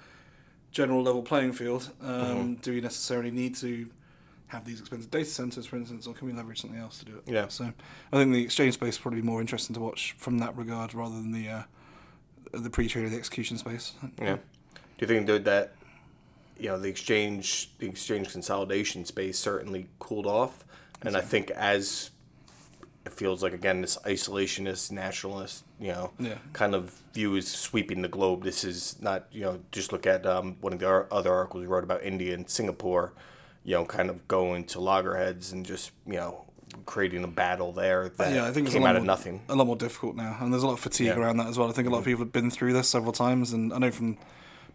general 0.70 1.02
level 1.02 1.22
playing 1.22 1.52
field, 1.52 1.90
um, 2.02 2.56
do 2.56 2.72
we 2.72 2.82
necessarily 2.82 3.30
need 3.30 3.56
to 3.56 3.88
have 4.48 4.64
these 4.64 4.80
expensive 4.80 5.10
data 5.10 5.28
centers, 5.28 5.66
for 5.66 5.76
instance, 5.76 6.06
or 6.06 6.14
can 6.14 6.26
we 6.26 6.34
leverage 6.34 6.60
something 6.60 6.78
else 6.78 6.98
to 6.98 7.04
do 7.04 7.16
it? 7.16 7.22
Yeah. 7.26 7.48
So 7.48 7.72
I 8.12 8.16
think 8.16 8.32
the 8.32 8.42
exchange 8.42 8.74
space 8.74 8.94
is 8.94 8.98
probably 8.98 9.22
more 9.22 9.40
interesting 9.40 9.74
to 9.74 9.80
watch 9.80 10.14
from 10.18 10.38
that 10.38 10.56
regard 10.56 10.94
rather 10.94 11.14
than 11.14 11.32
the 11.32 11.48
uh, 11.48 11.62
the 12.52 12.70
pre-trade 12.70 13.04
or 13.04 13.08
the 13.10 13.16
execution 13.16 13.58
space. 13.58 13.92
Yeah. 14.20 14.36
Do 14.36 14.40
you 15.00 15.06
think 15.06 15.26
that, 15.26 15.44
that 15.44 15.72
you 16.58 16.68
know 16.68 16.78
the 16.78 16.88
exchange 16.88 17.70
the 17.78 17.86
exchange 17.88 18.32
consolidation 18.32 19.04
space 19.04 19.38
certainly 19.38 19.88
cooled 19.98 20.26
off, 20.26 20.64
and 21.02 21.16
I 21.16 21.20
think 21.20 21.50
as 21.52 22.10
it 23.06 23.12
feels 23.12 23.42
like 23.42 23.52
again 23.52 23.80
this 23.80 23.96
isolationist 24.04 24.90
nationalist 24.90 25.64
you 25.80 25.88
know 25.92 26.10
Yeah. 26.18 26.38
kind 26.52 26.74
of 26.74 27.00
view 27.14 27.36
is 27.36 27.48
sweeping 27.48 28.02
the 28.02 28.08
globe. 28.08 28.42
This 28.42 28.64
is 28.64 28.96
not 29.00 29.26
you 29.30 29.42
know 29.42 29.60
just 29.70 29.92
look 29.92 30.06
at 30.06 30.26
um, 30.26 30.56
one 30.60 30.72
of 30.72 30.78
the 30.80 30.88
other 31.12 31.32
articles 31.32 31.60
we 31.62 31.66
wrote 31.68 31.84
about 31.84 32.02
India 32.02 32.34
and 32.34 32.50
Singapore, 32.50 33.12
you 33.64 33.74
know 33.76 33.84
kind 33.84 34.10
of 34.10 34.26
going 34.26 34.64
to 34.64 34.80
loggerheads 34.80 35.52
and 35.52 35.64
just 35.64 35.92
you 36.06 36.14
know 36.14 36.44
creating 36.86 37.24
a 37.24 37.28
battle 37.28 37.72
there 37.72 38.08
that 38.08 38.34
yeah, 38.34 38.46
I 38.46 38.52
think 38.52 38.66
it's 38.66 38.74
came 38.74 38.82
a 38.82 38.86
lot 38.86 38.90
out 38.90 38.96
of 38.96 39.02
more, 39.02 39.06
nothing. 39.06 39.42
A 39.48 39.54
lot 39.54 39.66
more 39.66 39.76
difficult 39.76 40.16
now, 40.16 40.36
and 40.40 40.52
there's 40.52 40.62
a 40.62 40.66
lot 40.66 40.74
of 40.74 40.80
fatigue 40.80 41.06
Yeah. 41.08 41.12
Mm-hmm. 41.12 41.22
around 41.22 41.36
that 41.38 41.46
as 41.48 41.58
well. 41.58 41.68
I 41.68 41.72
think 41.72 41.88
a 41.88 41.90
lot 41.90 41.98
of 41.98 42.04
people 42.04 42.24
have 42.24 42.32
been 42.32 42.50
through 42.50 42.72
this 42.72 42.88
several 42.88 43.12
times, 43.12 43.52
and 43.52 43.72
I 43.72 43.78
know 43.78 43.90
from 43.90 44.18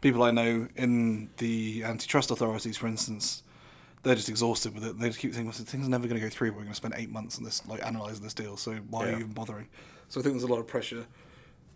people 0.02 0.24
I 0.24 0.32
know 0.32 0.68
in 0.76 1.30
the 1.38 1.84
antitrust 1.84 2.30
authorities, 2.32 2.78
for 2.78 2.88
instance, 2.88 3.44
they're 4.04 4.16
just 4.16 4.30
exhausted 4.30 4.74
with 4.74 4.84
it. 4.86 5.00
They 5.00 5.08
just 5.08 5.20
keep 5.20 5.32
thinking, 5.32 5.48
well, 5.48 5.56
"This 5.58 5.70
thing's 5.70 5.88
never 5.88 6.08
going 6.08 6.20
to 6.20 6.26
go 6.26 6.30
through. 6.30 6.50
We're 6.52 6.58
going 6.58 6.70
to 6.70 6.76
spend 6.76 6.94
eight 6.98 7.10
months 7.10 7.38
on 7.38 7.44
this, 7.46 7.66
like 7.68 7.82
analysing 7.86 8.24
this 8.24 8.34
deal. 8.34 8.58
So 8.58 8.74
why 8.90 9.08
are 9.08 9.12
you 9.12 9.18
even 9.18 9.32
bothering?" 9.34 9.70
So 10.10 10.20
I 10.20 10.24
think 10.24 10.34
there's 10.36 10.44
a 10.44 10.48
lot 10.48 10.60
of 10.60 10.68
pressure 10.68 11.06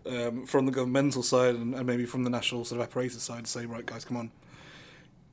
um, 0.06 0.46
from 0.46 0.66
the 0.66 0.72
governmental 0.72 1.24
side 1.24 1.56
and, 1.56 1.74
and 1.74 1.86
maybe 1.88 2.06
from 2.06 2.24
the 2.24 2.30
national 2.30 2.66
sort 2.66 2.82
of 2.82 2.88
apparatus 2.88 3.24
side 3.24 3.46
to 3.46 3.50
say, 3.52 3.66
"Right, 3.66 3.86
guys, 3.86 4.04
come 4.06 4.18
on." 4.18 4.32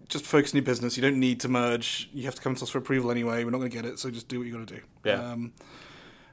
Just 0.08 0.24
focus 0.26 0.52
on 0.52 0.58
your 0.58 0.64
business. 0.64 0.96
You 0.96 1.02
don't 1.02 1.18
need 1.18 1.40
to 1.40 1.48
merge. 1.48 2.10
You 2.12 2.24
have 2.24 2.34
to 2.34 2.42
come 2.42 2.54
to 2.54 2.62
us 2.62 2.70
for 2.70 2.78
approval 2.78 3.10
anyway. 3.10 3.42
We're 3.44 3.50
not 3.50 3.58
going 3.58 3.70
to 3.70 3.76
get 3.76 3.86
it, 3.86 3.98
so 3.98 4.10
just 4.10 4.28
do 4.28 4.38
what 4.38 4.46
you 4.46 4.52
got 4.52 4.68
to 4.68 4.74
do. 4.76 4.80
Yeah. 5.04 5.32
Um, 5.32 5.52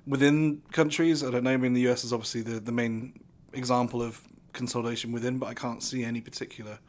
within 0.06 0.62
countries. 0.72 1.24
I 1.24 1.32
don't 1.32 1.44
know. 1.44 1.52
I 1.54 1.58
mean, 1.58 1.74
the 1.74 1.88
US 1.90 2.04
is 2.04 2.12
obviously 2.14 2.42
the, 2.42 2.60
the 2.60 2.72
main 2.72 3.20
example 3.54 4.02
of 4.02 4.22
consolidation 4.54 5.12
within, 5.12 5.38
but 5.38 5.46
I 5.48 5.54
can't 5.54 5.82
see 5.82 6.04
any 6.04 6.22
particular 6.22 6.80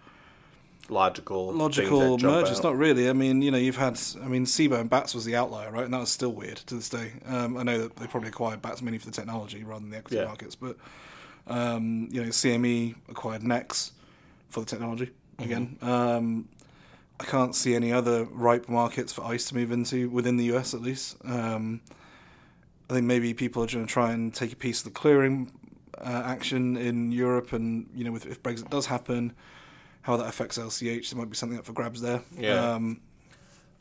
Logical, 0.88 1.52
logical 1.52 2.18
mergers. 2.18 2.58
out. 2.58 2.64
Not 2.64 2.76
really. 2.76 3.08
I 3.08 3.12
mean, 3.12 3.40
you 3.40 3.50
know, 3.52 3.56
you've 3.56 3.76
had. 3.76 3.98
I 4.22 4.26
mean, 4.26 4.44
Cboe 4.44 4.80
and 4.80 4.90
Bats 4.90 5.14
was 5.14 5.24
the 5.24 5.36
outlier, 5.36 5.70
right? 5.70 5.84
And 5.84 5.94
that 5.94 6.00
was 6.00 6.10
still 6.10 6.32
weird 6.32 6.56
to 6.56 6.74
this 6.74 6.88
day. 6.88 7.12
Um, 7.24 7.56
I 7.56 7.62
know 7.62 7.78
that 7.78 7.96
they 7.96 8.06
probably 8.08 8.28
acquired 8.30 8.60
Bats 8.60 8.82
mainly 8.82 8.98
for 8.98 9.06
the 9.06 9.12
technology 9.12 9.62
rather 9.62 9.80
than 9.80 9.90
the 9.90 9.98
equity 9.98 10.16
Yeah. 10.16 10.24
markets, 10.24 10.56
but 10.56 10.76
um, 11.46 12.08
you 12.10 12.20
know, 12.22 12.28
CME 12.30 12.96
acquired 13.08 13.42
Nex 13.44 13.92
for 14.48 14.60
the 14.60 14.66
technology 14.66 15.10
Mm-hmm. 15.38 15.44
again. 15.44 15.78
Um, 15.80 16.48
I 17.22 17.24
can't 17.24 17.54
see 17.54 17.76
any 17.76 17.92
other 17.92 18.24
ripe 18.24 18.68
markets 18.68 19.12
for 19.12 19.24
ICE 19.24 19.44
to 19.46 19.54
move 19.54 19.70
into 19.70 20.10
within 20.10 20.36
the 20.38 20.44
US 20.56 20.74
at 20.74 20.82
least. 20.82 21.16
Um, 21.24 21.80
I 22.90 22.94
think 22.94 23.06
maybe 23.06 23.32
people 23.32 23.62
are 23.62 23.66
going 23.68 23.86
to 23.86 23.92
try 23.92 24.10
and 24.10 24.34
take 24.34 24.52
a 24.52 24.56
piece 24.56 24.80
of 24.80 24.84
the 24.84 24.90
clearing 24.90 25.52
uh, 25.98 26.22
action 26.26 26.76
in 26.76 27.12
Europe, 27.12 27.52
and 27.52 27.88
you 27.94 28.02
know, 28.02 28.10
with, 28.10 28.26
if 28.26 28.42
Brexit 28.42 28.68
does 28.70 28.86
happen, 28.86 29.34
how 30.02 30.16
that 30.16 30.26
affects 30.26 30.58
LCH, 30.58 31.10
there 31.10 31.18
might 31.18 31.30
be 31.30 31.36
something 31.36 31.58
up 31.58 31.64
for 31.64 31.72
grabs 31.72 32.00
there. 32.00 32.22
Yeah. 32.36 32.72
Um, 32.72 33.00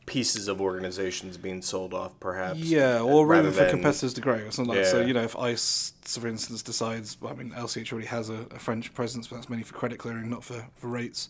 pieces 0.06 0.46
of 0.46 0.60
organizations 0.60 1.36
being 1.36 1.62
sold 1.62 1.92
off, 1.94 2.18
perhaps. 2.20 2.60
yeah, 2.60 3.00
or 3.00 3.26
rather 3.26 3.44
room 3.48 3.52
for 3.52 3.60
than- 3.62 3.70
competitors 3.70 4.14
to 4.14 4.20
grow. 4.20 4.36
It's 4.36 4.58
not 4.58 4.68
like 4.68 4.84
so. 4.86 5.00
You 5.00 5.14
know, 5.14 5.22
if 5.22 5.36
ICE, 5.36 5.94
for 6.06 6.28
instance, 6.28 6.62
decides. 6.62 7.20
Well, 7.20 7.32
I 7.32 7.36
mean, 7.36 7.50
LCH 7.50 7.90
already 7.92 8.06
has 8.06 8.30
a, 8.30 8.46
a 8.52 8.60
French 8.60 8.94
presence, 8.94 9.26
but 9.26 9.36
that's 9.36 9.48
mainly 9.48 9.64
for 9.64 9.74
credit 9.74 9.98
clearing, 9.98 10.30
not 10.30 10.44
for 10.44 10.68
for 10.76 10.86
rates. 10.86 11.28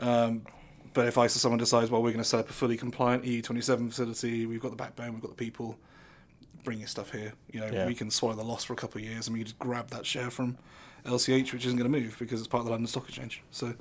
Um, 0.00 0.42
but 0.94 1.06
if 1.06 1.16
or 1.16 1.28
someone 1.28 1.58
decides, 1.58 1.90
well, 1.90 2.02
we're 2.02 2.10
going 2.10 2.22
to 2.22 2.28
set 2.28 2.40
up 2.40 2.50
a 2.50 2.52
fully 2.52 2.76
compliant 2.76 3.24
EU27 3.24 3.88
facility, 3.88 4.46
we've 4.46 4.60
got 4.60 4.70
the 4.70 4.76
backbone, 4.76 5.12
we've 5.12 5.22
got 5.22 5.30
the 5.30 5.36
people, 5.44 5.78
bring 6.64 6.78
your 6.78 6.88
stuff 6.88 7.12
here. 7.12 7.32
You 7.52 7.60
know, 7.60 7.66
Yeah. 7.72 7.86
we 7.86 7.94
can 7.94 8.10
swallow 8.10 8.34
the 8.34 8.44
loss 8.44 8.64
for 8.64 8.72
a 8.72 8.76
couple 8.76 9.00
of 9.00 9.04
years, 9.06 9.26
and 9.26 9.36
we 9.36 9.44
just 9.44 9.58
grab 9.58 9.88
that 9.90 10.06
share 10.06 10.30
from 10.30 10.58
LCH, 11.04 11.52
which 11.52 11.64
isn't 11.66 11.78
going 11.78 11.90
to 11.90 11.98
move 12.00 12.16
because 12.18 12.40
it's 12.40 12.48
part 12.48 12.60
of 12.60 12.66
the 12.66 12.70
London 12.72 12.86
Stock 12.86 13.08
Exchange. 13.08 13.42
So 13.50 13.74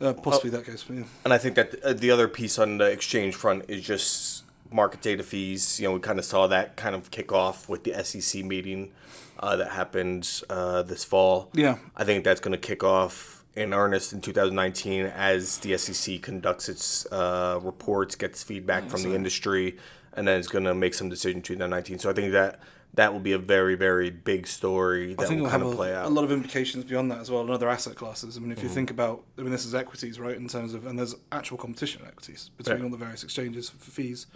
uh, 0.00 0.12
possibly 0.14 0.50
that 0.50 0.64
goes. 0.64 0.84
Yeah. 0.88 1.04
And 1.24 1.32
I 1.32 1.38
think 1.38 1.56
that 1.56 1.82
uh, 1.82 1.92
the 1.92 2.10
other 2.10 2.28
piece 2.28 2.58
on 2.58 2.78
the 2.78 2.86
exchange 2.86 3.34
front 3.34 3.64
is 3.68 3.82
just 3.84 4.44
market 4.70 5.00
data 5.02 5.22
fees. 5.22 5.80
You 5.80 5.88
know, 5.88 5.94
we 5.94 6.00
kind 6.00 6.18
of 6.18 6.24
saw 6.24 6.46
that 6.48 6.76
kind 6.76 6.94
of 6.94 7.10
kick 7.10 7.32
off 7.32 7.68
with 7.68 7.84
the 7.84 8.02
SEC 8.04 8.44
meeting 8.44 8.92
uh, 9.38 9.56
that 9.56 9.72
happened 9.72 10.42
uh, 10.50 10.82
this 10.82 11.04
fall. 11.04 11.50
Yeah. 11.52 11.78
I 11.96 12.04
think 12.04 12.24
that's 12.24 12.40
going 12.40 12.52
to 12.52 12.58
kick 12.58 12.82
off 12.82 13.33
in 13.56 13.72
earnest 13.72 14.12
in 14.12 14.20
2019 14.20 15.06
as 15.06 15.58
the 15.58 15.76
SEC 15.78 16.20
conducts 16.22 16.68
its 16.68 17.06
uh, 17.12 17.58
reports, 17.62 18.14
gets 18.16 18.42
feedback 18.42 18.88
from 18.88 19.02
the 19.02 19.14
industry, 19.14 19.76
and 20.14 20.26
then 20.26 20.38
it's 20.38 20.48
going 20.48 20.64
to 20.64 20.74
make 20.74 20.94
some 20.94 21.08
decision 21.08 21.38
in 21.38 21.42
2019. 21.42 21.98
So 22.00 22.10
I 22.10 22.12
think 22.12 22.32
that 22.32 22.58
that 22.94 23.12
will 23.12 23.20
be 23.20 23.32
a 23.32 23.38
very, 23.38 23.74
very 23.74 24.08
big 24.10 24.46
story 24.46 25.12
I 25.12 25.14
that 25.16 25.28
think 25.28 25.42
will 25.42 25.50
kind 25.50 25.62
of 25.64 25.74
play 25.74 25.90
a 25.92 26.00
out. 26.00 26.06
A 26.06 26.08
lot 26.08 26.24
of 26.24 26.30
implications 26.30 26.84
beyond 26.84 27.10
that 27.10 27.18
as 27.20 27.30
well 27.30 27.42
in 27.42 27.50
other 27.50 27.68
asset 27.68 27.96
classes. 27.96 28.36
I 28.36 28.40
mean, 28.40 28.52
if 28.52 28.58
Mm-hmm. 28.58 28.66
you 28.68 28.72
think 28.72 28.90
about, 28.90 29.24
I 29.38 29.42
mean, 29.42 29.50
this 29.50 29.64
is 29.66 29.74
equities, 29.74 30.20
right? 30.20 30.36
In 30.36 30.46
terms 30.48 30.74
of, 30.74 30.86
and 30.86 30.98
there's 30.98 31.14
actual 31.32 31.58
competition 31.58 32.02
in 32.02 32.08
equities 32.08 32.50
between 32.56 32.82
all 32.82 32.90
the 32.90 32.96
various 32.96 33.24
exchanges 33.24 33.70
for 33.70 33.78
fees, 33.90 34.26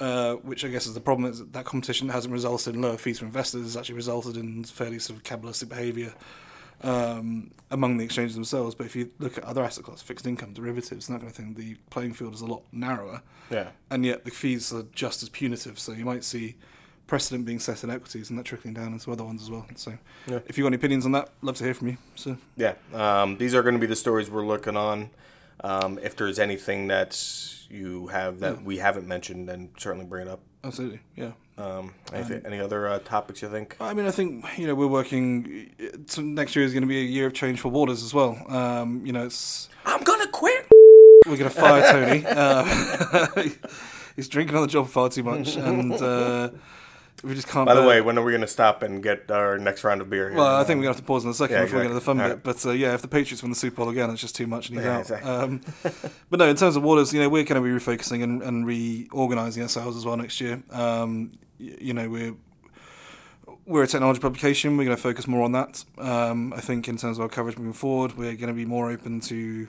uh, 0.00 0.34
which 0.34 0.64
I 0.64 0.68
guess 0.68 0.86
is 0.86 0.94
the 0.94 1.00
problem 1.00 1.30
is 1.30 1.38
that, 1.38 1.52
that 1.52 1.64
competition 1.66 2.08
hasn't 2.08 2.32
resulted 2.32 2.74
in 2.74 2.82
lower 2.82 2.96
fees 2.96 3.20
for 3.20 3.26
investors. 3.26 3.64
It's 3.66 3.76
actually 3.76 3.94
resulted 3.96 4.36
in 4.36 4.64
fairly 4.64 4.98
sort 4.98 5.16
of 5.16 5.22
capitalistic 5.24 5.68
behaviour 5.68 6.14
um, 6.82 7.50
among 7.70 7.96
the 7.98 8.04
exchanges 8.04 8.34
themselves. 8.34 8.74
But 8.74 8.86
if 8.86 8.96
you 8.96 9.10
look 9.18 9.38
at 9.38 9.44
other 9.44 9.64
asset 9.64 9.84
classes, 9.84 10.02
fixed 10.02 10.26
income, 10.26 10.52
derivatives, 10.52 11.08
and 11.08 11.16
that 11.16 11.20
kind 11.20 11.30
of 11.30 11.36
thing, 11.36 11.54
the 11.54 11.76
playing 11.90 12.14
field 12.14 12.34
is 12.34 12.40
a 12.40 12.46
lot 12.46 12.62
narrower 12.72 13.22
yeah. 13.50 13.68
and 13.90 14.04
yet 14.04 14.24
the 14.24 14.30
fees 14.30 14.72
are 14.72 14.84
just 14.92 15.22
as 15.22 15.28
punitive. 15.28 15.78
So 15.78 15.92
you 15.92 16.04
might 16.04 16.24
see 16.24 16.56
precedent 17.06 17.46
being 17.46 17.58
set 17.58 17.82
in 17.84 17.90
equities 17.90 18.28
and 18.30 18.38
that 18.38 18.44
trickling 18.44 18.74
down 18.74 18.92
into 18.92 19.10
other 19.10 19.24
ones 19.24 19.42
as 19.42 19.50
well. 19.50 19.66
So 19.76 19.96
Yeah. 20.26 20.40
if 20.46 20.58
you've 20.58 20.64
got 20.64 20.68
any 20.68 20.76
opinions 20.76 21.06
on 21.06 21.12
that, 21.12 21.30
love 21.42 21.56
to 21.56 21.64
hear 21.64 21.74
from 21.74 21.88
you. 21.88 21.96
So 22.14 22.36
Yeah, 22.56 22.74
um, 22.92 23.38
these 23.38 23.54
are 23.54 23.62
going 23.62 23.74
to 23.74 23.80
be 23.80 23.86
the 23.86 23.96
stories 23.96 24.30
we're 24.30 24.46
looking 24.46 24.76
on. 24.76 25.10
Um, 25.64 25.98
if 26.02 26.14
there's 26.16 26.38
anything 26.38 26.86
that 26.88 27.20
you 27.70 28.06
have 28.08 28.40
that 28.40 28.62
we 28.62 28.78
haven't 28.78 29.08
mentioned, 29.08 29.48
then 29.48 29.70
certainly 29.78 30.06
bring 30.06 30.26
it 30.26 30.30
up. 30.30 30.40
absolutely, 30.62 31.00
yeah. 31.16 31.32
Um, 31.58 31.94
anything, 32.12 32.42
any 32.46 32.60
other 32.60 32.86
uh, 32.86 32.98
topics 33.00 33.42
you 33.42 33.48
think? 33.48 33.76
I 33.80 33.92
mean, 33.92 34.06
I 34.06 34.10
think 34.12 34.44
you 34.56 34.66
know 34.66 34.74
we're 34.74 34.86
working. 34.86 35.70
So 36.06 36.22
next 36.22 36.54
year 36.56 36.64
is 36.64 36.72
going 36.72 36.82
to 36.82 36.88
be 36.88 36.98
a 37.00 37.04
year 37.04 37.26
of 37.26 37.34
change 37.34 37.60
for 37.60 37.68
Waters 37.68 38.02
as 38.02 38.14
well. 38.14 38.40
Um, 38.48 39.04
you 39.04 39.12
know, 39.12 39.24
it's 39.26 39.68
I'm 39.84 40.02
gonna 40.04 40.28
quit. 40.28 40.66
we're 41.26 41.36
going 41.36 41.50
to 41.50 41.56
fire 41.56 41.82
Tony. 41.92 42.24
Uh, 42.26 43.48
he's 44.16 44.28
drinking 44.28 44.54
on 44.56 44.62
the 44.62 44.68
job 44.68 44.88
far 44.88 45.08
too 45.08 45.22
much, 45.24 45.56
and 45.56 45.92
uh, 45.94 46.50
we 47.24 47.34
just 47.34 47.48
can't. 47.48 47.66
By 47.66 47.74
the 47.74 47.80
bear- 47.80 47.88
way, 47.88 48.00
when 48.00 48.16
are 48.18 48.22
we 48.22 48.30
gonna 48.30 48.46
stop 48.46 48.82
and 48.84 49.02
get 49.02 49.28
our 49.30 49.58
next 49.58 49.82
round 49.82 50.00
of 50.00 50.08
beer? 50.08 50.28
Here? 50.28 50.38
Well, 50.38 50.54
I 50.56 50.62
think 50.64 50.78
we're 50.78 50.84
gonna 50.84 50.94
have 50.94 51.00
to 51.00 51.06
pause 51.06 51.24
in 51.24 51.30
a 51.30 51.34
second 51.34 51.56
Yeah, 51.56 51.62
before 51.64 51.78
we 51.80 51.84
get 51.86 51.88
to 51.88 51.94
the 51.94 52.00
fun 52.00 52.18
exactly. 52.20 52.36
bit. 52.36 52.44
But 52.44 52.66
uh, 52.66 52.72
yeah, 52.72 52.94
if 52.94 53.02
the 53.02 53.08
Patriots 53.08 53.42
win 53.42 53.50
the 53.50 53.56
Super 53.56 53.76
Bowl 53.76 53.88
again, 53.88 54.10
it's 54.10 54.20
just 54.20 54.36
too 54.36 54.46
much, 54.46 54.68
and 54.68 54.78
he's 54.78 54.84
Yeah, 54.86 54.94
out. 54.94 55.00
exactly. 55.00 55.28
Um, 55.30 55.60
but 56.30 56.38
no, 56.38 56.48
in 56.48 56.54
terms 56.56 56.76
of 56.76 56.84
Waters, 56.84 57.12
you 57.12 57.20
know, 57.20 57.28
we're 57.28 57.42
going 57.42 57.60
to 57.60 57.68
be 57.68 57.74
refocusing 57.84 58.22
and, 58.22 58.42
and 58.42 58.64
reorganising 58.64 59.62
ourselves 59.64 59.96
as 59.96 60.04
well 60.06 60.16
next 60.16 60.40
year. 60.40 60.62
Um, 60.70 61.32
y- 61.32 61.38
you 61.58 61.92
know, 61.94 62.08
we're 62.08 62.34
we're 63.66 63.82
a 63.82 63.86
technology 63.86 64.20
publication. 64.20 64.76
We're 64.76 64.84
going 64.84 64.96
to 64.96 65.02
focus 65.02 65.26
more 65.26 65.42
on 65.42 65.52
that. 65.52 65.84
Um, 65.98 66.52
I 66.54 66.60
think 66.60 66.88
in 66.88 66.96
terms 66.96 67.18
of 67.18 67.22
our 67.22 67.28
coverage 67.28 67.58
moving 67.58 67.72
forward, 67.72 68.16
we're 68.16 68.34
going 68.36 68.48
to 68.48 68.54
be 68.54 68.64
more 68.64 68.90
open 68.90 69.20
to. 69.22 69.68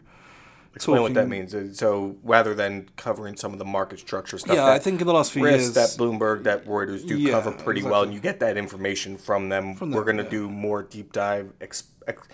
Explain 0.76 1.02
what 1.02 1.14
that 1.16 1.28
means. 1.28 1.56
Uh, 1.56 1.74
So 1.74 2.16
rather 2.24 2.54
than 2.54 2.90
covering 2.96 3.36
some 3.36 3.54
of 3.54 3.60
the 3.60 3.66
market 3.66 4.00
structure 4.00 4.38
stuff, 4.38 4.56
Yeah, 4.56 4.68
I 4.68 4.78
think 4.78 5.02
in 5.02 5.08
the 5.08 5.14
last 5.14 5.32
few 5.32 5.44
risks 5.44 5.64
years, 5.64 5.74
that 5.74 5.90
Bloomberg, 6.02 6.44
that 6.44 6.66
Reuters 6.68 7.06
do 7.08 7.18
Yeah, 7.18 7.32
cover 7.32 7.52
pretty 7.52 7.82
well, 7.82 8.04
and 8.04 8.14
you 8.14 8.20
get 8.20 8.40
that 8.42 8.56
information 8.56 9.18
from 9.18 9.50
them. 9.50 9.74
From 9.74 9.90
We're 9.92 10.04
gonna 10.04 10.24
yeah. 10.24 10.30
do 10.30 10.50
more 10.50 10.84
deep 10.84 11.12
dive. 11.12 11.54
Ex- 11.60 11.86
ex- 12.08 12.28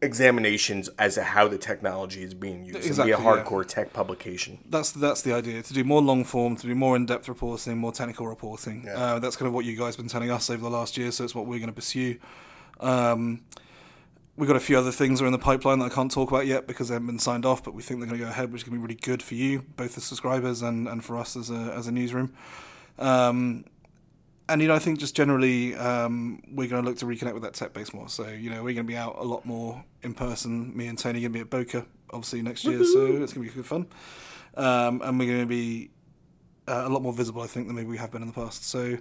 examinations 0.00 0.88
as 0.98 1.16
to 1.16 1.22
how 1.22 1.48
the 1.48 1.58
technology 1.58 2.22
is 2.22 2.34
being 2.34 2.64
used. 2.64 2.76
Exactly, 2.76 3.12
It'll 3.12 3.22
be 3.22 3.28
a 3.28 3.42
hardcore 3.44 3.66
tech 3.66 3.92
publication. 3.92 4.58
That's 4.68 4.92
that's 4.92 5.22
the 5.22 5.32
idea 5.32 5.62
to 5.62 5.72
do 5.72 5.84
more 5.84 6.00
long 6.00 6.24
form, 6.24 6.56
to 6.56 6.66
do 6.66 6.74
more 6.74 6.96
in 6.96 7.06
depth 7.06 7.28
reporting, 7.28 7.78
more 7.78 7.92
technical 7.92 8.26
reporting. 8.26 8.84
Yeah. 8.86 8.94
Uh, 8.94 9.18
that's 9.18 9.36
kind 9.36 9.48
of 9.48 9.54
what 9.54 9.64
you 9.64 9.76
guys 9.76 9.96
have 9.96 10.04
been 10.04 10.08
telling 10.08 10.30
us 10.30 10.50
over 10.50 10.62
the 10.62 10.70
last 10.70 10.96
year, 10.96 11.10
so 11.10 11.24
it's 11.24 11.34
what 11.34 11.46
we're 11.46 11.58
going 11.58 11.70
to 11.70 11.74
pursue. 11.74 12.18
Um, 12.80 13.42
we've 14.36 14.46
got 14.46 14.56
a 14.56 14.60
few 14.60 14.78
other 14.78 14.92
things 14.92 15.18
that 15.18 15.24
are 15.24 15.26
in 15.26 15.32
the 15.32 15.38
pipeline 15.38 15.80
that 15.80 15.86
I 15.86 15.94
can't 15.94 16.12
talk 16.12 16.30
about 16.30 16.46
yet 16.46 16.66
because 16.68 16.88
they 16.88 16.94
haven't 16.94 17.08
been 17.08 17.18
signed 17.18 17.44
off, 17.44 17.64
but 17.64 17.74
we 17.74 17.82
think 17.82 17.98
they're 17.98 18.08
going 18.08 18.20
to 18.20 18.24
go 18.24 18.30
ahead, 18.30 18.52
which 18.52 18.62
is 18.62 18.68
going 18.68 18.80
to 18.80 18.86
be 18.86 18.94
really 18.94 19.00
good 19.00 19.22
for 19.22 19.34
you, 19.34 19.64
both 19.76 19.96
the 19.96 20.00
subscribers 20.00 20.62
and, 20.62 20.86
and 20.86 21.04
for 21.04 21.16
us 21.16 21.36
as 21.36 21.50
a 21.50 21.72
as 21.76 21.88
a 21.88 21.92
newsroom. 21.92 22.32
Um, 22.98 23.64
and 24.48 24.62
you 24.62 24.68
know, 24.68 24.74
I 24.74 24.78
think 24.78 24.98
just 24.98 25.14
generally, 25.14 25.74
um, 25.74 26.42
we're 26.50 26.68
going 26.68 26.82
to 26.82 26.88
look 26.88 26.98
to 26.98 27.06
reconnect 27.06 27.34
with 27.34 27.42
that 27.42 27.54
tech 27.54 27.72
base 27.72 27.92
more. 27.92 28.08
So 28.08 28.28
you 28.28 28.50
know, 28.50 28.62
we're 28.62 28.74
going 28.74 28.86
to 28.86 28.90
be 28.92 28.96
out 28.96 29.16
a 29.18 29.24
lot 29.24 29.44
more 29.44 29.84
in 30.02 30.14
person. 30.14 30.76
Me 30.76 30.86
and 30.86 30.98
Tony 30.98 31.18
are 31.18 31.22
going 31.28 31.32
to 31.32 31.36
be 31.38 31.40
at 31.40 31.50
Boca, 31.50 31.86
obviously 32.10 32.42
next 32.42 32.64
year, 32.64 32.84
so 32.84 33.06
it's 33.06 33.32
going 33.32 33.46
to 33.46 33.52
be 33.52 33.56
good 33.56 33.66
fun. 33.66 33.86
Um, 34.56 35.02
and 35.04 35.18
we're 35.18 35.28
going 35.28 35.40
to 35.40 35.46
be 35.46 35.90
uh, 36.66 36.82
a 36.86 36.88
lot 36.88 37.02
more 37.02 37.12
visible, 37.12 37.42
I 37.42 37.46
think, 37.46 37.66
than 37.66 37.76
maybe 37.76 37.88
we 37.88 37.98
have 37.98 38.10
been 38.10 38.22
in 38.22 38.28
the 38.28 38.34
past. 38.34 38.64
So 38.64 38.98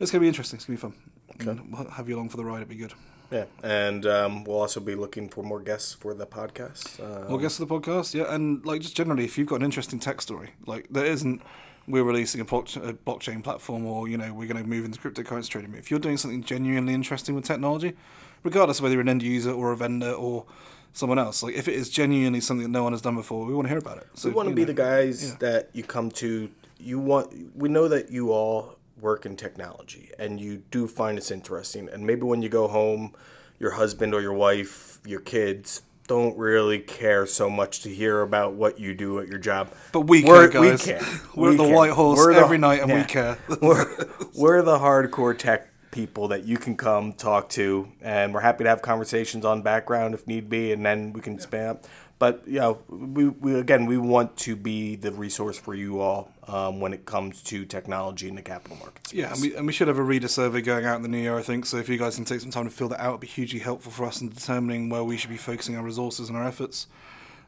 it's 0.00 0.10
going 0.10 0.20
to 0.20 0.20
be 0.20 0.28
interesting. 0.28 0.56
It's 0.56 0.66
going 0.66 0.78
to 0.78 0.86
be 0.88 0.92
fun. 0.92 1.48
And 1.48 1.72
We'll 1.72 1.90
have 1.90 2.08
you 2.08 2.16
along 2.16 2.30
for 2.30 2.38
the 2.38 2.44
ride. 2.44 2.56
It'd 2.56 2.68
be 2.68 2.76
good. 2.76 2.94
Yeah, 3.30 3.44
and 3.62 4.06
um, 4.06 4.44
we'll 4.44 4.60
also 4.60 4.78
be 4.78 4.94
looking 4.94 5.28
for 5.28 5.42
more 5.42 5.60
guests 5.60 5.92
for 5.92 6.14
the 6.14 6.26
podcast. 6.26 7.00
Um, 7.04 7.28
Well, 7.28 7.38
guests 7.38 7.58
of 7.58 7.68
the 7.68 7.74
podcast, 7.80 8.14
yeah, 8.14 8.32
and 8.32 8.64
like 8.64 8.80
just 8.80 8.96
generally, 8.96 9.24
if 9.24 9.36
you've 9.36 9.48
got 9.48 9.56
an 9.56 9.64
interesting 9.64 9.98
tech 9.98 10.20
story, 10.22 10.50
like 10.64 10.86
there 10.90 11.04
isn't, 11.04 11.42
we're 11.88 12.02
releasing 12.02 12.40
a, 12.40 12.44
block, 12.44 12.74
a 12.76 12.94
blockchain 12.94 13.42
platform, 13.42 13.86
or 13.86 14.08
you 14.08 14.16
know, 14.16 14.32
we're 14.32 14.48
going 14.48 14.62
to 14.62 14.68
move 14.68 14.84
into 14.84 14.98
cryptocurrency 14.98 15.48
trading. 15.48 15.74
If 15.74 15.90
you're 15.90 16.00
doing 16.00 16.16
something 16.16 16.42
genuinely 16.42 16.94
interesting 16.94 17.34
with 17.34 17.44
technology, 17.44 17.94
regardless 18.42 18.78
of 18.78 18.84
whether 18.84 18.94
you're 18.94 19.02
an 19.02 19.08
end 19.08 19.22
user 19.22 19.52
or 19.52 19.72
a 19.72 19.76
vendor 19.76 20.12
or 20.12 20.46
someone 20.92 21.18
else, 21.18 21.42
like 21.42 21.54
if 21.54 21.68
it 21.68 21.74
is 21.74 21.90
genuinely 21.90 22.40
something 22.40 22.64
that 22.64 22.70
no 22.70 22.82
one 22.82 22.92
has 22.92 23.02
done 23.02 23.14
before, 23.14 23.44
we 23.44 23.54
want 23.54 23.66
to 23.66 23.70
hear 23.70 23.78
about 23.78 23.98
it. 23.98 24.08
So 24.14 24.28
we 24.28 24.34
want 24.34 24.48
to 24.48 24.54
be 24.54 24.62
know, 24.62 24.66
the 24.66 24.74
guys 24.74 25.30
yeah. 25.30 25.36
that 25.40 25.70
you 25.72 25.82
come 25.82 26.10
to. 26.12 26.50
You 26.78 26.98
want. 26.98 27.56
We 27.56 27.68
know 27.68 27.88
that 27.88 28.10
you 28.10 28.32
all 28.32 28.76
work 29.00 29.24
in 29.24 29.36
technology, 29.36 30.10
and 30.18 30.40
you 30.40 30.62
do 30.70 30.88
find 30.88 31.16
this 31.16 31.30
interesting. 31.30 31.88
And 31.88 32.06
maybe 32.06 32.22
when 32.22 32.42
you 32.42 32.48
go 32.48 32.68
home, 32.68 33.14
your 33.58 33.72
husband 33.72 34.14
or 34.14 34.20
your 34.20 34.32
wife, 34.32 34.98
your 35.06 35.20
kids 35.20 35.82
don't 36.06 36.36
really 36.38 36.78
care 36.78 37.26
so 37.26 37.50
much 37.50 37.82
to 37.82 37.88
hear 37.92 38.20
about 38.22 38.54
what 38.54 38.78
you 38.78 38.94
do 38.94 39.18
at 39.18 39.28
your 39.28 39.38
job. 39.38 39.72
But 39.92 40.02
we 40.02 40.24
We're- 40.24 40.50
care, 40.50 40.60
We 40.60 40.76
care. 40.78 41.00
We're 41.34 41.50
We 41.50 41.56
the 41.56 41.64
care. 41.64 41.74
White 41.76 41.90
Horse 41.92 42.26
the- 42.26 42.40
every 42.40 42.58
night, 42.58 42.80
and 42.82 42.92
we 42.92 43.04
care. 43.04 43.38
we're, 43.62 43.86
we're 44.34 44.62
the 44.62 44.78
hardcore 44.78 45.36
tech 45.36 45.68
people 45.90 46.28
that 46.28 46.44
you 46.44 46.58
can 46.58 46.76
come 46.76 47.12
talk 47.12 47.48
to, 47.50 47.88
and 48.02 48.34
we're 48.34 48.40
happy 48.40 48.64
to 48.64 48.70
have 48.70 48.82
conversations 48.82 49.44
on 49.44 49.62
background 49.62 50.14
if 50.14 50.26
need 50.26 50.48
be, 50.50 50.72
and 50.72 50.84
then 50.84 51.12
we 51.12 51.20
can 51.20 51.38
spam. 51.38 51.82
But 52.18 52.42
you 52.46 52.60
know, 52.60 52.78
we, 52.88 53.28
we 53.28 53.54
again 53.58 53.84
we 53.84 53.98
want 53.98 54.36
to 54.38 54.56
be 54.56 54.96
the 54.96 55.12
resource 55.12 55.58
for 55.58 55.74
you 55.74 56.00
all 56.00 56.32
um, 56.48 56.80
when 56.80 56.94
it 56.94 57.04
comes 57.04 57.42
to 57.44 57.66
technology 57.66 58.28
in 58.28 58.36
the 58.36 58.42
capital 58.42 58.78
markets. 58.78 59.12
Yeah, 59.12 59.32
and 59.32 59.42
we, 59.42 59.54
and 59.54 59.66
we 59.66 59.72
should 59.72 59.88
have 59.88 59.98
a 59.98 60.02
reader 60.02 60.28
survey 60.28 60.62
going 60.62 60.86
out 60.86 60.96
in 60.96 61.02
the 61.02 61.08
new 61.08 61.18
year, 61.18 61.36
I 61.36 61.42
think. 61.42 61.66
So 61.66 61.76
if 61.76 61.90
you 61.90 61.98
guys 61.98 62.16
can 62.16 62.24
take 62.24 62.40
some 62.40 62.50
time 62.50 62.64
to 62.64 62.70
fill 62.70 62.88
that 62.88 63.00
out, 63.00 63.10
it'd 63.10 63.20
be 63.20 63.26
hugely 63.26 63.60
helpful 63.60 63.92
for 63.92 64.06
us 64.06 64.22
in 64.22 64.30
determining 64.30 64.88
where 64.88 65.04
we 65.04 65.18
should 65.18 65.30
be 65.30 65.36
focusing 65.36 65.76
our 65.76 65.84
resources 65.84 66.28
and 66.30 66.38
our 66.38 66.44
efforts. 66.46 66.86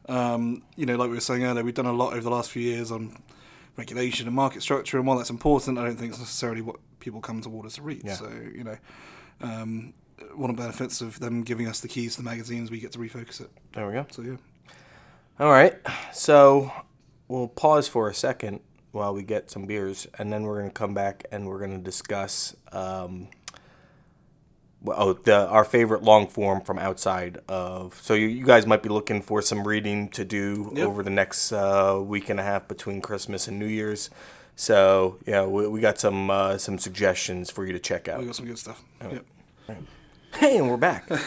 Um, 0.07 0.63
you 0.75 0.85
know, 0.85 0.95
like 0.95 1.09
we 1.09 1.15
were 1.15 1.21
saying 1.21 1.43
earlier, 1.43 1.63
we've 1.63 1.73
done 1.73 1.85
a 1.85 1.93
lot 1.93 2.13
over 2.13 2.21
the 2.21 2.29
last 2.31 2.51
few 2.51 2.61
years 2.61 2.91
on 2.91 3.17
regulation 3.75 4.27
and 4.27 4.35
market 4.35 4.61
structure, 4.61 4.97
and 4.97 5.07
while 5.07 5.17
that's 5.17 5.29
important, 5.29 5.79
I 5.79 5.85
don't 5.85 5.97
think 5.97 6.11
it's 6.11 6.19
necessarily 6.19 6.61
what 6.61 6.75
people 6.99 7.21
come 7.21 7.41
toward 7.41 7.65
us 7.65 7.75
to 7.75 7.81
read. 7.81 8.03
Yeah. 8.03 8.13
So, 8.13 8.29
you 8.29 8.63
know, 8.63 8.77
um, 9.41 9.93
one 10.35 10.49
of 10.49 10.57
the 10.57 10.61
benefits 10.61 11.01
of 11.01 11.19
them 11.19 11.43
giving 11.43 11.67
us 11.67 11.79
the 11.79 11.87
keys 11.87 12.15
to 12.15 12.21
the 12.21 12.29
magazines, 12.29 12.69
we 12.69 12.79
get 12.79 12.91
to 12.91 12.99
refocus 12.99 13.41
it. 13.41 13.49
There 13.73 13.87
we 13.87 13.93
go. 13.93 14.05
So, 14.11 14.21
yeah. 14.21 14.35
All 15.39 15.49
right, 15.49 15.73
so 16.13 16.71
we'll 17.29 17.47
pause 17.47 17.87
for 17.87 18.09
a 18.09 18.13
second 18.13 18.59
while 18.91 19.13
we 19.13 19.23
get 19.23 19.49
some 19.49 19.65
beers, 19.65 20.05
and 20.17 20.33
then 20.33 20.43
we're 20.43 20.57
going 20.59 20.69
to 20.69 20.73
come 20.73 20.93
back 20.93 21.23
and 21.31 21.47
we're 21.47 21.59
going 21.59 21.71
to 21.71 21.83
discuss. 21.83 22.55
Um, 22.73 23.29
well, 24.81 24.97
oh, 24.99 25.13
the 25.13 25.47
our 25.47 25.63
favorite 25.63 26.03
long 26.03 26.27
form 26.27 26.59
from 26.61 26.77
outside 26.77 27.39
of. 27.47 27.99
So 28.01 28.13
you, 28.15 28.27
you 28.27 28.45
guys 28.45 28.65
might 28.65 28.83
be 28.83 28.89
looking 28.89 29.21
for 29.21 29.41
some 29.41 29.65
reading 29.67 30.09
to 30.09 30.25
do 30.25 30.71
Yep. 30.75 30.85
over 30.87 31.03
the 31.03 31.09
next 31.09 31.51
uh, 31.53 32.01
week 32.03 32.29
and 32.29 32.39
a 32.39 32.43
half 32.43 32.67
between 32.67 32.99
Christmas 33.01 33.47
and 33.47 33.57
New 33.59 33.65
Year's. 33.65 34.09
So 34.57 35.19
yeah, 35.25 35.45
we, 35.45 35.67
we 35.67 35.79
got 35.79 35.99
some 35.99 36.29
uh, 36.29 36.57
some 36.57 36.77
suggestions 36.79 37.49
for 37.49 37.65
you 37.65 37.71
to 37.73 37.79
check 37.79 38.09
out. 38.09 38.19
We 38.19 38.25
got 38.25 38.35
some 38.35 38.45
good 38.45 38.59
stuff. 38.59 38.83
Yep. 39.01 39.25
Hey, 40.35 40.57
and 40.57 40.69
we're 40.69 40.77
back. 40.77 41.09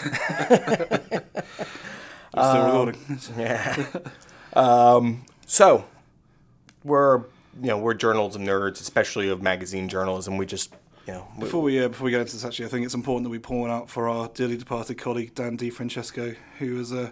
We're 2.34 2.50
still 2.50 2.64
recording. 2.66 3.18
Yeah. 3.38 3.86
um, 4.54 5.24
so 5.46 5.84
we're 6.84 7.18
you 7.60 7.68
know 7.68 7.78
we're 7.78 7.94
journalism 7.94 8.44
nerds, 8.46 8.80
especially 8.80 9.28
of 9.28 9.42
magazine 9.42 9.88
journalism. 9.88 10.36
We 10.36 10.46
just 10.46 10.74
you 11.06 11.14
know 11.14 11.28
we- 11.36 11.44
Before 11.44 11.62
we 11.62 11.82
uh, 11.84 11.88
before 11.88 12.06
we 12.06 12.10
get 12.10 12.20
into 12.20 12.32
this, 12.32 12.44
actually, 12.44 12.66
I 12.66 12.68
think 12.68 12.84
it's 12.84 12.94
important 12.94 13.24
that 13.24 13.30
we 13.30 13.38
pour 13.38 13.60
one 13.62 13.70
out 13.70 13.90
for 13.90 14.08
our 14.08 14.28
dearly 14.28 14.56
departed 14.56 14.98
colleague 14.98 15.34
Dan 15.34 15.56
DeFrancesco, 15.58 16.36
who 16.58 16.78
has 16.78 16.92
uh, 16.92 17.10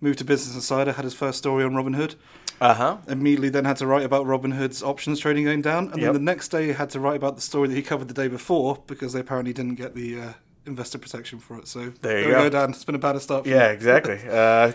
moved 0.00 0.18
to 0.18 0.24
Business 0.24 0.54
Insider, 0.54 0.92
had 0.92 1.04
his 1.04 1.14
first 1.14 1.38
story 1.38 1.62
on 1.62 1.72
Robinhood, 1.72 2.14
uh-huh. 2.60 2.98
immediately 3.06 3.50
then 3.50 3.64
had 3.66 3.76
to 3.76 3.86
write 3.86 4.04
about 4.04 4.26
Robinhood's 4.26 4.82
options 4.82 5.20
trading 5.20 5.44
going 5.44 5.62
down, 5.62 5.88
and 5.92 6.00
Yep. 6.00 6.06
then 6.06 6.14
the 6.14 6.20
next 6.32 6.48
day 6.48 6.72
had 6.72 6.90
to 6.90 7.00
write 7.00 7.16
about 7.16 7.36
the 7.36 7.42
story 7.42 7.68
that 7.68 7.74
he 7.74 7.82
covered 7.82 8.08
the 8.08 8.14
day 8.14 8.26
before 8.28 8.82
because 8.86 9.12
they 9.12 9.20
apparently 9.20 9.52
didn't 9.52 9.74
get 9.76 9.94
the 9.94 10.20
uh, 10.20 10.32
investor 10.66 10.98
protection 10.98 11.38
for 11.38 11.58
it. 11.58 11.68
So 11.68 11.90
There 12.02 12.20
you 12.20 12.26
we 12.28 12.32
go. 12.32 12.48
Dan. 12.50 12.70
It's 12.70 12.84
been 12.84 12.94
a 12.94 12.98
bad 12.98 13.20
start. 13.20 13.44
For 13.44 13.50
Yeah, 13.50 13.68
you. 13.68 13.74
exactly. 13.74 14.18
uh, 14.30 14.72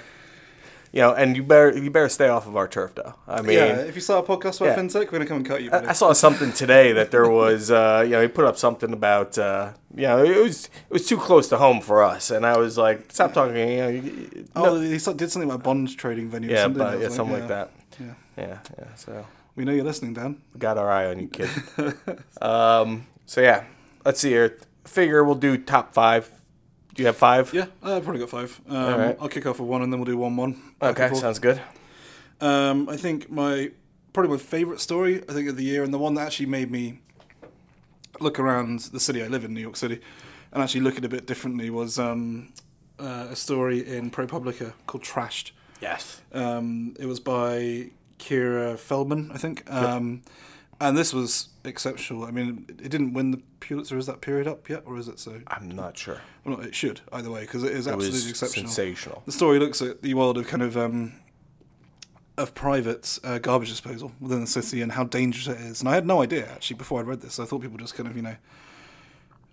you 0.91 1.02
know, 1.02 1.13
and 1.13 1.36
you 1.36 1.43
better 1.43 1.78
you 1.78 1.91
better 1.91 2.08
stay 2.08 2.30
off 2.30 2.48
of 2.48 2.56
our 2.56 2.69
turf, 2.69 2.95
though. 2.95 3.15
I 3.28 3.41
mean. 3.41 3.58
yeah. 3.58 3.80
If 3.82 3.95
you 3.95 4.02
start 4.02 4.24
a 4.24 4.32
podcast 4.32 4.62
about 4.62 4.67
Yeah. 4.69 4.76
fintech, 4.78 5.12
we're 5.12 5.19
gonna 5.19 5.26
come 5.26 5.38
and 5.38 5.45
cut 5.45 5.62
you. 5.62 5.69
I. 5.71 5.89
I 5.89 5.93
saw 5.93 6.13
something 6.13 6.54
today 6.54 6.93
that 6.93 7.12
there 7.12 7.28
was, 7.30 7.69
uh, 7.69 8.02
you 8.06 8.12
know, 8.12 8.21
he 8.21 8.30
put 8.30 8.45
up 8.45 8.58
something 8.58 8.93
about, 8.93 9.38
uh, 9.38 9.74
you 9.93 10.04
know, 10.04 10.24
it 10.24 10.41
was 10.41 10.65
it 10.67 10.93
was 10.93 11.06
too 11.06 11.17
close 11.17 11.50
to 11.50 11.58
home 11.58 11.82
for 11.82 12.02
us, 12.02 12.32
and 12.32 12.45
I 12.45 12.58
was 12.58 12.78
like, 12.78 13.12
stop 13.12 13.34
talking, 13.34 13.58
you 13.58 13.78
know, 13.78 13.89
you- 13.89 14.48
oh, 14.56 14.63
no- 14.76 14.80
he 14.80 14.98
did 14.98 15.02
something 15.02 15.43
about 15.43 15.63
bond 15.63 15.98
trading 15.98 16.30
venue. 16.30 16.50
or 16.50 16.54
yeah, 16.54 16.63
something, 16.63 16.84
but 16.84 17.00
yeah, 17.02 17.10
something 17.10 17.36
yeah. 17.36 17.39
like 17.41 17.50
that. 17.50 17.71
Yeah. 18.00 18.13
Yeah, 18.38 18.60
yeah. 18.80 18.95
So 18.95 19.26
We 19.58 19.65
know 19.65 19.74
you're 19.74 19.84
listening, 19.86 20.13
Dan. 20.13 20.38
got 20.58 20.78
our 20.78 20.89
eye 20.89 21.08
on 21.08 21.19
you, 21.19 21.28
kid. 21.28 21.50
um, 22.41 23.06
so 23.26 23.41
yeah, 23.41 23.63
let's 24.06 24.19
see 24.21 24.30
here. 24.30 24.58
Figure 24.86 25.24
we'll 25.24 25.36
do 25.36 25.58
top 25.58 25.93
five. 25.93 26.32
Do 26.93 27.04
you 27.04 27.08
have 27.08 27.17
five? 27.17 27.54
Yeah, 27.54 27.65
uh, 27.84 27.98
I've 27.98 28.04
probably 28.04 28.21
got 28.21 28.30
five. 28.30 28.62
Um, 28.69 28.76
Alright. 28.76 29.17
I'll 29.19 29.28
kick 29.28 29.45
off 29.45 29.60
with 29.60 29.67
one, 29.67 29.82
and 29.82 29.91
then 29.91 30.00
we'll 30.00 30.06
do 30.06 30.17
one 30.17 30.38
one. 30.38 30.62
Okay, 30.82 31.13
sounds 31.13 31.39
good. 31.39 31.62
Um, 32.39 32.88
I 32.88 32.95
think 32.95 33.30
my 33.30 33.71
probably 34.13 34.32
my 34.32 34.38
favourite 34.38 34.80
story 34.80 35.21
I 35.28 35.34
think 35.34 35.50
of 35.50 35.58
the 35.58 35.63
year, 35.63 35.84
and 35.84 35.93
the 35.93 35.98
one 35.98 36.13
that 36.13 36.26
actually 36.26 36.45
made 36.45 36.71
me 36.71 37.00
look 38.21 38.39
around 38.39 38.80
the 38.80 39.00
city 39.00 39.21
I 39.21 39.28
live 39.28 39.43
in, 39.43 39.54
New 39.54 39.62
York 39.62 39.76
City, 39.76 40.00
and 40.54 40.63
actually 40.63 40.82
look 40.82 40.93
at 40.93 41.04
it 41.04 41.06
a 41.06 41.10
bit 41.10 41.28
differently 41.28 41.69
was 41.69 42.00
um, 42.00 42.54
uh, 42.98 43.28
a 43.30 43.36
story 43.36 43.86
in 43.86 44.12
ProPublica 44.12 44.74
called 44.88 45.04
"Trashed." 45.04 45.52
Yes. 45.82 46.21
Um, 46.34 46.95
it 46.98 47.06
was 47.06 47.19
by 47.19 47.89
Kiera 48.19 48.80
Feldman, 48.80 49.32
I 49.34 49.38
think, 49.38 49.69
um, 49.69 50.24
and 50.80 50.98
this 50.98 51.13
was 51.13 51.50
exceptional. 51.67 52.23
I 52.23 52.32
mean, 52.32 52.65
it 52.69 52.89
didn't 52.89 53.13
win 53.13 53.32
the 53.32 53.41
Pulitzer. 53.60 53.97
Is 53.97 54.06
that 54.06 54.21
period 54.21 54.47
up 54.47 54.69
yet, 54.69 54.84
or 54.86 54.97
is 54.97 55.08
it 55.08 55.19
so? 55.19 55.41
I'm 55.47 55.69
not 55.69 55.97
sure. 55.97 56.21
Well, 56.43 56.58
no, 56.58 56.63
it 56.63 56.75
should 56.75 57.01
either 57.12 57.32
way 57.32 57.41
because 57.41 57.63
it 57.63 57.71
is 57.73 57.88
It 57.88 57.93
absolutely 57.93 58.30
exceptional. 58.30 58.69
sensational. 58.69 59.23
The 59.25 59.32
story 59.32 59.60
looks 59.60 59.82
at 59.82 60.01
the 60.01 60.13
world 60.13 60.38
of 60.38 60.47
kind 60.47 60.63
of 60.63 60.78
um, 60.78 61.13
of 62.38 62.54
private 62.54 63.17
uh, 63.23 63.38
garbage 63.39 63.69
disposal 63.69 64.12
within 64.19 64.41
the 64.41 64.47
city 64.47 64.82
and 64.82 64.91
how 64.91 65.04
dangerous 65.06 65.47
it 65.47 65.62
is. 65.62 65.80
And 65.80 65.89
I 65.89 65.95
had 65.95 66.06
no 66.06 66.21
idea 66.21 66.47
actually 66.51 66.75
before 66.78 66.99
I 66.99 67.04
read 67.04 67.21
this. 67.21 67.39
I 67.39 67.45
thought 67.45 67.62
people 67.62 67.78
just 67.78 67.95
kind 67.95 68.08
of 68.10 68.15
you 68.15 68.21
know 68.21 68.36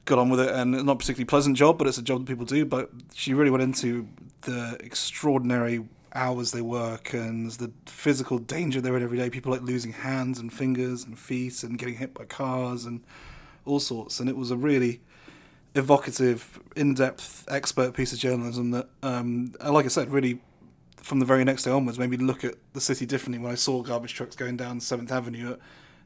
got 0.05 0.19
on 0.19 0.29
with 0.31 0.41
it, 0.41 0.51
and 0.51 0.75
it's 0.75 0.85
not 0.85 0.93
a 0.93 0.97
particularly 0.97 1.27
pleasant 1.27 1.57
job, 1.57 1.79
but 1.79 1.87
it's 1.87 1.99
a 1.99 2.03
job 2.03 2.21
that 2.21 2.27
people 2.27 2.45
do. 2.45 2.65
But 2.65 2.91
she 3.15 3.35
really 3.35 3.51
went 3.51 3.63
into 3.63 4.09
the 4.43 4.77
extraordinary 4.81 5.85
hours 6.15 6.53
they 6.53 6.61
work 6.61 7.13
and 7.13 7.51
the 7.53 7.73
physical 7.87 8.39
danger 8.39 8.81
they're 8.81 8.97
in 8.97 9.03
every 9.03 9.19
day. 9.19 9.31
People 9.31 9.53
like 9.53 9.63
losing 9.63 9.93
hands 9.93 10.39
and 10.39 10.53
fingers 10.53 11.05
and 11.05 11.19
feet 11.19 11.63
and 11.63 11.79
getting 11.79 11.97
hit 11.97 12.15
by 12.15 12.25
cars 12.25 12.85
and 12.85 13.03
all 13.65 13.81
sorts. 13.81 14.21
And 14.21 14.29
it 14.29 14.37
was 14.37 14.51
a 14.51 14.57
really 14.57 15.01
evocative, 15.75 16.61
in-depth, 16.77 17.47
expert 17.49 17.95
piece 17.95 18.13
of 18.13 18.19
journalism 18.19 18.73
that, 18.73 18.89
um, 19.03 19.55
like 19.65 19.87
I 19.87 19.89
said, 19.89 20.11
really 20.11 20.41
from 20.97 21.19
the 21.19 21.27
very 21.27 21.45
next 21.45 21.65
day 21.65 21.71
onwards 21.71 21.99
made 21.99 22.11
me 22.11 22.17
look 22.17 22.45
at 22.45 22.55
the 22.75 22.81
city 22.81 23.07
differently 23.07 23.43
when 23.43 23.51
I 23.51 23.57
saw 23.57 23.83
garbage 23.83 24.15
trucks 24.15 24.37
going 24.37 24.57
down 24.57 24.81
Seventh 24.81 25.11
Avenue 25.11 25.53
at 25.53 25.59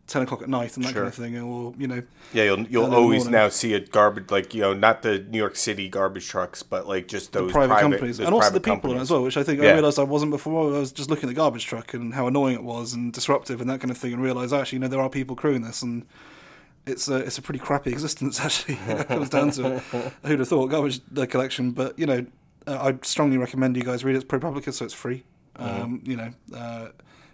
ten 0.07 0.23
o'clock 0.23 0.43
at 0.43 0.49
night 0.49 0.77
and 0.77 0.85
that 0.85 0.93
Sure. 0.93 1.03
kind 1.03 1.09
of 1.09 1.15
thing, 1.15 1.39
or 1.39 1.75
you 1.79 1.87
know, 1.89 2.03
Yeah, 2.33 2.45
you'll 2.45 2.63
you'll 2.69 2.89
the 2.91 2.97
always 2.97 3.25
morning. 3.25 3.33
now 3.41 3.49
see 3.49 3.75
a 3.75 3.81
garbage 3.81 4.31
like 4.31 4.55
you 4.55 4.61
know 4.61 4.73
not 4.75 5.03
the 5.03 5.19
New 5.19 5.39
York 5.39 5.57
City 5.57 5.89
garbage 5.89 6.27
trucks, 6.29 6.63
but 6.63 6.87
like 6.87 7.09
just 7.09 7.33
those 7.33 7.51
private, 7.53 7.79
companies, 7.81 8.19
those 8.19 8.27
and 8.27 8.35
also 8.35 8.51
the 8.51 8.61
people 8.61 8.73
in 8.73 8.79
it 8.79 8.83
companies. 8.83 9.03
as 9.03 9.11
well, 9.11 9.23
which 9.23 9.37
I 9.37 9.43
think 9.43 9.61
I 9.61 9.73
realised 9.73 9.99
I 9.99 10.05
wasn't 10.05 10.31
before. 10.31 10.75
I 10.75 10.79
was 10.79 10.93
just 10.93 11.11
looking 11.11 11.25
at 11.29 11.35
the 11.35 11.35
garbage 11.35 11.67
truck 11.67 11.93
and 11.95 12.15
how 12.15 12.27
annoying 12.27 12.55
it 12.55 12.63
was 12.63 12.93
and 12.93 13.13
disruptive 13.13 13.61
and 13.61 13.69
that 13.71 13.81
kind 13.81 13.91
of 13.91 13.99
thing, 13.99 14.13
and 14.13 14.23
realised 14.23 14.53
actually, 14.53 14.77
you 14.77 14.81
know, 14.81 14.89
there 14.89 15.01
are 15.01 15.11
people 15.11 15.37
crewing 15.37 15.63
this 15.63 15.83
and. 15.83 16.05
It's 16.89 17.09
a 17.09 17.17
it's 17.17 17.37
a 17.37 17.43
pretty 17.43 17.59
crappy 17.59 17.91
existence 17.97 18.39
actually. 18.39 18.79
it 18.87 19.09
comes 19.09 19.29
down 19.29 19.51
to 19.51 19.77
it. 19.79 19.83
Who'd 20.25 20.39
have 20.39 20.47
thought 20.49 20.69
garbage 20.69 21.01
collection? 21.31 21.73
But 21.73 21.99
you 21.99 22.07
know, 22.07 22.25
uh, 22.65 22.79
I'd 22.81 23.05
strongly 23.05 23.39
recommend 23.39 23.77
you 23.77 23.83
guys 23.83 24.05
read 24.05 24.15
it. 24.15 24.19
It's 24.23 24.25
ProPublica, 24.25 24.73
so 24.73 24.85
it's 24.85 24.95
free. 24.95 25.25
Um, 25.57 26.01
you 26.05 26.17
know, 26.17 26.31
uh, 26.55 26.91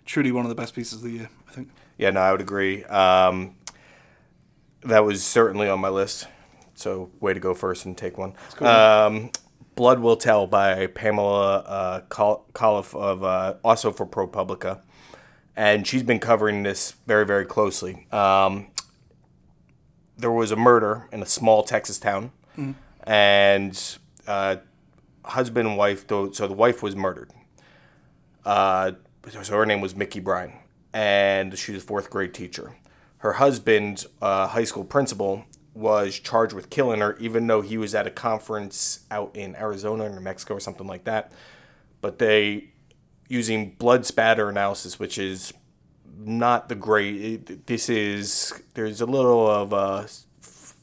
truly 0.06 0.32
one 0.32 0.46
of 0.46 0.48
the 0.48 0.54
best 0.54 0.74
pieces 0.74 0.94
of 0.94 1.02
the 1.02 1.10
year, 1.10 1.28
I 1.50 1.52
think. 1.52 1.68
Yeah, 1.98 2.10
no, 2.10 2.20
I 2.20 2.32
would 2.32 2.40
agree. 2.40 2.84
Um, 2.84 3.56
that 4.84 5.04
was 5.04 5.22
certainly 5.24 5.68
on 5.68 5.80
my 5.80 5.88
list. 5.88 6.26
So, 6.74 7.10
way 7.20 7.34
to 7.34 7.40
go 7.40 7.54
first 7.54 7.84
and 7.84 7.96
take 7.96 8.18
one. 8.18 8.34
Um, 8.60 9.30
Blood 9.74 10.00
Will 10.00 10.16
Tell 10.16 10.46
by 10.46 10.86
Pamela 10.88 11.58
uh, 11.58 12.00
Colloff 12.08 12.94
of 12.94 13.22
uh, 13.24 13.54
also 13.64 13.90
for 13.92 14.06
ProPublica, 14.06 14.80
and 15.56 15.86
she's 15.86 16.02
been 16.02 16.18
covering 16.18 16.62
this 16.62 16.92
very, 17.06 17.24
very 17.24 17.44
closely. 17.46 18.06
Um, 18.10 18.68
there 20.18 20.32
was 20.32 20.50
a 20.50 20.56
murder 20.56 21.08
in 21.12 21.22
a 21.22 21.26
small 21.26 21.62
Texas 21.62 21.98
town, 21.98 22.32
and 23.04 23.98
uh, 24.26 24.56
husband 25.24 25.68
and 25.68 25.76
wife. 25.76 26.04
So 26.08 26.28
the 26.28 26.52
wife 26.52 26.82
was 26.82 26.94
murdered. 26.96 27.30
Uh, 28.44 28.92
so 29.30 29.56
her 29.56 29.66
name 29.66 29.80
was 29.80 29.94
Mickey 29.94 30.20
Bryan, 30.20 30.52
and 30.92 31.56
she 31.58 31.72
was 31.72 31.82
a 31.82 31.86
fourth 31.86 32.10
grade 32.10 32.34
teacher. 32.34 32.76
Her 33.18 33.34
husband, 33.34 34.06
uh, 34.20 34.48
high 34.48 34.64
school 34.64 34.84
principal, 34.84 35.44
was 35.74 36.18
charged 36.18 36.52
with 36.52 36.70
killing 36.70 37.00
her, 37.00 37.16
even 37.18 37.46
though 37.46 37.62
he 37.62 37.78
was 37.78 37.94
at 37.94 38.06
a 38.06 38.10
conference 38.10 39.00
out 39.10 39.34
in 39.34 39.56
Arizona 39.56 40.04
or 40.04 40.10
New 40.10 40.20
Mexico 40.20 40.54
or 40.54 40.60
something 40.60 40.86
like 40.86 41.04
that. 41.04 41.32
But 42.00 42.18
they, 42.18 42.72
using 43.28 43.70
blood 43.70 44.04
spatter 44.04 44.48
analysis, 44.48 44.98
which 44.98 45.18
is 45.18 45.52
not 46.18 46.68
the 46.68 46.74
great. 46.74 47.66
This 47.66 47.88
is 47.88 48.60
there's 48.74 49.00
a 49.00 49.06
little 49.06 49.48
of 49.48 49.72
a 49.72 50.08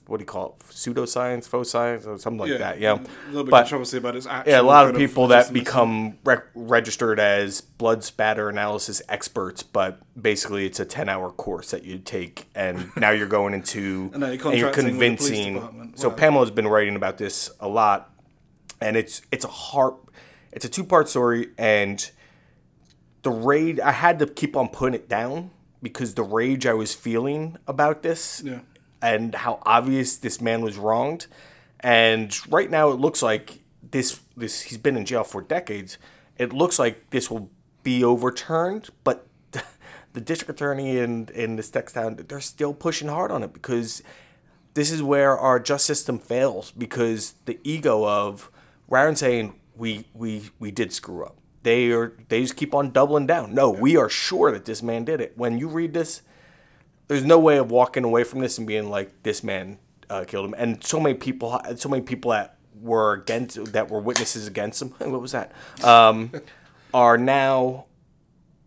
what 0.09 0.17
do 0.17 0.23
you 0.23 0.25
call 0.25 0.57
it? 0.59 0.65
Pseudoscience, 0.73 1.45
faux 1.47 1.69
science, 1.69 2.05
or 2.05 2.17
something 2.17 2.39
like 2.49 2.57
that. 2.59 2.79
Yeah, 2.79 2.93
a 2.95 3.27
little 3.27 3.43
bit 3.43 3.51
But- 3.51 3.61
controversy 3.61 3.97
about 3.97 4.15
actual. 4.15 4.51
yeah, 4.51 4.59
a 4.59 4.63
lot 4.63 4.89
of 4.89 4.95
people 4.95 5.27
that 5.27 5.53
become 5.53 6.17
rec- 6.23 6.47
registered 6.55 7.19
as 7.19 7.61
blood 7.61 8.03
spatter 8.03 8.49
analysis 8.49 9.01
experts, 9.07 9.61
but 9.63 9.99
basically 10.19 10.65
it's 10.65 10.79
a 10.79 10.85
ten-hour 10.85 11.31
course 11.31 11.71
that 11.71 11.83
you 11.85 11.99
take, 11.99 12.47
and 12.55 12.89
now 12.97 13.11
you're 13.11 13.27
going 13.27 13.53
into 13.53 14.09
And 14.13 14.21
you're 14.23 14.53
you're 14.55 14.71
the 14.71 14.73
police 14.73 14.73
convincing. 14.73 15.53
department. 15.53 15.99
So 15.99 16.09
Pamela's 16.11 16.51
been 16.51 16.67
writing 16.67 16.95
about 16.95 17.17
this 17.17 17.51
a 17.59 17.67
lot, 17.67 18.11
and 18.81 18.97
it's 18.97 19.21
it's 19.31 19.45
a 19.45 19.49
heart, 19.49 19.95
it's 20.51 20.65
a 20.65 20.69
two-part 20.69 21.07
story, 21.07 21.49
and 21.57 22.09
the 23.21 23.31
rage 23.31 23.79
I 23.79 23.91
had 23.91 24.17
to 24.19 24.25
keep 24.27 24.55
on 24.55 24.69
putting 24.69 24.95
it 24.95 25.09
down 25.09 25.51
because 25.83 26.15
the 26.15 26.23
rage 26.23 26.65
I 26.65 26.73
was 26.73 26.93
feeling 26.93 27.57
about 27.67 28.01
this 28.03 28.41
Yeah. 28.45 28.59
And 29.01 29.35
how 29.35 29.59
obvious 29.63 30.17
this 30.17 30.41
man 30.41 30.61
was 30.61 30.77
wronged. 30.77 31.27
And 31.79 32.35
right 32.51 32.69
now, 32.69 32.89
it 32.89 32.99
looks 32.99 33.21
like 33.21 33.59
this 33.91 34.19
this 34.35 34.61
he's 34.61 34.77
been 34.77 34.97
in 34.97 35.05
jail 35.05 35.23
for 35.23 35.41
decades. 35.41 35.97
It 36.37 36.53
looks 36.53 36.79
like 36.79 37.09
this 37.09 37.29
will 37.29 37.49
be 37.83 38.03
overturned, 38.03 38.89
but 39.03 39.27
the 40.13 40.21
district 40.21 40.49
attorney 40.49 40.97
in 40.97 41.29
in 41.33 41.55
this 41.55 41.69
Texas 41.69 41.93
town 41.93 42.23
they're 42.27 42.39
still 42.39 42.73
pushing 42.73 43.07
hard 43.07 43.31
on 43.31 43.43
it 43.43 43.53
because 43.53 44.03
this 44.73 44.91
is 44.91 45.01
where 45.01 45.37
our 45.37 45.59
just 45.59 45.85
system 45.85 46.19
fails 46.19 46.71
because 46.71 47.35
the 47.45 47.59
ego 47.63 48.07
of 48.07 48.51
than 48.89 49.15
saying 49.15 49.59
we 49.75 50.05
we 50.13 50.49
we 50.59 50.71
did 50.71 50.93
screw 50.93 51.25
up 51.25 51.37
they 51.63 51.91
are 51.91 52.13
they 52.29 52.41
just 52.41 52.55
keep 52.55 52.73
on 52.73 52.91
doubling 52.91 53.27
down 53.27 53.53
no 53.53 53.69
we 53.69 53.97
are 53.97 54.09
sure 54.09 54.51
that 54.51 54.65
this 54.65 54.81
man 54.81 55.03
did 55.03 55.19
it 55.21 55.33
when 55.37 55.57
you 55.57 55.67
read 55.67 55.93
this 55.93 56.21
there's 57.09 57.25
no 57.25 57.39
way 57.39 57.57
of 57.57 57.71
walking 57.71 58.05
away 58.05 58.23
from 58.23 58.39
this 58.39 58.57
and 58.57 58.65
being 58.65 58.89
like 58.89 59.23
this 59.23 59.43
man 59.43 59.79
uh, 60.09 60.23
killed 60.25 60.45
him. 60.45 60.55
And 60.57 60.81
so 60.81 60.99
many 60.99 61.15
people 61.15 61.59
so 61.75 61.89
many 61.89 62.03
people 62.03 62.31
that 62.31 62.57
were 62.79 63.13
against 63.13 63.73
that 63.73 63.89
were 63.89 63.99
witnesses 63.99 64.47
against 64.47 64.81
him 64.81 64.89
what 64.99 65.21
was 65.21 65.33
that? 65.33 65.51
Um, 65.83 66.31
are 66.93 67.17
now 67.17 67.85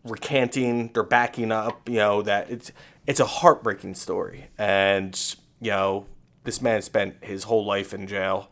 recanting 0.05 0.91
they're 0.93 1.05
backing 1.05 1.53
up 1.53 1.89
you 1.89 1.97
know 1.97 2.23
that 2.23 2.51
it's 2.51 2.73
it's 3.07 3.21
a 3.21 3.27
heartbreaking 3.27 3.95
story. 3.95 4.49
And 4.59 5.19
you 5.61 5.71
know 5.71 6.07
this 6.45 6.61
man 6.61 6.83
spent 6.83 7.23
his 7.23 7.45
whole 7.45 7.65
life 7.65 7.95
in 7.95 8.09
jail 8.09 8.51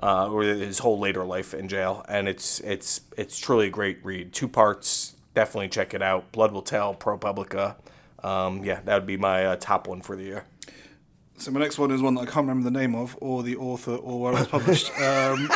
uh, 0.00 0.30
or 0.30 0.42
his 0.42 0.78
whole 0.78 1.00
later 1.00 1.24
life 1.24 1.52
in 1.52 1.66
jail. 1.66 2.04
And 2.08 2.28
it's 2.28 2.60
it's 2.60 3.00
it's 3.18 3.38
truly 3.38 3.66
a 3.66 3.70
great 3.70 3.98
read. 4.04 4.32
Two 4.32 4.48
parts 4.48 5.16
definitely 5.34 5.68
check 5.68 5.94
it 5.94 6.02
out. 6.02 6.30
Blood 6.30 6.52
will 6.52 6.62
tell 6.62 6.94
ProPublica 6.94 7.74
um, 8.22 8.64
yeah 8.64 8.80
that 8.84 8.94
would 8.94 9.06
be 9.06 9.16
my 9.16 9.44
uh, 9.44 9.56
top 9.56 9.86
one 9.88 10.00
for 10.00 10.16
the 10.16 10.24
year 10.24 10.44
So 11.36 11.50
my 11.50 11.60
next 11.60 11.78
one 11.78 11.90
is 11.90 12.00
one 12.00 12.14
that 12.14 12.20
I 12.22 12.24
can't 12.26 12.46
remember 12.46 12.70
the 12.70 12.78
name 12.78 12.94
of, 12.94 13.16
or 13.20 13.42
the 13.42 13.56
author, 13.56 13.96
or 13.96 14.20
where 14.20 14.32
it 14.32 14.38
was 14.38 14.48
published. 14.48 14.90
um, 15.00 15.50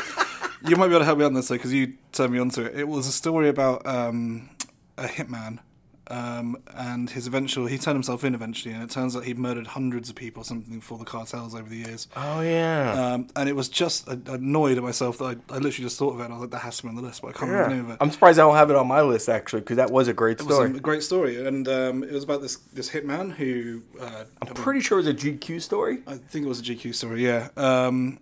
you 0.67 0.75
might 0.77 0.89
be 0.89 0.95
able 0.95 1.01
to 1.01 1.05
help 1.05 1.19
me 1.19 1.25
on 1.25 1.35
this, 1.35 1.47
though, 1.49 1.55
because 1.55 1.73
you 1.73 1.95
turned 2.13 2.33
me 2.33 2.41
onto 2.41 2.63
it. 2.63 2.75
It 2.75 2.89
was 2.89 3.07
a 3.07 3.13
story 3.13 3.49
about 3.49 3.87
um, 3.87 4.51
a 4.99 5.05
hitman, 5.07 5.61
um, 6.09 6.57
and 6.75 7.11
his 7.11 7.27
eventual. 7.27 7.67
He 7.67 7.79
turned 7.79 7.97
himself 7.97 8.25
in 8.25 8.35
eventually, 8.35 8.73
and 8.75 8.83
it 8.83 8.91
turns 8.91 9.17
out 9.17 9.25
he'd 9.25 9.39
murdered 9.39 9.67
hundreds 9.69 10.09
of 10.09 10.15
people, 10.17 10.43
or 10.43 10.45
something, 10.45 10.81
for 10.81 10.99
the 10.99 11.05
cartels 11.05 11.55
over 11.55 11.69
the 11.69 11.77
years. 11.77 12.07
oh 12.17 12.41
yeah 12.41 12.93
Um, 13.15 13.29
and 13.37 13.49
it 13.49 13.57
was 13.57 13.69
just 13.69 14.09
I, 14.09 14.17
annoyed 14.29 14.77
at 14.77 14.83
myself 14.83 15.19
that 15.19 15.25
I, 15.25 15.55
I 15.55 15.59
literally 15.59 15.85
just 15.85 15.99
thought 15.99 16.15
of 16.15 16.21
it, 16.21 16.25
and 16.25 16.33
I 16.33 16.37
was 16.37 16.43
like, 16.43 16.51
that 16.53 16.63
has 16.63 16.77
to 16.79 16.83
be 16.85 16.89
on 16.91 16.97
the 16.97 17.03
list, 17.03 17.23
but 17.23 17.29
I 17.29 17.33
can't 17.33 17.51
remember 17.51 17.69
the 17.71 17.75
name 17.77 17.85
of 17.87 17.91
it. 17.93 17.99
I'm 18.01 18.11
surprised 18.11 18.39
I 18.39 18.43
don't 18.43 18.57
have 18.57 18.71
it 18.71 18.77
on 18.77 18.87
my 18.87 19.01
list 19.03 19.29
actually 19.29 19.61
because 19.61 19.77
that 19.79 19.91
was 19.91 20.09
a 20.09 20.13
great 20.13 20.41
It 20.41 20.47
was 20.47 20.55
story 20.55 20.71
a 20.71 20.81
great 20.81 21.03
story, 21.03 21.47
and 21.47 21.67
um, 21.69 22.03
it 22.05 22.13
was 22.13 22.25
about 22.25 22.41
this 22.43 22.57
this 22.73 22.91
hitman 22.91 23.33
who. 23.33 23.83
Uh, 24.01 24.25
I'm 24.43 24.55
pretty 24.55 24.81
sure 24.81 24.99
it 24.99 25.07
was 25.07 25.09
a 25.09 25.15
GQ 25.15 25.61
story 25.63 25.99
I 26.07 26.15
think 26.17 26.45
it 26.47 26.49
was 26.49 26.61
a 26.61 26.65
GQ 26.65 26.95
story, 26.95 27.25
yeah. 27.25 27.49
Um, 27.57 28.19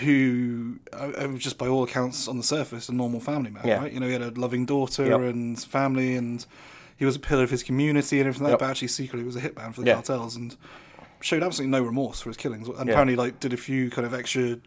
who 0.00 0.78
uh, 0.92 1.26
just 1.36 1.58
by 1.58 1.68
all 1.68 1.82
accounts 1.84 2.26
on 2.26 2.38
the 2.38 2.42
surface 2.42 2.88
a 2.88 2.92
normal 2.94 3.20
family 3.20 3.50
man, 3.50 3.62
Yeah. 3.66 3.78
right? 3.78 3.92
You 3.92 4.00
know, 4.00 4.06
he 4.06 4.12
had 4.14 4.22
a 4.22 4.30
loving 4.30 4.64
daughter 4.66 5.04
Yep. 5.06 5.20
and 5.20 5.62
family, 5.62 6.14
and 6.16 6.44
he 7.02 7.04
was 7.04 7.16
a 7.16 7.18
pillar 7.18 7.42
of 7.42 7.50
his 7.50 7.64
community 7.64 8.20
and 8.20 8.28
everything 8.28 8.44
like 8.44 8.52
Yep. 8.52 8.58
that. 8.60 8.64
But 8.66 8.70
actually, 8.70 8.88
secretly, 8.88 9.24
was 9.26 9.34
a 9.34 9.40
hitman 9.40 9.74
for 9.74 9.80
the 9.80 9.88
Yeah. 9.88 9.94
cartels 9.94 10.36
and 10.36 10.54
showed 11.20 11.42
absolutely 11.42 11.72
no 11.76 11.82
remorse 11.84 12.20
for 12.20 12.30
his 12.30 12.36
killings. 12.36 12.68
And 12.68 12.76
Yeah. 12.76 12.82
apparently, 12.92 13.16
like, 13.16 13.40
did 13.40 13.52
a 13.52 13.56
few 13.56 13.90
kind 13.90 14.06
of 14.06 14.14
extra 14.14 14.58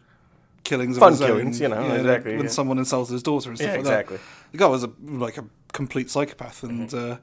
killings, 0.64 0.98
of 0.98 1.00
Fun 1.00 1.12
his 1.12 1.22
own, 1.22 1.28
killings, 1.28 1.60
you 1.60 1.68
know, 1.68 1.80
yeah, 1.80 1.94
exactly, 1.94 2.36
When 2.36 2.44
yeah. 2.44 2.50
someone 2.50 2.76
insulted 2.78 3.14
his 3.14 3.22
daughter 3.22 3.48
and 3.48 3.56
stuff 3.58 3.70
like 3.70 3.78
exactly. 3.80 4.16
that. 4.18 4.22
The 4.52 4.58
guy 4.58 4.66
was 4.66 4.84
a 4.84 4.90
like 5.28 5.38
a 5.38 5.46
complete 5.72 6.10
psychopath, 6.10 6.62
and 6.62 6.90
Mm-hmm. 6.90 7.12
uh, 7.12 7.16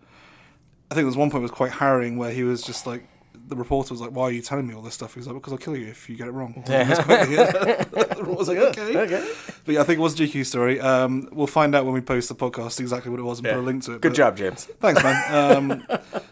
I 0.89 0.95
think 0.95 1.03
there 1.03 1.05
was 1.05 1.15
one 1.17 1.29
point 1.29 1.43
was 1.43 1.51
quite 1.51 1.73
harrowing 1.73 2.17
where 2.17 2.31
he 2.31 2.43
was 2.43 2.63
just 2.63 2.87
like. 2.87 3.03
The 3.45 3.55
reporter 3.57 3.93
was 3.93 3.99
like, 3.99 4.11
"Why 4.11 4.23
are 4.23 4.31
you 4.31 4.41
telling 4.41 4.65
me 4.67 4.73
all 4.73 4.81
this 4.81 4.93
stuff?" 4.93 5.13
He 5.15 5.19
was 5.19 5.27
like, 5.27 5.35
"Because 5.35 5.51
I'll 5.53 5.59
kill 5.59 5.75
you 5.75 5.87
if 5.87 6.09
you 6.09 6.15
get 6.15 6.27
it 6.29 6.31
wrong." 6.31 6.63
Yeah. 6.67 6.87
I 8.17 8.21
was 8.21 8.47
like, 8.47 8.57
"Okay." 8.57 8.97
okay 8.97 9.27
But 9.65 9.75
yeah, 9.75 9.81
I 9.81 9.83
think 9.85 9.99
it 9.99 10.01
was 10.01 10.19
a 10.19 10.23
GQ 10.23 10.45
story. 10.45 10.81
Um, 10.81 11.29
we'll 11.31 11.47
find 11.47 11.73
out 11.73 11.85
when 11.85 11.93
we 11.93 12.01
post 12.01 12.27
the 12.27 12.35
podcast 12.35 12.79
exactly 12.81 13.09
what 13.11 13.19
it 13.19 13.23
was 13.23 13.39
and 13.39 13.47
put 13.47 13.55
a 13.57 13.61
link 13.61 13.83
to 13.83 13.93
it. 13.93 14.01
good 14.01 14.09
but- 14.09 14.15
job 14.17 14.35
James 14.37 14.65
Thanks, 14.79 15.01
man. 15.03 15.23
Um, 15.57 15.85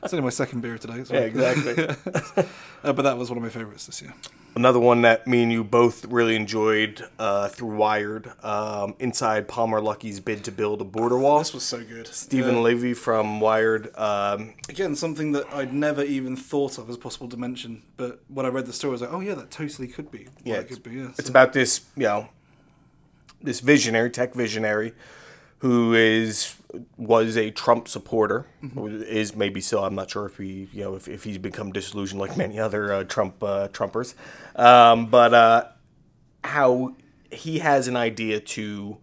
it's 0.04 0.14
only 0.14 0.24
my 0.24 0.30
second 0.30 0.62
beer 0.62 0.78
today. 0.78 1.04
So. 1.06 1.14
yeah 1.14 1.22
exactly. 1.22 2.46
Uh, 2.84 2.92
but 2.92 3.04
that 3.04 3.16
was 3.16 3.30
one 3.30 3.38
of 3.38 3.44
my 3.44 3.50
favorites 3.50 3.86
this 3.86 4.02
year. 4.02 4.12
Another 4.56 4.80
one 4.80 5.04
that 5.04 5.28
me 5.28 5.44
and 5.44 5.52
you 5.52 5.64
both 5.64 6.04
really 6.06 6.36
enjoyed 6.36 7.08
uh, 7.20 7.48
through 7.48 7.76
Wired, 7.76 8.34
um, 8.44 8.96
inside 8.98 9.48
Palmer 9.48 9.80
Luckey's 9.80 10.20
bid 10.20 10.44
to 10.46 10.52
build 10.52 10.82
a 10.82 10.84
border 10.84 11.16
wall. 11.20 11.38
This 11.38 11.54
was 11.54 11.62
so 11.62 11.84
good. 11.84 12.08
Steven 12.08 12.56
Yeah. 12.56 12.62
Levy 12.62 12.96
from 12.96 13.40
Wired. 13.40 13.96
Um, 13.96 14.56
Again, 14.68 14.96
something 14.96 15.32
that 15.34 15.46
I'd 15.54 15.72
never 15.76 16.02
even 16.04 16.36
thought 16.36 16.80
of 16.80 16.90
as 16.90 16.98
possible 16.98 17.30
to 17.30 17.38
mention. 17.38 17.84
But 17.98 18.22
when 18.30 18.48
I 18.48 18.50
read 18.50 18.66
the 18.66 18.74
story, 18.74 18.90
I 18.90 18.94
was 18.94 19.02
like, 19.02 19.14
oh, 19.14 19.20
yeah, 19.20 19.36
that 19.36 19.52
totally 19.52 19.88
could 19.88 20.10
be. 20.10 20.28
yeah, 20.44 20.56
it 20.56 20.68
could 20.68 20.82
be. 20.82 20.96
Yeah. 20.96 21.10
it's 21.10 21.26
So- 21.28 21.30
about 21.30 21.54
this, 21.54 21.82
you 21.96 22.06
know, 22.06 22.30
this 23.44 23.60
visionary, 23.60 24.10
tech 24.10 24.34
visionary, 24.34 24.94
who 25.60 25.94
is 25.94 26.56
was 26.98 27.38
a 27.38 27.52
Trump 27.52 27.88
supporter, 27.88 28.48
or 28.76 28.90
is 28.90 29.36
maybe 29.36 29.62
still. 29.62 29.84
I'm 29.84 29.96
not 29.96 30.10
sure 30.10 30.26
if 30.26 30.38
he, 30.38 30.70
you 30.74 30.84
know, 30.84 30.96
if, 30.96 31.08
if 31.08 31.24
he's 31.24 31.38
become 31.38 31.72
disillusioned 31.72 32.20
like 32.20 32.38
many 32.38 32.60
other 32.60 32.94
uh, 32.94 33.04
Trump 33.04 33.44
uh, 33.44 33.68
Trumpers, 33.70 34.16
um, 34.56 35.08
but 35.08 35.34
uh, 35.34 35.66
how 36.44 36.96
he 37.32 37.60
has 37.60 37.88
an 37.88 37.96
idea 37.96 38.40
to, 38.40 38.98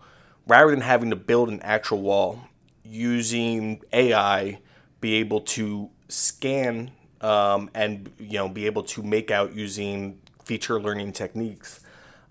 rather 0.46 0.70
than 0.70 0.80
having 0.80 1.10
to 1.10 1.16
build 1.16 1.48
an 1.48 1.60
actual 1.62 2.00
wall, 2.00 2.40
using 2.84 3.82
AI, 3.92 4.60
be 5.00 5.14
able 5.14 5.40
to 5.40 5.90
scan 6.08 6.90
um, 7.20 7.70
and 7.74 8.10
you 8.18 8.38
know 8.38 8.48
be 8.48 8.66
able 8.66 8.82
to 8.82 9.02
make 9.02 9.30
out 9.30 9.54
using 9.54 10.18
feature 10.44 10.80
learning 10.80 11.12
techniques. 11.12 11.80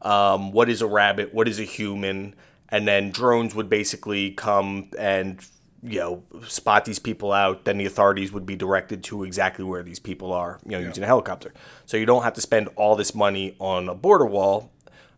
Um, 0.02 0.52
what 0.52 0.70
is 0.70 0.82
a 0.82 0.88
rabbit? 0.88 1.34
What 1.34 1.48
is 1.48 1.60
a 1.60 1.64
human? 1.64 2.36
And 2.70 2.88
then 2.88 3.12
drones 3.12 3.56
would 3.56 3.70
basically 3.70 4.32
come 4.32 4.90
and 4.98 5.46
you 5.84 6.00
know 6.00 6.24
spot 6.48 6.86
these 6.86 7.00
people 7.00 7.32
out. 7.32 7.66
Then 7.66 7.78
the 7.78 7.86
authorities 7.86 8.32
would 8.32 8.46
be 8.46 8.56
directed 8.56 9.04
to 9.06 9.24
exactly 9.24 9.64
where 9.66 9.84
these 9.84 10.00
people 10.00 10.34
are. 10.34 10.60
You 10.66 10.72
know, 10.72 10.80
using 10.80 11.04
a 11.04 11.08
helicopter. 11.08 11.54
So 11.86 11.98
you 11.98 12.06
don't 12.06 12.24
have 12.24 12.34
to 12.34 12.42
spend 12.42 12.70
all 12.76 12.96
this 12.96 13.16
money 13.16 13.56
on 13.60 13.90
a 13.90 13.96
border 13.96 14.26
wall. 14.26 14.72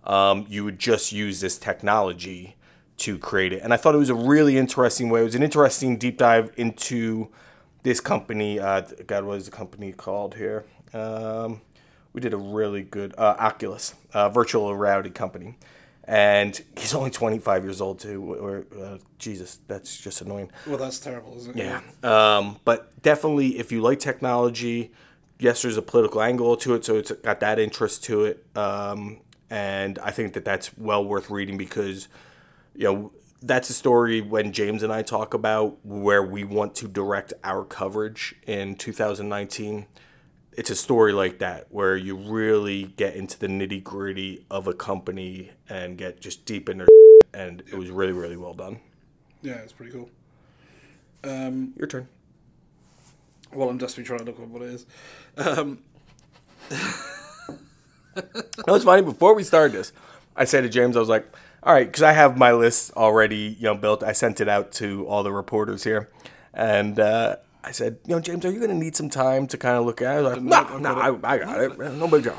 Um, 0.04 0.46
you 0.50 0.64
would 0.64 0.80
just 0.80 1.12
use 1.12 1.42
this 1.42 1.58
technology 1.58 2.56
to 3.00 3.18
create 3.18 3.54
it. 3.54 3.62
And 3.64 3.74
I 3.74 3.78
thought 3.78 3.96
it 3.96 4.00
was 4.00 4.10
a 4.10 4.16
really 4.16 4.58
interesting 4.58 5.10
way. 5.10 5.22
It 5.22 5.26
was 5.26 5.36
an 5.36 5.44
interesting 5.44 5.98
deep 5.98 6.18
dive 6.18 6.52
into 6.58 7.30
this 7.84 8.00
company. 8.00 8.60
Uh, 8.60 8.82
God, 9.08 9.24
what 9.24 9.38
is 9.38 9.46
the 9.46 9.52
company 9.52 9.92
called 9.92 10.36
here? 10.36 10.66
Um, 10.94 11.62
we 12.20 12.22
did 12.22 12.34
a 12.34 12.38
really 12.38 12.82
good 12.82 13.14
uh, 13.18 13.36
Oculus, 13.40 13.96
uh, 14.14 14.28
virtual 14.28 14.76
reality 14.76 15.10
company, 15.10 15.58
and 16.04 16.62
he's 16.78 16.94
only 16.94 17.10
25 17.10 17.64
years 17.64 17.80
old 17.80 18.00
too. 18.00 18.36
Or 18.36 18.66
uh, 18.78 18.98
Jesus, 19.18 19.60
that's 19.68 19.98
just 19.98 20.20
annoying. 20.20 20.52
Well, 20.68 20.78
that's 20.78 21.00
terrible, 21.00 21.38
isn't 21.38 21.58
it? 21.58 21.66
Yeah. 21.66 21.80
Um, 22.04 22.60
but 22.66 23.02
definitely, 23.02 23.58
if 23.58 23.72
you 23.72 23.80
like 23.80 24.00
technology, 24.00 24.92
yes, 25.40 25.62
there's 25.62 25.78
a 25.78 25.82
political 25.82 26.22
angle 26.22 26.58
to 26.58 26.74
it, 26.74 26.84
so 26.84 26.98
it's 26.98 27.12
got 27.12 27.40
that 27.40 27.58
interest 27.58 28.04
to 28.06 28.26
it. 28.26 28.46
Um, 28.54 29.22
and 29.50 29.98
I 30.00 30.12
think 30.12 30.34
that 30.34 30.44
that's 30.44 30.78
well 30.78 31.06
worth 31.06 31.30
reading 31.30 31.58
because, 31.58 32.10
you 32.76 32.84
know, 32.84 33.12
that's 33.42 33.70
a 33.70 33.74
story 33.74 34.20
when 34.20 34.52
James 34.52 34.84
and 34.84 34.92
I 34.92 35.04
talk 35.04 35.34
about 35.34 35.78
where 35.86 36.22
we 36.22 36.44
want 36.44 36.76
to 36.76 36.90
direct 36.90 37.32
our 37.46 37.64
coverage 37.64 38.36
in 38.46 38.76
2019. 38.76 39.86
It's 40.60 40.70
a 40.70 40.76
story 40.76 41.14
like 41.14 41.40
that 41.40 41.68
where 41.70 41.96
you 41.96 42.18
really 42.18 42.84
get 42.84 43.16
into 43.16 43.40
the 43.40 43.48
nitty 43.48 43.82
gritty 43.82 44.46
of 44.52 44.68
a 44.68 44.74
company 44.74 45.52
and 45.70 45.98
get 45.98 46.20
just 46.20 46.44
deep 46.44 46.68
in 46.68 46.80
their 46.80 46.88
and 47.34 47.62
it 47.62 47.76
was 47.76 47.90
really, 47.90 48.12
really 48.12 48.36
well 48.36 48.54
done. 48.54 48.82
Yeah, 49.42 49.54
it's 49.54 49.72
pretty 49.72 49.94
cool. 49.94 50.10
Um, 51.24 51.72
Your 51.78 51.88
turn. 51.88 52.10
well, 53.54 53.70
I'm 53.70 53.78
desperately 53.78 54.04
trying 54.06 54.20
to 54.20 54.26
look 54.26 54.38
up 54.38 54.50
what 54.50 54.62
it 54.64 54.70
is. 54.74 54.86
Um, 55.38 55.80
No, 58.68 58.76
it's 58.76 58.84
funny. 58.84 59.02
Before 59.02 59.34
we 59.34 59.44
started 59.44 59.72
this, 59.72 59.94
I 60.36 60.44
said 60.44 60.62
to 60.64 60.70
James, 60.70 60.98
I 60.98 61.00
was 61.00 61.08
like, 61.08 61.26
"All 61.64 61.74
right," 61.74 61.88
because 61.88 62.04
I 62.04 62.12
have 62.12 62.38
my 62.38 62.52
list 62.52 62.92
already, 62.98 63.56
you 63.58 63.64
know, 63.64 63.76
built. 63.76 64.04
I 64.04 64.12
sent 64.12 64.42
it 64.42 64.50
out 64.50 64.74
to 64.74 65.08
all 65.08 65.24
the 65.24 65.32
reporters 65.32 65.86
here, 65.86 66.10
and 66.54 67.00
uh, 67.00 67.38
I 67.64 67.72
said, 67.72 67.98
"You 68.06 68.16
know, 68.16 68.22
James, 68.22 68.46
are 68.46 68.52
you 68.52 68.60
going 68.60 68.72
to 68.72 68.76
need 68.78 68.96
some 68.96 69.10
time 69.10 69.48
to 69.48 69.58
kind 69.58 69.78
of 69.78 69.86
look 69.86 70.02
at 70.02 70.16
it?" 70.16 70.20
I 70.20 70.22
was 70.22 70.34
like, 70.34 70.42
No, 70.42 70.78
"No, 70.78 70.94
no, 70.96 71.20
I, 71.24 71.34
I 71.34 71.38
got 71.40 71.60
it. 71.62 71.78
No 71.94 72.08
big 72.08 72.24
deal." 72.24 72.38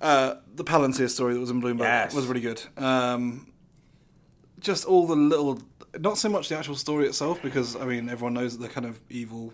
uh, 0.00 0.34
the 0.54 0.64
Palantir 0.64 1.08
story 1.08 1.34
that 1.34 1.40
was 1.40 1.50
in 1.50 1.62
Bloomberg 1.62 1.80
Yes. 1.80 2.14
was 2.14 2.26
really 2.26 2.40
good. 2.40 2.62
Um, 2.76 3.52
just 4.60 4.84
all 4.84 5.06
the 5.06 5.16
little, 5.16 5.60
not 6.00 6.18
so 6.18 6.28
much 6.28 6.48
the 6.48 6.56
actual 6.58 6.74
story 6.76 7.06
itself, 7.06 7.40
because 7.42 7.76
I 7.76 7.84
mean 7.84 8.08
everyone 8.08 8.34
knows 8.34 8.52
that 8.52 8.60
they're 8.60 8.70
kind 8.74 8.86
of 8.86 9.00
evil, 9.08 9.52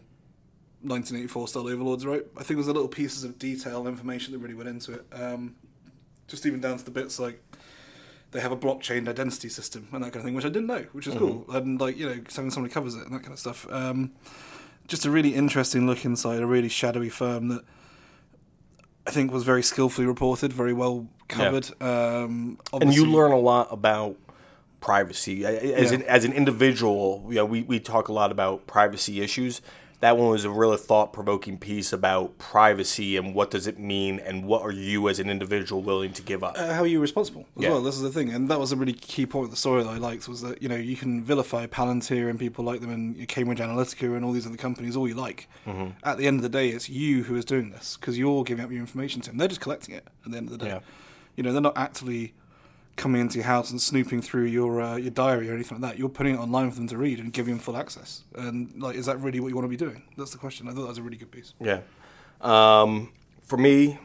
1984 0.83 1.49
style 1.49 1.69
overlords, 1.69 2.05
right? 2.07 2.25
I 2.37 2.43
think 2.43 2.57
there's 2.59 2.67
the 2.67 2.73
little 2.73 2.89
pieces 2.89 3.23
of 3.25 3.39
detail 3.39 3.87
information 3.87 4.33
that 4.33 4.39
really 4.41 4.55
went 4.55 4.69
into 4.69 4.95
it. 4.95 5.07
Um, 5.13 5.55
just 6.27 6.47
even 6.47 6.61
down 6.61 6.79
to 6.79 6.85
the 6.85 6.91
bits 6.91 7.19
like 7.21 7.41
they 8.31 8.41
have 8.41 8.53
a 8.53 8.57
blockchain 8.57 9.07
identity 9.09 9.49
system 9.51 9.87
and 9.93 10.03
that 10.03 10.13
kind 10.13 10.17
of 10.17 10.25
thing, 10.25 10.35
which 10.35 10.45
I 10.47 10.49
didn't 10.49 10.67
know, 10.69 10.87
which 10.93 11.07
is 11.07 11.15
cool. 11.15 11.45
And 11.51 11.81
like 11.81 11.99
you 11.99 12.07
know, 12.07 12.21
having 12.35 12.51
somebody 12.51 12.73
covers 12.73 12.95
it 12.95 13.03
and 13.05 13.13
that 13.15 13.21
kind 13.23 13.33
of 13.35 13.39
stuff. 13.39 13.67
Um, 13.71 14.13
just 14.89 15.05
a 15.07 15.11
really 15.11 15.35
interesting 15.35 15.87
look 15.87 16.05
inside 16.05 16.41
a 16.41 16.47
really 16.47 16.69
shadowy 16.69 17.09
firm 17.09 17.49
that 17.49 17.63
I 19.07 19.11
think 19.11 19.33
was 19.33 19.45
very 19.45 19.63
skillfully 19.63 20.07
reported, 20.07 20.53
very 20.53 20.73
well 20.73 21.09
covered. 21.29 21.71
Um, 21.83 22.59
And 22.73 22.95
you 22.95 23.07
learn 23.07 23.33
a 23.33 23.39
lot 23.39 23.69
about 23.73 24.17
privacy 24.81 25.45
as 25.45 25.91
Yeah. 25.91 25.99
an 25.99 26.03
as 26.05 26.25
an 26.25 26.33
individual. 26.33 27.25
You 27.29 27.37
know, 27.37 27.45
we 27.45 27.63
we 27.63 27.81
talk 27.81 28.09
a 28.09 28.13
lot 28.13 28.31
about 28.31 28.67
privacy 28.67 29.21
issues. 29.23 29.61
That 30.03 30.19
one 30.19 30.31
was 30.31 30.45
a 30.45 30.51
really 30.51 30.77
thought 30.79 31.13
provoking 31.13 31.59
piece 31.59 31.93
about 31.93 32.37
privacy 32.37 33.17
and 33.17 33.35
what 33.37 33.53
does 33.53 33.67
it 33.69 33.79
mean 33.79 34.19
and 34.19 34.45
what 34.45 34.63
are 34.63 34.73
you 34.73 35.09
as 35.09 35.21
an 35.21 35.31
individual 35.31 35.81
willing 35.81 36.13
to 36.15 36.23
give 36.23 36.43
up. 36.43 36.57
uh, 36.59 36.75
how 36.75 36.83
are 36.83 36.87
you 36.89 36.99
responsible 37.01 37.47
as 37.57 37.63
Yeah. 37.63 37.71
well? 37.71 37.83
This 37.83 37.95
is 37.95 38.03
the 38.03 38.11
thing, 38.11 38.29
and 38.31 38.51
that 38.51 38.59
was 38.59 38.73
a 38.73 38.77
really 38.77 38.95
key 38.95 39.27
point 39.27 39.45
of 39.45 39.51
the 39.53 39.57
story 39.57 39.85
that 39.85 39.89
I 39.89 39.99
liked 39.99 40.29
was 40.29 40.41
that 40.43 40.61
you 40.61 40.69
know 40.69 40.75
you 40.75 40.97
can 40.97 41.23
vilify 41.23 41.67
Palantir 41.67 42.29
and 42.29 42.37
people 42.39 42.65
like 42.65 42.81
them 42.81 42.91
and 42.91 43.29
Cambridge 43.29 43.61
Analytica 43.61 44.17
and 44.17 44.25
all 44.25 44.33
these 44.33 44.47
other 44.47 44.57
companies 44.57 44.97
all 44.97 45.07
you 45.07 45.15
like. 45.15 45.49
Mm-hmm. 45.69 45.91
At 46.03 46.19
the 46.19 46.27
end 46.27 46.37
of 46.39 46.43
the 46.43 46.49
day, 46.49 46.71
it's 46.71 46.89
you 46.89 47.23
who 47.23 47.37
is 47.37 47.45
doing 47.45 47.71
this 47.71 47.97
because 47.97 48.19
you're 48.19 48.43
giving 48.45 48.65
up 48.65 48.71
your 48.73 48.81
information 48.81 49.21
to 49.23 49.31
them. 49.31 49.39
They're 49.39 49.49
just 49.49 49.61
collecting 49.61 49.95
it 49.95 50.07
at 50.27 50.33
the 50.33 50.37
end 50.37 50.49
of 50.51 50.59
the 50.59 50.65
day. 50.65 50.71
Yeah. 50.73 50.81
You 51.37 51.45
know, 51.45 51.53
they're 51.53 51.63
not 51.63 51.79
actively 51.79 52.35
coming 52.97 53.21
into 53.21 53.37
your 53.37 53.47
house 53.47 53.71
and 53.71 53.81
snooping 53.81 54.23
through 54.23 54.45
your 54.45 54.81
uh, 54.81 54.97
your 54.97 55.11
diary 55.11 55.51
or 55.51 55.55
anything 55.55 55.81
like 55.81 55.93
that. 55.93 55.99
You're 55.99 56.09
putting 56.09 56.35
it 56.35 56.39
online 56.39 56.71
for 56.71 56.77
them 56.77 56.89
to 56.89 56.99
read 56.99 57.19
and 57.19 57.33
giving 57.33 57.55
them 57.55 57.61
full 57.61 57.77
access. 57.77 58.23
And 58.35 58.81
like, 58.81 58.97
is 58.97 59.07
that 59.07 59.21
really 59.21 59.41
what 59.41 59.49
you 59.49 59.55
want 59.55 59.65
to 59.65 59.71
be 59.71 59.77
doing? 59.77 60.03
That's 60.17 60.33
the 60.33 60.39
question. 60.39 60.69
I 60.69 60.73
thought 60.73 60.83
that 60.83 60.89
was 60.89 60.99
a 60.99 61.03
really 61.03 61.17
good 61.17 61.31
piece. 61.31 61.55
Yeah. 61.61 61.81
Um, 62.41 63.13
for 63.43 63.57
me, 63.57 63.99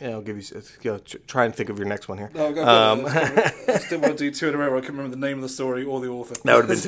yeah, 0.00 0.10
I'll 0.10 0.20
give 0.22 0.36
you. 0.36 0.62
You 0.82 0.92
know, 0.92 0.98
try 0.98 1.44
and 1.44 1.54
think 1.54 1.70
of 1.70 1.78
your 1.78 1.86
next 1.86 2.08
one 2.08 2.18
here. 2.18 2.30
No, 2.34 2.52
go 2.52 2.66
um, 2.66 3.06
I 3.06 3.78
still 3.78 4.00
want 4.00 4.18
to 4.18 4.24
do 4.24 4.30
two 4.30 4.48
in 4.48 4.54
a 4.54 4.58
row. 4.58 4.68
where 4.68 4.78
I 4.78 4.80
couldn't 4.80 4.96
remember 4.96 5.16
the 5.16 5.26
name 5.26 5.36
of 5.36 5.42
the 5.42 5.48
story 5.48 5.84
or 5.84 6.00
the 6.00 6.08
author. 6.08 6.34
That 6.44 6.56
would 6.56 6.68
have 6.68 6.68
been 6.68 6.80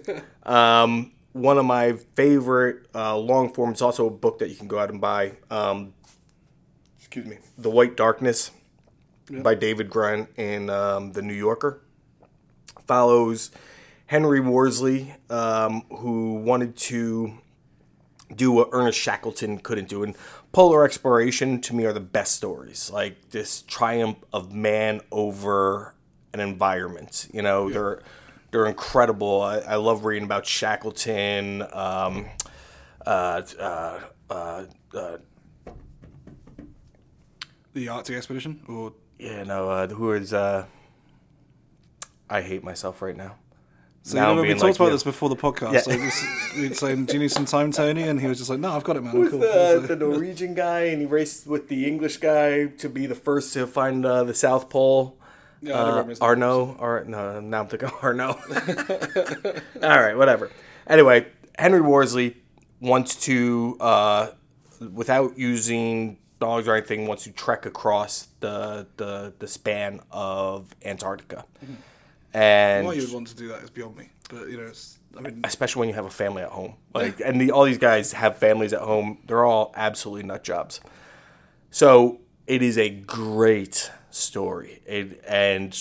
terrible. 0.08 0.22
Um, 0.42 1.12
one 1.32 1.58
of 1.58 1.66
my 1.66 1.92
favorite 2.14 2.86
uh, 2.94 3.16
long 3.16 3.52
forms, 3.52 3.80
also 3.80 4.06
a 4.06 4.10
book 4.10 4.38
that 4.40 4.48
you 4.48 4.56
can 4.56 4.66
go 4.66 4.78
out 4.78 4.90
and 4.90 5.00
buy. 5.00 5.32
Um, 5.50 5.92
excuse 6.98 7.26
me, 7.26 7.38
The 7.56 7.70
White 7.70 7.96
Darkness 7.96 8.50
by 9.30 9.54
David 9.54 9.90
Grann 9.90 10.28
in 10.36 10.70
um, 10.70 11.12
the 11.12 11.22
New 11.22 11.34
Yorker. 11.34 11.80
Follows 12.86 13.50
Henry 14.06 14.40
Worsley, 14.40 15.14
um, 15.28 15.82
who 15.90 16.34
wanted 16.36 16.76
to 16.76 17.38
do 18.34 18.52
what 18.52 18.68
Ernest 18.72 18.98
Shackleton 18.98 19.58
couldn't 19.58 19.88
do. 19.88 20.02
And 20.02 20.16
Polar 20.52 20.84
Exploration 20.84 21.60
to 21.62 21.74
me 21.74 21.84
are 21.84 21.92
the 21.92 22.00
best 22.00 22.36
stories. 22.36 22.90
Like 22.90 23.30
this 23.30 23.62
triumph 23.62 24.18
of 24.32 24.52
man 24.52 25.00
over 25.10 25.94
an 26.32 26.40
environment. 26.40 27.28
You 27.32 27.42
know, 27.42 27.70
they're 27.70 28.02
they're 28.50 28.66
incredible. 28.66 29.42
I, 29.42 29.58
I 29.58 29.74
love 29.76 30.04
reading 30.04 30.24
about 30.24 30.46
Shackleton. 30.46 31.62
Um, 31.72 32.26
uh, 33.06 33.42
uh, 33.58 34.00
uh, 34.30 34.64
uh, 34.94 35.18
The 37.74 37.88
Arctic 37.88 38.16
expedition, 38.16 38.62
or 38.66 38.92
yeah, 39.18 39.42
no, 39.44 39.70
uh, 39.70 39.88
who 39.88 40.12
is? 40.12 40.32
Uh, 40.32 40.66
I 42.30 42.42
hate 42.42 42.62
myself 42.62 43.00
right 43.02 43.16
now. 43.16 43.36
so 44.02 44.16
Now 44.16 44.30
you 44.30 44.36
know 44.36 44.42
we 44.42 44.48
talked 44.50 44.62
like 44.62 44.76
about 44.76 44.90
this 44.90 45.02
before 45.02 45.28
the 45.28 45.36
podcast. 45.36 45.72
Yeah. 45.72 45.96
This, 45.96 46.26
we'd 46.56 46.76
saying, 46.76 47.06
"Do 47.06 47.14
you 47.14 47.20
need 47.20 47.30
some 47.30 47.46
time, 47.46 47.72
Tony?" 47.72 48.02
And 48.02 48.20
he 48.20 48.26
was 48.26 48.38
just 48.38 48.50
like, 48.50 48.60
"No, 48.60 48.72
I've 48.72 48.84
got 48.84 48.96
it, 48.96 49.02
man. 49.02 49.12
Who's 49.12 49.30
cool." 49.30 49.40
the, 49.40 49.84
the 49.88 49.96
Norwegian 50.04 50.54
guy, 50.54 50.84
and 50.84 51.00
he 51.00 51.06
raced 51.06 51.46
with 51.46 51.68
the 51.68 51.86
English 51.86 52.18
guy 52.18 52.66
to 52.66 52.88
be 52.88 53.06
the 53.06 53.14
first 53.14 53.52
to 53.54 53.66
find 53.66 54.04
uh, 54.04 54.24
the 54.24 54.34
South 54.34 54.68
Pole. 54.70 55.18
Yeah, 55.60 55.74
uh, 55.74 55.88
remember 55.88 56.10
his 56.10 56.20
name. 56.20 56.28
Arno, 56.28 56.76
or 56.78 57.04
no, 57.06 57.40
now 57.40 57.60
I'm 57.62 57.66
thinking 57.68 57.90
Arno. 58.02 58.28
All 59.82 60.00
right, 60.00 60.16
whatever. 60.16 60.50
Anyway, 60.86 61.26
Henry 61.58 61.80
Worsley 61.80 62.36
wants 62.80 63.16
to, 63.24 63.76
uh, 63.80 64.28
without 64.92 65.36
using 65.36 66.18
dogs 66.38 66.68
or 66.68 66.76
anything, 66.76 67.06
wants 67.06 67.24
to 67.24 67.32
trek 67.32 67.66
across 67.66 68.28
the 68.40 68.86
the, 68.96 69.34
the 69.38 69.48
span 69.48 70.00
of 70.10 70.74
Antarctica, 70.84 71.44
and 72.32 72.86
Why 72.86 72.94
you 72.94 73.02
would 73.02 73.12
want 73.12 73.26
to 73.28 73.36
do 73.36 73.48
that 73.48 73.62
is 73.62 73.70
beyond 73.70 73.96
me. 73.96 74.10
But 74.28 74.48
you 74.48 74.56
know, 74.56 74.66
it's, 74.66 74.98
I 75.16 75.20
mean, 75.20 75.40
especially 75.44 75.80
when 75.80 75.88
you 75.88 75.94
have 75.94 76.04
a 76.04 76.10
family 76.10 76.42
at 76.42 76.50
home. 76.50 76.74
Like, 76.94 77.20
and 77.20 77.40
the, 77.40 77.50
all 77.50 77.64
these 77.64 77.78
guys 77.78 78.12
have 78.12 78.36
families 78.36 78.72
at 78.72 78.80
home. 78.80 79.18
They're 79.26 79.44
all 79.44 79.72
absolutely 79.74 80.26
nut 80.26 80.44
jobs. 80.44 80.80
So 81.70 82.20
it 82.46 82.62
is 82.62 82.78
a 82.78 82.90
great 82.90 83.90
story, 84.10 84.82
it, 84.86 85.22
and 85.26 85.78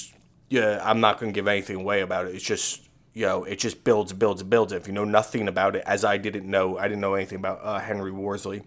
yeah, 0.49 0.81
I'm 0.83 1.01
not 1.01 1.19
going 1.19 1.31
to 1.31 1.35
give 1.35 1.47
anything 1.47 1.77
away 1.77 2.01
about 2.01 2.27
it. 2.27 2.35
It's 2.35 2.43
just 2.43 2.87
you 3.17 3.25
know, 3.25 3.45
it 3.45 3.57
just 3.57 3.83
builds, 3.83 4.13
builds, 4.13 4.43
builds. 4.43 4.71
If 4.71 4.85
you 4.85 4.93
know 4.93 5.03
nothing 5.03 5.47
about 5.47 5.75
it, 5.75 5.83
as 5.87 6.05
I 6.05 6.17
didn't 6.17 6.45
know, 6.45 6.77
I 6.77 6.83
didn't 6.87 7.01
know 7.01 7.15
anything 7.15 7.39
about 7.39 7.61
uh, 7.63 7.79
Henry 7.79 8.11
Worsley. 8.11 8.61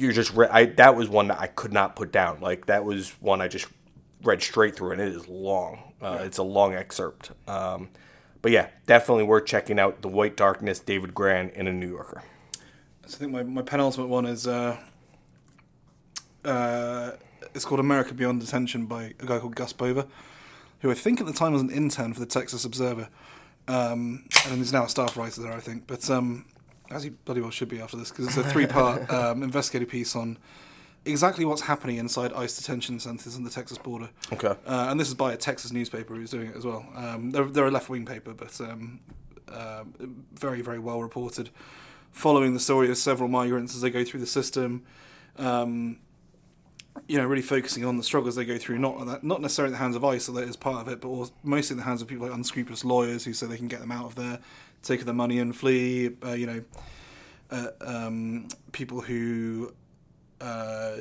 You're 0.00 0.12
just 0.12 0.34
re- 0.34 0.48
I 0.50 0.66
that 0.66 0.96
was 0.96 1.08
one 1.08 1.28
that 1.28 1.40
I 1.40 1.46
could 1.46 1.72
not 1.72 1.96
put 1.96 2.10
down. 2.12 2.40
Like 2.40 2.66
that 2.66 2.84
was 2.84 3.10
one 3.20 3.40
I 3.40 3.48
just 3.48 3.66
read 4.22 4.42
straight 4.42 4.76
through, 4.76 4.92
and 4.92 5.00
it 5.00 5.08
is 5.08 5.28
long. 5.28 5.92
Uh, 6.00 6.18
It's 6.22 6.38
a 6.38 6.42
long 6.42 6.74
excerpt. 6.74 7.30
Um, 7.46 7.88
but 8.42 8.52
yeah, 8.52 8.68
definitely 8.86 9.24
worth 9.24 9.46
checking 9.46 9.78
out. 9.78 10.02
The 10.02 10.08
White 10.08 10.36
Darkness, 10.36 10.78
David 10.80 11.14
Grann 11.14 11.50
in 11.50 11.66
a 11.66 11.72
New 11.72 11.88
Yorker. 11.88 12.22
So 13.06 13.16
I 13.16 13.18
think 13.18 13.32
my, 13.32 13.42
my 13.42 13.62
penultimate 13.62 14.08
one 14.08 14.24
is 14.24 14.46
uh, 14.46 14.78
uh, 16.44 17.12
it's 17.54 17.64
called 17.64 17.80
America 17.80 18.14
Beyond 18.14 18.40
Detention 18.40 18.86
by 18.86 19.14
a 19.20 19.26
guy 19.26 19.38
called 19.38 19.56
Gus 19.56 19.72
Bova, 19.72 20.06
who 20.80 20.90
I 20.90 20.94
think 20.94 21.20
at 21.20 21.26
the 21.26 21.32
time 21.32 21.52
was 21.52 21.62
an 21.62 21.70
intern 21.70 22.14
for 22.14 22.20
the 22.20 22.26
Texas 22.26 22.64
Observer, 22.64 23.08
um, 23.68 24.24
and 24.46 24.56
he's 24.56 24.72
now 24.72 24.84
a 24.84 24.88
staff 24.88 25.16
writer 25.16 25.42
there, 25.42 25.52
I 25.52 25.60
think. 25.60 25.86
But 25.86 26.08
um, 26.10 26.46
as 26.90 27.04
he 27.04 27.10
bloody 27.10 27.40
well 27.40 27.50
should 27.50 27.68
be 27.68 27.80
after 27.80 27.96
this, 27.96 28.10
because 28.10 28.26
it's 28.26 28.36
a 28.36 28.44
three-part 28.44 29.10
um, 29.12 29.42
investigative 29.42 29.88
piece 29.88 30.16
on 30.16 30.38
exactly 31.04 31.44
what's 31.44 31.62
happening 31.62 31.96
inside 31.96 32.32
ICE 32.32 32.56
detention 32.56 33.00
centres 33.00 33.36
on 33.36 33.44
the 33.44 33.50
Texas 33.50 33.78
border. 33.78 34.10
Okay. 34.32 34.54
Uh, 34.66 34.88
and 34.90 35.00
this 35.00 35.08
is 35.08 35.14
by 35.14 35.32
a 35.32 35.36
Texas 35.36 35.72
newspaper 35.72 36.14
who's 36.14 36.30
doing 36.30 36.48
it 36.48 36.56
as 36.56 36.64
well. 36.64 36.86
Um, 36.94 37.30
they're, 37.30 37.44
they're 37.44 37.66
a 37.66 37.70
left 37.70 37.88
wing 37.88 38.04
paper, 38.04 38.34
but 38.34 38.60
um, 38.60 39.00
uh, 39.48 39.84
very, 40.32 40.60
very 40.60 40.78
well 40.78 41.02
reported. 41.02 41.50
Following 42.12 42.54
the 42.54 42.60
story 42.60 42.90
of 42.90 42.96
several 42.96 43.28
migrants 43.28 43.74
as 43.74 43.80
they 43.80 43.90
go 43.90 44.04
through 44.04 44.20
the 44.20 44.26
system, 44.26 44.84
um, 45.38 46.00
you 47.06 47.16
know, 47.16 47.24
really 47.24 47.42
focusing 47.42 47.84
on 47.84 47.96
the 47.96 48.02
struggles 48.02 48.34
they 48.34 48.44
go 48.44 48.58
through, 48.58 48.78
not 48.78 49.06
that, 49.06 49.24
not 49.24 49.40
necessarily 49.40 49.70
in 49.70 49.72
the 49.72 49.78
hands 49.78 49.96
of 49.96 50.04
ICE, 50.04 50.28
although 50.28 50.40
that 50.40 50.48
is 50.48 50.56
part 50.56 50.86
of 50.86 50.92
it, 50.92 51.00
but 51.00 51.08
also 51.08 51.32
mostly 51.42 51.74
in 51.74 51.78
the 51.78 51.84
hands 51.84 52.02
of 52.02 52.08
people 52.08 52.26
like 52.26 52.34
unscrupulous 52.34 52.84
lawyers 52.84 53.24
who 53.24 53.32
say 53.32 53.46
they 53.46 53.56
can 53.56 53.68
get 53.68 53.80
them 53.80 53.92
out 53.92 54.06
of 54.06 54.16
there, 54.16 54.40
take 54.82 55.04
the 55.04 55.12
money 55.14 55.38
and 55.38 55.54
flee. 55.54 56.10
Uh, 56.24 56.32
you 56.32 56.46
know, 56.46 56.64
uh, 57.50 57.68
um, 57.80 58.48
people 58.72 59.00
who 59.00 59.72
uh, 60.40 60.96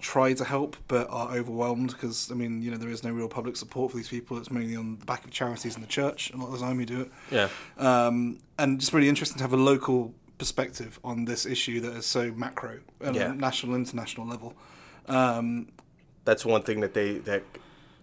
try 0.00 0.32
to 0.32 0.44
help 0.44 0.76
but 0.88 1.06
are 1.10 1.34
overwhelmed 1.36 1.90
because 1.90 2.30
I 2.30 2.34
mean 2.34 2.62
you 2.62 2.70
know 2.70 2.78
there 2.78 2.88
is 2.88 3.04
no 3.04 3.10
real 3.10 3.28
public 3.28 3.56
support 3.56 3.90
for 3.92 3.96
these 3.96 4.08
people. 4.08 4.38
It's 4.38 4.50
mainly 4.50 4.76
on 4.76 4.98
the 4.98 5.04
back 5.06 5.24
of 5.24 5.30
charities 5.30 5.74
and 5.74 5.84
the 5.84 5.88
church, 5.88 6.30
and 6.30 6.40
a 6.40 6.44
lot 6.44 6.52
of 6.54 6.58
the 6.60 6.66
time 6.66 6.76
we 6.78 6.84
do 6.86 7.02
it. 7.02 7.10
Yeah. 7.30 7.48
Um, 7.76 8.38
and 8.58 8.80
it's 8.80 8.92
really 8.92 9.08
interesting 9.08 9.38
to 9.38 9.44
have 9.44 9.52
a 9.52 9.56
local 9.62 10.14
perspective 10.38 10.98
on 11.04 11.26
this 11.26 11.44
issue 11.44 11.80
that 11.80 11.92
is 11.94 12.06
so 12.06 12.32
macro 12.32 12.80
at 13.02 13.14
Yeah. 13.14 13.32
a 13.32 13.34
national, 13.34 13.74
international 13.74 14.26
level. 14.26 14.54
Um, 15.06 15.68
That's 16.24 16.46
one 16.46 16.62
thing 16.62 16.80
that 16.80 16.94
they 16.94 17.18
that 17.18 17.42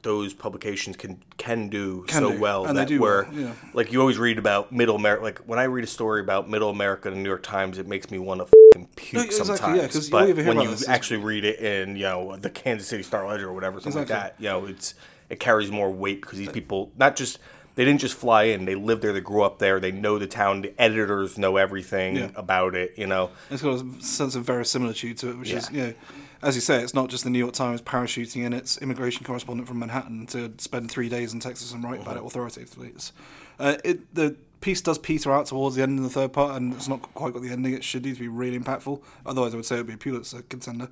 those 0.07 0.33
publications 0.33 0.95
can 0.95 1.21
can 1.37 1.67
do 1.67 2.03
Can 2.07 2.21
so 2.23 2.31
do, 2.31 2.39
well. 2.39 2.65
and 2.65 2.77
they 2.77 2.81
that 2.83 2.87
do 2.87 3.01
where, 3.01 3.27
yeah. 3.33 3.51
like 3.73 3.91
you 3.91 3.99
always 3.99 4.17
read 4.17 4.37
about 4.39 4.71
Middle 4.71 4.95
America. 4.95 5.21
Like 5.23 5.39
when 5.39 5.59
I 5.59 5.63
read 5.65 5.83
a 5.83 5.87
story 5.87 6.21
about 6.21 6.49
Middle 6.49 6.69
America 6.69 7.09
in 7.09 7.15
the 7.15 7.19
New 7.21 7.27
York 7.29 7.43
Times, 7.43 7.77
it 7.77 7.87
makes 7.87 8.09
me 8.09 8.17
want 8.17 8.39
to 8.39 8.47
puke 8.95 9.13
No, 9.15 9.21
exactly, 9.21 9.57
sometimes. 9.57 9.77
yeah, 9.95 10.01
but 10.11 10.19
don't 10.21 10.29
even 10.29 10.45
hear 10.45 10.55
when 10.55 10.63
you 10.63 10.71
this 10.71 10.87
actually 10.87 11.17
read 11.19 11.43
it 11.43 11.59
in 11.59 11.97
you 11.97 12.03
know 12.03 12.37
the 12.37 12.49
Kansas 12.49 12.87
City 12.87 13.03
Star 13.03 13.27
Ledger 13.27 13.49
or 13.49 13.53
whatever, 13.53 13.79
something 13.81 13.99
like 13.99 14.07
that, 14.07 14.35
you 14.39 14.47
know, 14.47 14.65
it's 14.65 14.93
it 15.29 15.41
carries 15.41 15.69
more 15.69 15.91
weight 15.91 16.21
because 16.21 16.39
these 16.39 16.49
people 16.49 16.91
not 16.97 17.17
just 17.17 17.37
they 17.75 17.83
didn't 17.85 17.99
just 17.99 18.15
fly 18.15 18.43
in; 18.43 18.63
they 18.65 18.75
live 18.75 19.01
there, 19.01 19.11
they 19.13 19.19
grew 19.21 19.43
up 19.43 19.59
there, 19.59 19.79
they 19.79 19.91
know 19.91 20.17
the 20.17 20.25
town. 20.25 20.61
The 20.63 20.73
editors 20.81 21.37
know 21.37 21.57
everything 21.57 22.15
Yeah. 22.15 22.29
about 22.35 22.73
it. 22.75 22.93
You 22.97 23.05
know, 23.07 23.29
It's 23.51 23.61
got 23.61 23.81
a 23.85 24.01
sense 24.01 24.35
of 24.35 24.45
verisimilitude 24.45 25.17
to 25.19 25.29
it, 25.31 25.37
which 25.37 25.51
is, 25.51 25.69
Yeah. 25.69 25.77
you 25.81 25.87
know, 25.89 25.93
as 26.41 26.55
you 26.55 26.61
say, 26.61 26.81
it's 26.81 26.93
not 26.93 27.09
just 27.09 27.23
the 27.23 27.29
New 27.29 27.39
York 27.39 27.53
Times 27.53 27.81
parachuting 27.81 28.43
in 28.43 28.53
its 28.53 28.77
immigration 28.77 29.25
correspondent 29.25 29.67
from 29.67 29.79
Manhattan 29.79 30.27
to 30.27 30.53
spend 30.57 30.91
three 30.91 31.09
days 31.09 31.33
in 31.33 31.39
Texas 31.39 31.73
and 31.73 31.83
write 31.83 32.01
about 32.01 32.17
it 32.17 32.23
authoritatively. 32.23 32.89
It's, 32.89 33.13
uh, 33.59 33.77
it, 33.83 34.13
the 34.13 34.35
piece 34.61 34.81
does 34.81 34.97
peter 34.97 35.31
out 35.31 35.47
towards 35.47 35.75
the 35.75 35.83
end 35.83 35.97
in 35.97 36.03
the 36.03 36.09
third 36.09 36.33
part, 36.33 36.55
and 36.55 36.73
it's 36.73 36.87
not 36.87 37.01
quite 37.13 37.33
got 37.33 37.41
the 37.41 37.49
ending 37.49 37.73
it 37.73 37.83
should 37.83 38.03
do 38.03 38.13
to 38.13 38.19
be 38.19 38.27
really 38.27 38.59
impactful. 38.59 39.01
Otherwise, 39.25 39.53
I 39.53 39.57
would 39.57 39.65
say 39.65 39.75
it 39.75 39.79
would 39.79 39.87
be 39.87 39.93
a 39.93 39.97
Pulitzer 39.97 40.41
contender. 40.43 40.89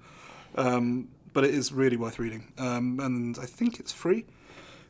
Um, 0.56 1.10
but 1.34 1.44
it 1.44 1.54
is 1.54 1.74
really 1.74 1.98
worth 1.98 2.18
reading, 2.18 2.54
um, 2.58 2.98
and 3.02 3.38
I 3.38 3.46
think 3.46 3.78
it's 3.78 3.92
free. 3.92 4.26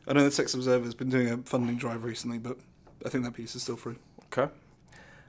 I 0.06 0.12
know 0.12 0.22
the 0.22 0.30
Texas 0.30 0.54
Observer 0.54 0.84
has 0.84 0.94
been 0.94 1.10
doing 1.10 1.28
a 1.28 1.38
funding 1.38 1.76
drive 1.76 2.04
recently, 2.04 2.38
but 2.38 2.56
I 3.04 3.08
think 3.08 3.24
that 3.24 3.34
piece 3.34 3.56
is 3.56 3.62
still 3.62 3.74
free. 3.74 3.96
Okay. 4.32 4.52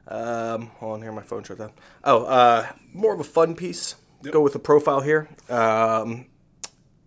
Um, 0.07 0.67
hold 0.77 0.93
on 0.93 1.01
here, 1.01 1.11
my 1.11 1.23
phone 1.23 1.43
shut 1.43 1.57
down. 1.57 1.71
Oh, 2.03 2.25
uh, 2.25 2.67
more 2.93 3.15
of 3.15 3.19
a 3.19 3.23
fun 3.23 3.55
piece. 3.55 3.95
Go 4.23 4.41
with 4.41 4.53
the 4.53 4.59
profile 4.59 5.01
here. 5.01 5.29
Um, 5.49 6.25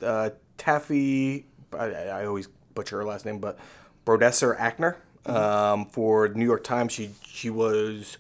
uh, 0.03 0.31
Taffy, 0.57 1.47
I, 1.73 1.87
I 1.87 2.27
always 2.27 2.49
butcher 2.75 2.99
her 2.99 3.05
last 3.05 3.25
name, 3.25 3.39
but 3.39 3.59
Brodesser-Akner 4.07 4.97
um, 5.27 5.87
for 5.87 6.29
New 6.29 6.45
York 6.45 6.65
Times. 6.65 6.93
She 6.93 7.11
she 7.27 7.51
was 7.51 8.17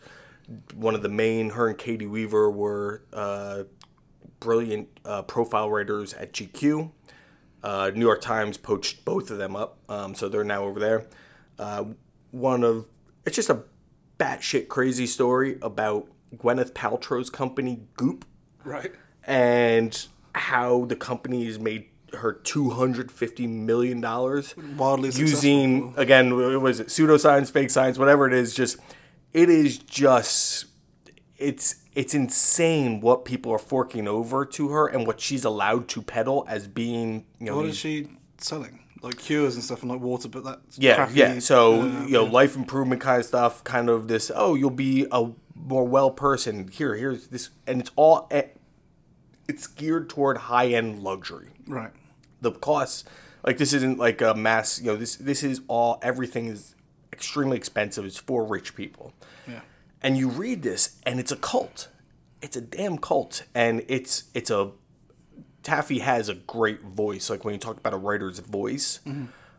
one 0.75 0.95
of 0.95 1.03
the 1.03 1.09
main. 1.09 1.51
Her 1.51 1.69
and 1.69 1.79
Caity 1.79 2.09
Weaver 2.09 2.51
were 2.51 3.03
uh, 3.13 3.65
brilliant 4.41 4.89
uh, 5.05 5.23
profile 5.23 5.71
writers 5.71 6.15
at 6.15 6.33
GQ. 6.33 6.91
Uh, 7.63 7.91
New 7.95 8.07
York 8.07 8.21
Times 8.23 8.57
poached 8.57 9.05
both 9.05 9.31
of 9.31 9.39
them 9.39 9.55
up, 9.55 9.79
um, 9.89 10.15
so 10.15 10.29
they're 10.29 10.45
now 10.45 10.65
over 10.65 10.81
there. 10.81 11.07
Uh, 11.59 11.85
one 12.31 12.65
of 12.65 12.87
it's 13.25 13.37
just 13.37 13.51
a 13.51 13.63
batshit 14.19 14.69
crazy 14.69 15.07
story 15.07 15.59
about 15.63 16.09
Gwyneth 16.37 16.73
Paltrow's 16.73 17.31
company 17.31 17.83
Goop 17.97 18.25
Right. 18.65 18.93
and 19.25 20.07
how 20.35 20.85
the 20.87 20.97
company 20.97 21.45
has 21.47 21.59
made 21.59 21.87
her 22.15 22.33
two 22.33 22.71
hundred 22.71 23.11
fifty 23.13 23.47
million 23.47 24.01
dollars 24.01 24.55
Wildly 24.77 25.11
using 25.11 25.93
successful. 25.95 26.03
again 26.03 26.37
what 26.37 26.61
was 26.61 26.81
it 26.81 26.89
pseudoscience, 26.89 27.51
fake 27.51 27.71
science, 27.71 27.99
whatever 27.99 28.27
it 28.27 28.33
is. 28.33 28.55
Just 28.55 28.79
it 29.33 29.49
is 29.49 29.79
just 29.79 30.67
it's 31.37 31.77
it's 31.95 32.15
insane 32.15 33.01
what 33.01 33.25
people 33.25 33.51
are 33.53 33.59
forking 33.59 34.07
over 34.09 34.45
to 34.45 34.69
her 34.69 34.87
and 34.89 35.07
what 35.07 35.21
she's 35.21 35.45
allowed 35.45 35.89
to 35.89 36.03
peddle 36.03 36.45
as 36.49 36.67
being 36.69 37.27
you 37.39 37.47
know 37.47 37.57
What 37.57 37.63
these- 37.65 37.73
is 37.75 37.79
she 37.79 38.09
selling? 38.39 38.77
Like 39.03 39.17
cures 39.19 39.55
and 39.55 39.65
stuff 39.65 39.81
and 39.81 39.91
like 39.91 40.01
water, 40.03 40.29
but 40.29 40.45
that's 40.45 40.79
yeah, 40.79 40.97
crappy, 40.97 41.15
yeah. 41.15 41.39
So 41.39 41.81
uh, 41.81 42.05
you 42.05 42.13
know, 42.13 42.25
life 42.25 42.55
improvement 42.55 43.01
kind 43.01 43.19
of 43.21 43.25
stuff, 43.25 43.65
kind 43.65 43.89
of 43.89 44.09
this. 44.09 44.31
Oh, 44.35 44.55
you'll 44.55 44.69
be 44.69 45.07
a 45.11 45.31
more 45.67 45.85
well 45.87 46.11
person. 46.11 46.69
Here, 46.69 46.95
here's 46.97 47.29
this, 47.29 47.51
and 47.67 47.81
it's 47.81 47.91
all. 47.97 48.27
eh, 48.31 48.43
It's 49.49 49.67
geared 49.67 50.09
toward 50.09 50.37
high 50.39 50.69
end 50.69 51.03
luxury. 51.03 51.51
right. 51.67 51.93
The 52.43 52.53
costs, 52.53 53.05
like 53.45 53.59
this, 53.59 53.73
isn't 53.75 53.99
like 53.99 54.23
a 54.23 54.33
mass. 54.35 54.81
You 54.81 54.93
know, 54.93 54.97
this 54.97 55.17
this 55.17 55.43
is 55.43 55.61
all. 55.69 55.99
Everything 56.03 56.47
is 56.47 56.75
extremely 57.13 57.57
expensive. 57.59 58.05
It's 58.07 58.17
for 58.17 58.45
rich 58.45 58.75
people. 58.75 59.13
Yeah. 59.47 59.61
And 60.03 60.17
you 60.17 60.29
read 60.31 60.63
this, 60.63 60.97
and 61.05 61.21
it's 61.21 61.31
a 61.33 61.37
cult. 61.37 61.89
It's 62.41 62.57
a 62.57 62.63
damn 62.63 62.97
cult, 62.97 63.43
and 63.55 63.85
it's 63.89 64.25
it's 64.35 64.51
a. 64.51 64.71
Taffy 65.63 65.99
has 65.99 66.31
a 66.31 66.35
great 66.35 66.81
voice. 66.81 67.29
Like 67.29 67.45
when 67.45 67.53
you 67.53 67.61
talk 67.61 67.77
about 67.77 67.93
a 67.93 67.99
writer's 67.99 68.39
voice, 68.39 69.01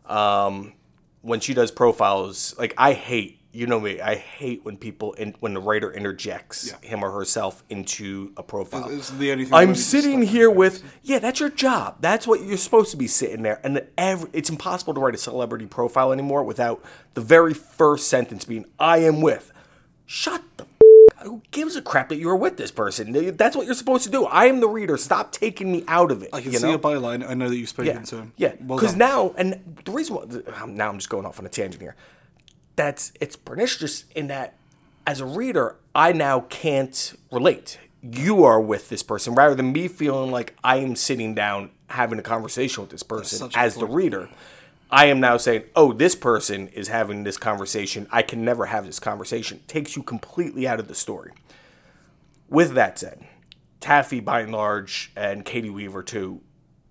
um, 0.06 0.72
when 1.20 1.38
she 1.38 1.54
does 1.54 1.70
profiles, 1.70 2.56
like 2.58 2.74
I 2.76 2.94
hate, 2.94 3.38
you 3.52 3.66
know 3.66 3.78
me, 3.78 4.00
I 4.00 4.14
hate 4.14 4.64
when 4.64 4.76
people 4.78 5.12
in, 5.12 5.34
when 5.40 5.52
the 5.54 5.60
writer 5.60 5.92
interjects 5.92 6.68
Yeah. 6.68 6.88
him 6.88 7.04
or 7.04 7.10
herself 7.10 7.62
into 7.68 8.32
a 8.36 8.42
profile. 8.42 8.88
It's 8.90 9.10
the 9.10 9.30
only 9.32 9.44
thing 9.44 9.54
I'm 9.54 9.74
sitting 9.74 10.22
here 10.22 10.50
with 10.50 10.82
yeah, 11.02 11.18
that's 11.18 11.38
your 11.38 11.50
job. 11.50 11.96
That's 12.00 12.26
what 12.26 12.40
you're 12.42 12.56
supposed 12.56 12.90
to 12.92 12.96
be 12.96 13.06
sitting 13.06 13.42
there. 13.42 13.60
And 13.62 13.86
every, 13.98 14.30
it's 14.32 14.48
impossible 14.50 14.94
to 14.94 15.00
write 15.00 15.14
a 15.14 15.18
celebrity 15.18 15.66
profile 15.66 16.12
anymore 16.12 16.44
without 16.44 16.82
the 17.14 17.20
very 17.20 17.52
first 17.54 18.08
sentence 18.08 18.44
being, 18.46 18.64
I 18.78 18.98
am 18.98 19.20
with. 19.20 19.52
Shut 20.06 20.42
the 20.56 20.64
f- 20.64 21.26
who 21.26 21.42
gives 21.52 21.76
a 21.76 21.82
crap 21.82 22.08
that 22.08 22.16
you're 22.16 22.34
with 22.36 22.56
this 22.56 22.70
person? 22.70 23.36
That's 23.36 23.54
what 23.56 23.66
you're 23.66 23.74
supposed 23.76 24.04
to 24.04 24.10
do. 24.10 24.24
I 24.24 24.46
am 24.46 24.60
the 24.60 24.68
reader. 24.68 24.96
Stop 24.96 25.30
taking 25.30 25.70
me 25.70 25.84
out 25.86 26.10
of 26.10 26.22
it. 26.22 26.30
I 26.32 26.40
can 26.40 26.52
you 26.52 26.58
see 26.58 26.66
know? 26.66 26.74
a 26.74 26.78
byline. 26.78 27.28
I 27.28 27.34
know 27.34 27.48
that 27.48 27.56
you've 27.56 27.68
spoken 27.68 27.94
Yeah, 27.94 28.00
to 28.02 28.16
him. 28.16 28.32
yeah. 28.36 28.54
Because 28.56 28.90
done. 28.92 28.98
now, 28.98 29.34
and 29.38 29.76
the 29.84 29.92
reason 29.92 30.16
why 30.16 30.66
now 30.66 30.88
I'm 30.88 30.96
just 30.98 31.10
going 31.10 31.24
off 31.26 31.38
on 31.38 31.46
a 31.46 31.48
tangent 31.50 31.80
here. 31.82 31.94
That's 32.76 33.12
it's 33.20 33.36
pernicious 33.36 34.04
in 34.14 34.28
that 34.28 34.54
as 35.06 35.20
a 35.20 35.26
reader, 35.26 35.76
I 35.94 36.12
now 36.12 36.40
can't 36.40 37.14
relate. 37.30 37.78
You 38.02 38.44
are 38.44 38.60
with 38.60 38.88
this 38.88 39.02
person 39.02 39.34
rather 39.34 39.54
than 39.54 39.72
me 39.72 39.88
feeling 39.88 40.30
like 40.30 40.56
I 40.64 40.76
am 40.76 40.96
sitting 40.96 41.34
down 41.34 41.70
having 41.88 42.18
a 42.18 42.22
conversation 42.22 42.82
with 42.82 42.90
this 42.90 43.02
person 43.02 43.50
as 43.54 43.76
the 43.76 43.86
reader. 43.86 44.28
I 44.90 45.06
am 45.06 45.20
now 45.20 45.36
saying, 45.36 45.64
"Oh, 45.74 45.92
this 45.92 46.14
person 46.14 46.68
is 46.68 46.88
having 46.88 47.24
this 47.24 47.38
conversation. 47.38 48.06
I 48.10 48.22
can 48.22 48.44
never 48.44 48.66
have 48.66 48.84
this 48.84 48.98
conversation." 48.98 49.62
takes 49.66 49.96
you 49.96 50.02
completely 50.02 50.66
out 50.66 50.80
of 50.80 50.88
the 50.88 50.94
story. 50.94 51.32
With 52.48 52.74
that 52.74 52.98
said, 52.98 53.24
Taffy, 53.80 54.20
by 54.20 54.40
and 54.40 54.52
large, 54.52 55.10
and 55.16 55.44
Caity 55.44 55.70
Weaver 55.70 56.02
too, 56.02 56.40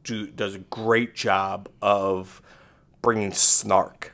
do, 0.03 0.27
does 0.27 0.55
a 0.55 0.59
great 0.59 1.15
job 1.15 1.69
of 1.81 2.41
bringing 3.01 3.31
snark 3.31 4.13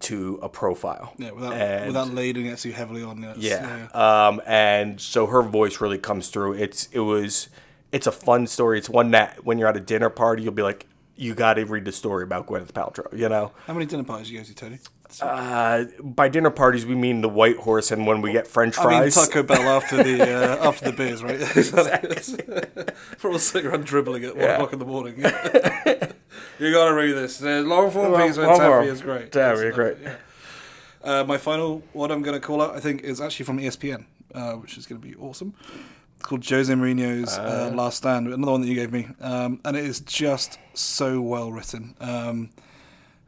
to 0.00 0.38
a 0.42 0.48
profile. 0.48 1.12
yeah, 1.18 1.30
without 1.32 1.52
And- 1.52 1.86
without 1.88 2.08
lading 2.14 2.46
it 2.46 2.58
too 2.58 2.72
heavily 2.72 3.02
on 3.02 3.22
it. 3.24 3.36
yeah. 3.38 3.88
Um, 3.94 4.40
and 4.46 5.00
so 5.00 5.26
her 5.26 5.42
voice 5.42 5.80
really 5.80 5.98
comes 5.98 6.28
through. 6.28 6.54
It's 6.54 6.88
it 6.92 7.00
was 7.00 7.48
it's 7.92 8.06
a 8.06 8.12
fun 8.12 8.46
story. 8.46 8.78
It's 8.78 8.88
one 8.88 9.10
that 9.12 9.44
when 9.44 9.58
you're 9.58 9.68
at 9.68 9.76
a 9.76 9.80
dinner 9.80 10.10
party, 10.10 10.42
you'll 10.42 10.52
be 10.52 10.62
like, 10.62 10.86
you 11.16 11.34
got 11.34 11.54
to 11.54 11.64
read 11.66 11.84
the 11.84 11.92
story 11.92 12.22
about 12.24 12.46
Gwyneth 12.46 12.72
Paltrow. 12.72 13.12
You 13.16 13.28
know, 13.28 13.52
How 13.66 13.74
many 13.74 13.84
dinner 13.84 14.04
parties 14.04 14.30
you 14.30 14.38
go 14.38 14.44
to, 14.44 14.54
Tony? 14.54 14.78
uh, 15.20 15.84
by 16.00 16.28
dinner 16.28 16.50
parties 16.50 16.86
we 16.86 16.94
mean 16.94 17.20
the 17.20 17.28
White 17.28 17.56
Horse 17.56 17.90
and 17.90 18.06
when 18.06 18.22
we 18.22 18.30
get 18.30 18.46
French 18.46 18.78
I 18.78 18.86
mean 18.86 18.98
fries. 19.10 19.14
Taco 19.16 19.42
Bell 19.42 19.62
after 19.68 20.02
the 20.04 20.22
uh, 20.62 20.68
after 20.68 20.92
the 20.92 20.96
beers, 20.96 21.20
right? 21.22 21.40
For 23.18 23.30
all 23.32 23.38
sitting 23.40 23.68
around 23.70 23.84
dribbling 23.86 24.24
at 24.24 24.36
one 24.36 24.44
Yeah. 24.44 24.54
o'clock 24.54 24.72
in 24.72 24.78
the 24.78 24.84
morning. 24.84 25.20
You 26.58 26.72
got 26.72 26.88
to 26.88 26.94
read 26.94 27.12
this. 27.12 27.38
The 27.38 27.62
long 27.62 27.90
form 27.90 28.14
piece 28.20 28.36
with 28.36 28.46
One 28.48 28.58
Taffy 28.58 28.88
is 28.88 29.00
great. 29.02 29.32
Taffy, 29.32 29.66
It's, 29.66 29.72
uh, 29.72 29.76
great. 29.76 29.96
yeah. 30.02 30.16
Uh, 31.02 31.24
my 31.24 31.38
final, 31.38 31.82
what 31.92 32.10
I'm 32.10 32.22
going 32.22 32.38
to 32.38 32.46
call 32.46 32.60
out, 32.60 32.76
I 32.76 32.80
think, 32.80 33.02
is 33.02 33.20
actually 33.20 33.46
from 33.46 33.58
ESPN, 33.58 34.04
uh, 34.34 34.52
which 34.54 34.76
is 34.76 34.86
going 34.86 35.00
to 35.00 35.06
be 35.06 35.14
awesome. 35.16 35.54
It's 36.16 36.26
called 36.26 36.46
Jose 36.46 36.70
Mourinho's 36.72 37.38
uh, 37.38 37.72
Last 37.74 37.98
Stand, 37.98 38.26
another 38.26 38.52
one 38.52 38.60
that 38.60 38.66
you 38.68 38.74
gave 38.74 38.92
me, 38.92 39.08
um, 39.22 39.60
and 39.64 39.74
it 39.76 39.84
is 39.84 40.00
just 40.00 40.58
so 40.74 41.22
well 41.22 41.50
written. 41.50 41.94
Um, 41.98 42.50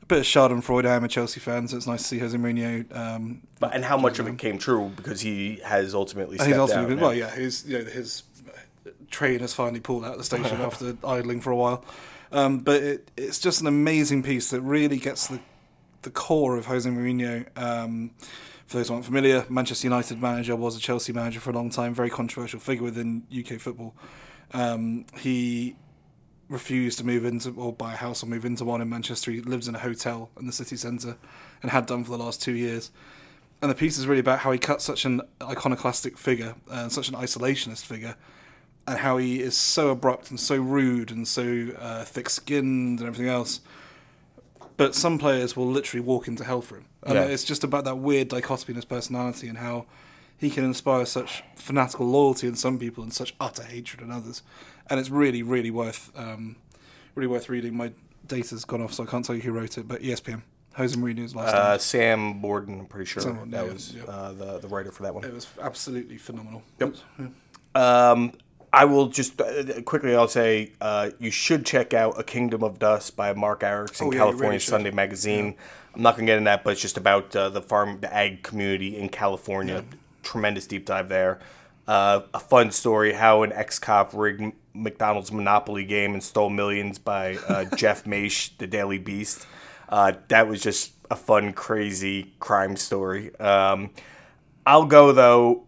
a 0.03 0.07
bit 0.07 0.19
of 0.19 0.25
Schadenfreude. 0.25 0.85
I'm 0.87 1.05
a 1.05 1.09
Chelsea 1.09 1.41
fan, 1.41 1.67
so 1.69 1.79
it's 1.79 1.87
nice 1.87 2.03
to 2.03 2.09
see 2.09 2.19
Jose 2.19 2.37
Mourinho. 2.37 2.95
Um, 2.95 3.43
But 3.61 3.75
and 3.75 3.85
how 3.87 3.97
much 3.97 4.19
of 4.19 4.27
it 4.29 4.37
came 4.37 4.59
true 4.59 4.93
because 4.95 5.23
he 5.23 5.61
has 5.65 5.95
ultimately 5.95 6.37
stepped 6.37 6.51
he's 6.51 6.59
also 6.59 6.87
down. 6.87 7.01
Well, 7.01 7.15
yeah, 7.15 7.31
his 7.31 7.65
you 7.67 7.79
know 7.79 7.85
his 7.87 8.25
train 9.11 9.41
has 9.41 9.55
finally 9.55 9.81
pulled 9.81 10.05
out 10.05 10.13
of 10.13 10.19
the 10.19 10.25
station 10.25 10.61
after 10.61 10.95
idling 11.05 11.41
for 11.41 11.51
a 11.53 11.57
while. 11.57 11.85
Um, 12.33 12.61
but 12.61 12.83
it, 12.83 13.11
it's 13.17 13.39
just 13.39 13.61
an 13.61 13.67
amazing 13.67 14.23
piece 14.23 14.51
that 14.51 14.61
really 14.61 14.97
gets 14.97 15.29
the 15.29 15.41
the 16.03 16.11
core 16.11 16.57
of 16.57 16.67
Jose 16.67 16.89
Mourinho. 16.89 17.47
Um, 17.57 18.11
for 18.67 18.79
those 18.79 18.89
who 18.89 18.95
aren't 18.95 19.07
familiar, 19.07 19.47
Manchester 19.49 19.87
United 19.87 20.21
manager 20.21 20.57
was 20.57 20.77
a 20.77 20.81
Chelsea 20.81 21.13
manager 21.13 21.41
for 21.41 21.51
a 21.51 21.53
long 21.53 21.71
time, 21.71 21.95
very 21.95 22.11
controversial 22.11 22.61
figure 22.61 22.83
within 22.83 23.25
UK 23.37 23.61
football. 23.61 23.95
Um, 24.53 25.07
he 25.19 25.77
refused 26.49 26.99
to 26.99 27.07
move 27.07 27.25
into 27.25 27.55
or 27.57 27.73
buy 27.73 27.95
a 27.95 27.97
house 27.97 28.23
or 28.23 28.27
move 28.27 28.45
into 28.45 28.65
one 28.65 28.81
in 28.81 28.89
Manchester. 28.89 29.31
He 29.31 29.41
lives 29.41 29.69
in 29.69 29.75
a 29.75 29.79
hotel 29.79 30.31
in 30.39 30.47
the 30.47 30.53
city 30.53 30.77
centre 30.77 31.17
and 31.63 31.71
had 31.71 31.87
done 31.87 32.05
for 32.05 32.11
the 32.11 32.19
last 32.19 32.43
two 32.43 32.53
years. 32.53 32.91
And 33.61 33.71
the 33.71 33.75
piece 33.75 33.97
is 33.97 34.07
really 34.07 34.21
about 34.21 34.41
how 34.41 34.51
he 34.51 34.59
cut 34.59 34.83
such 34.83 35.05
an 35.05 35.23
iconoclastic 35.41 36.19
figure 36.19 36.57
and 36.71 36.91
such 36.91 37.09
an 37.09 37.15
isolationist 37.15 37.85
figure 37.85 38.17
and 38.87 38.99
how 38.99 39.17
he 39.17 39.41
is 39.41 39.57
so 39.57 39.91
abrupt 39.91 40.31
and 40.31 40.39
so 40.41 40.57
rude 40.57 41.11
and 41.11 41.27
so 41.29 41.69
uh, 41.79 42.05
thick-skinned 42.05 42.99
and 43.01 43.07
everything 43.07 43.29
else. 43.29 43.61
But 44.77 44.95
some 44.95 45.19
players 45.19 45.57
will 45.57 45.67
literally 45.69 46.05
walk 46.05 46.27
into 46.27 46.45
hell 46.45 46.63
for 46.63 46.77
him, 46.77 46.87
and 47.03 47.15
Yeah. 47.15 47.25
it's 47.25 47.45
just 47.45 47.63
about 47.63 47.85
that 47.85 47.97
weird 47.97 48.29
dichotomy 48.29 48.71
in 48.73 48.77
his 48.77 48.85
personality 48.85 49.47
and 49.49 49.59
how 49.59 49.87
he 50.37 50.51
can 50.51 50.65
inspire 50.65 51.05
such 51.07 51.45
fanatical 51.55 52.07
loyalty 52.07 52.49
in 52.49 52.55
some 52.57 52.79
people 52.79 53.05
and 53.05 53.13
such 53.13 53.35
utter 53.39 53.63
hatred 53.63 54.01
in 54.03 54.11
others. 54.11 54.43
And 54.89 54.99
it's 54.99 55.11
really, 55.11 55.43
really 55.43 55.71
worth, 55.71 56.11
um, 56.17 56.57
really 57.15 57.29
worth 57.29 57.49
reading. 57.49 57.77
My 57.77 57.93
data's 58.27 58.65
gone 58.65 58.83
off, 58.83 58.93
so 58.95 59.05
I 59.05 59.07
can't 59.07 59.25
tell 59.25 59.37
you 59.37 59.43
who 59.43 59.53
wrote 59.53 59.79
it. 59.79 59.87
But 59.87 60.03
ESPN, 60.03 60.43
Jose 60.75 60.97
Mourinho's 60.97 61.37
last. 61.37 61.55
Uh, 61.55 61.71
name. 61.71 61.79
Sam 61.79 62.41
Borden, 62.41 62.81
I'm 62.81 62.87
pretty 62.87 63.07
sure 63.07 63.23
Sam 63.23 63.51
that 63.51 63.67
yeah, 63.67 63.73
was 63.73 63.95
yeah. 63.95 64.03
Uh, 64.05 64.33
the 64.33 64.59
the 64.59 64.69
writer 64.69 64.91
for 64.91 65.05
that 65.05 65.15
one. 65.15 65.23
It 65.23 65.33
was 65.33 65.47
absolutely 65.61 66.17
phenomenal. 66.19 66.63
Yep. 66.81 66.97
Yeah. 67.21 68.11
Um, 68.11 68.33
I 68.73 68.87
will 68.87 69.09
just 69.09 69.41
uh, 69.41 69.83
quickly. 69.83 70.17
I'll 70.17 70.29
say 70.29 70.73
uh, 70.81 71.11
you 71.19 71.31
should 71.31 71.67
check 71.67 71.93
out 71.93 72.19
"A 72.19 72.25
Kingdom 72.25 72.63
of 72.65 72.79
Dust" 72.79 73.17
by 73.17 73.33
Mark 73.35 73.63
Erickson, 73.63 74.07
Oh, 74.09 74.13
yeah, 74.13 74.19
California 74.19 74.49
really. 74.49 74.59
Sunday 74.61 74.91
Magazine. 74.91 75.57
I'm 75.95 76.03
not 76.03 76.17
gonna 76.17 76.27
get 76.27 76.39
in 76.39 76.45
that, 76.45 76.65
but 76.65 76.71
it's 76.71 76.81
just 76.81 76.97
about 76.97 77.37
uh, 77.37 77.51
the 77.51 77.61
farm, 77.61 78.01
the 78.01 78.13
ag 78.13 78.43
community 78.43 78.97
in 78.97 79.11
California. 79.11 79.85
Tremendous 80.23 80.67
deep 80.67 80.87
dive 80.87 81.09
there. 81.11 81.39
Uh, 81.87 82.23
a 82.33 82.41
fun 82.41 82.71
story: 82.71 83.13
how 83.13 83.43
an 83.43 83.53
ex-cop 83.53 84.13
rigged 84.15 84.55
McDonald's 84.73 85.31
Monopoly 85.31 85.85
game 85.85 86.15
and 86.15 86.23
stole 86.23 86.49
millions 86.49 86.99
by 86.99 87.37
uh, 87.49 87.65
Jeff 87.77 88.05
Maysh, 88.05 88.57
the 88.57 88.67
Daily 88.67 88.99
Beast. 88.99 89.47
Uh, 89.89 90.13
that 90.29 90.49
was 90.49 90.63
just 90.63 90.93
a 91.11 91.17
fun, 91.17 91.53
crazy 91.53 92.33
crime 92.41 92.77
story. 92.77 93.39
Um, 93.39 93.91
I'll 94.65 94.87
go 94.87 95.13
though 95.13 95.65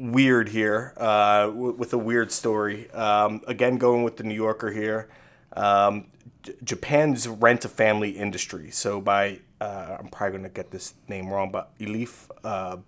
weird 0.00 0.48
here 0.48 0.94
uh, 0.96 1.46
w- 1.46 1.72
with 1.72 1.92
a 1.92 1.98
weird 1.98 2.32
story. 2.32 2.90
Um, 2.92 3.42
again, 3.46 3.76
going 3.76 4.02
with 4.02 4.16
the 4.16 4.24
New 4.24 4.34
Yorker 4.34 4.72
here. 4.72 5.08
Um, 5.52 6.06
J- 6.42 6.54
Japan's 6.64 7.28
rent 7.28 7.64
a 7.64 7.68
family 7.68 8.10
industry. 8.10 8.70
So 8.70 9.00
by 9.00 9.40
uh, 9.60 9.98
I'm 10.00 10.08
probably 10.08 10.38
going 10.38 10.50
to 10.50 10.54
get 10.54 10.70
this 10.70 10.94
name 11.08 11.28
wrong, 11.28 11.50
but 11.50 11.76
Elif 11.78 12.30
uh, 12.42 12.78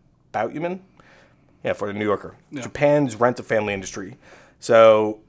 yeah, 1.63 1.73
for 1.75 1.87
the 1.87 1.93
New 1.93 2.05
Yorker. 2.07 2.35
Japan's 2.53 3.15
rent 3.17 3.39
a 3.39 3.43
family 3.43 3.75
industry. 3.75 4.17
So 4.59 5.21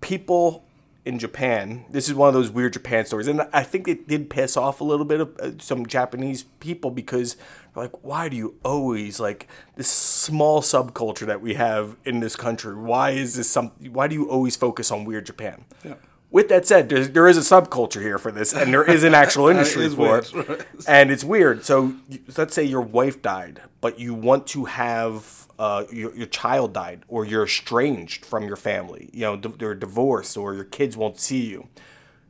people 0.00 0.64
in 1.04 1.18
Japan, 1.18 1.84
this 1.90 2.08
is 2.08 2.14
one 2.14 2.28
of 2.28 2.34
those 2.34 2.50
weird 2.50 2.72
Japan 2.72 3.04
stories, 3.04 3.26
and 3.26 3.42
I 3.52 3.62
think 3.62 3.86
it 3.88 4.08
did 4.08 4.30
piss 4.30 4.56
off 4.56 4.80
a 4.80 4.84
little 4.84 5.04
bit 5.04 5.20
of 5.20 5.36
uh, 5.38 5.50
some 5.58 5.84
Japanese 5.84 6.44
people 6.60 6.90
because 6.90 7.34
they're 7.74 7.84
like, 7.84 8.02
why 8.02 8.30
do 8.30 8.36
you 8.36 8.54
always 8.64 9.20
like 9.20 9.46
this 9.76 9.88
small 9.88 10.62
subculture 10.62 11.26
that 11.26 11.42
we 11.42 11.54
have 11.54 11.96
in 12.04 12.20
this 12.20 12.36
country? 12.36 12.74
Why 12.74 13.10
is 13.10 13.34
this 13.34 13.50
some? 13.50 13.72
Why 13.90 14.08
do 14.08 14.14
you 14.14 14.30
always 14.30 14.56
focus 14.56 14.90
on 14.90 15.04
weird 15.04 15.26
Japan? 15.26 15.66
Yeah. 15.84 15.94
With 16.30 16.48
that 16.48 16.66
said, 16.66 16.88
there's, 16.88 17.36
a 17.36 17.40
subculture 17.40 18.02
here 18.02 18.18
for 18.18 18.32
this, 18.32 18.52
and 18.52 18.72
there 18.72 18.82
is 18.82 19.04
an 19.04 19.14
actual 19.14 19.46
industry 19.50 19.84
is 19.84 19.94
for 19.94 20.18
it, 20.18 20.66
and 20.88 21.12
it's 21.12 21.22
weird. 21.22 21.64
So 21.64 21.94
let's 22.36 22.54
say 22.54 22.64
your 22.64 22.80
wife 22.80 23.22
died, 23.22 23.60
but 23.80 24.00
you 24.00 24.14
want 24.14 24.48
to 24.48 24.64
have 24.64 25.43
uh, 25.58 25.84
your, 25.92 26.14
your 26.16 26.26
child 26.26 26.72
died, 26.72 27.02
or 27.08 27.24
you're 27.24 27.44
estranged 27.44 28.24
from 28.24 28.44
your 28.44 28.56
family. 28.56 29.10
You 29.12 29.22
know, 29.22 29.36
they're 29.36 29.74
divorced, 29.74 30.36
or 30.36 30.54
your 30.54 30.64
kids 30.64 30.96
won't 30.96 31.20
see 31.20 31.46
you. 31.46 31.68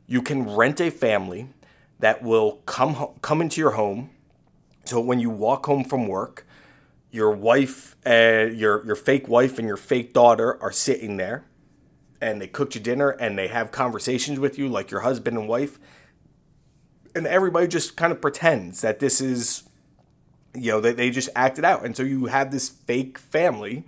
You 0.07 0.21
can 0.21 0.55
rent 0.55 0.79
a 0.79 0.91
family 0.91 1.49
that 1.99 2.21
will 2.21 2.61
come 2.65 3.09
come 3.21 3.41
into 3.41 3.61
your 3.61 3.71
home. 3.71 4.11
So 4.85 4.99
when 4.99 5.19
you 5.19 5.29
walk 5.29 5.65
home 5.65 5.83
from 5.83 6.07
work, 6.07 6.45
your 7.11 7.31
wife, 7.31 7.95
uh, 8.05 8.47
your 8.53 8.85
your 8.85 8.95
fake 8.95 9.27
wife, 9.27 9.57
and 9.57 9.67
your 9.67 9.77
fake 9.77 10.13
daughter 10.13 10.61
are 10.61 10.71
sitting 10.71 11.17
there 11.17 11.45
and 12.21 12.41
they 12.41 12.47
cooked 12.47 12.75
you 12.75 12.81
dinner 12.81 13.09
and 13.09 13.37
they 13.37 13.47
have 13.47 13.71
conversations 13.71 14.39
with 14.39 14.57
you 14.57 14.69
like 14.69 14.89
your 14.89 15.01
husband 15.01 15.37
and 15.37 15.49
wife 15.49 15.77
and 17.15 17.25
everybody 17.25 17.67
just 17.67 17.95
kind 17.95 18.11
of 18.11 18.21
pretends 18.21 18.81
that 18.81 18.99
this 18.99 19.21
is 19.21 19.63
you 20.55 20.71
know 20.71 20.81
they, 20.81 20.93
they 20.93 21.09
just 21.09 21.29
act 21.35 21.57
it 21.59 21.65
out 21.65 21.85
and 21.85 21.95
so 21.95 22.03
you 22.03 22.25
have 22.27 22.51
this 22.51 22.69
fake 22.69 23.17
family 23.17 23.83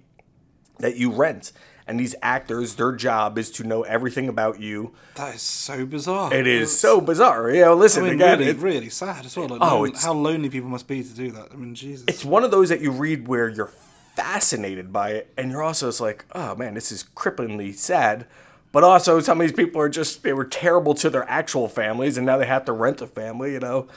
that 0.79 0.95
you 0.97 1.11
rent 1.11 1.51
and 1.87 1.99
these 1.99 2.13
actors 2.21 2.75
their 2.75 2.91
job 2.91 3.37
is 3.37 3.49
to 3.51 3.63
know 3.63 3.83
everything 3.83 4.27
about 4.27 4.59
you 4.59 4.93
That 5.15 5.35
is 5.35 5.41
so 5.41 5.85
bizarre. 5.85 6.33
it 6.33 6.45
is 6.45 6.77
so 6.77 6.99
bizarre 7.01 7.49
you 7.51 7.61
know 7.61 7.73
listen 7.75 8.03
I 8.03 8.05
mean, 8.07 8.13
again 8.15 8.39
really, 8.39 8.51
it- 8.51 8.57
really 8.57 8.89
sad 8.89 9.25
as 9.25 9.35
well. 9.37 9.47
Like, 9.47 9.59
Oh, 9.61 9.89
how 10.01 10.13
lonely 10.13 10.49
people 10.49 10.69
must 10.69 10.87
be 10.87 11.01
to 11.03 11.09
do 11.13 11.31
that. 11.31 11.47
I 11.51 11.55
mean, 11.55 11.73
Jesus. 11.75 12.05
it's 12.07 12.25
one 12.25 12.43
of 12.43 12.51
those 12.51 12.69
that 12.69 12.81
you 12.81 12.91
read 12.91 13.27
where 13.27 13.47
you're 13.49 13.71
fascinated 14.15 14.91
by 14.91 15.11
it 15.11 15.31
and 15.37 15.51
you're 15.51 15.61
also 15.63 15.87
just 15.89 16.01
like 16.01 16.25
oh 16.33 16.55
man 16.55 16.73
this 16.73 16.91
is 16.91 17.03
cripplingly 17.15 17.73
sad 17.73 18.25
but 18.71 18.83
also 18.83 19.19
some 19.19 19.39
of 19.39 19.47
these 19.47 19.55
people 19.55 19.79
are 19.79 19.87
just 19.89 20.23
they 20.23 20.33
were 20.33 20.43
terrible 20.43 20.93
to 20.95 21.07
their 21.09 21.23
actual 21.29 21.67
families 21.69 22.17
and 22.17 22.25
now 22.25 22.35
they 22.35 22.47
have 22.47 22.65
to 22.65 22.71
rent 22.73 22.99
a 22.99 23.05
family 23.07 23.53
you 23.53 23.59
know 23.59 23.87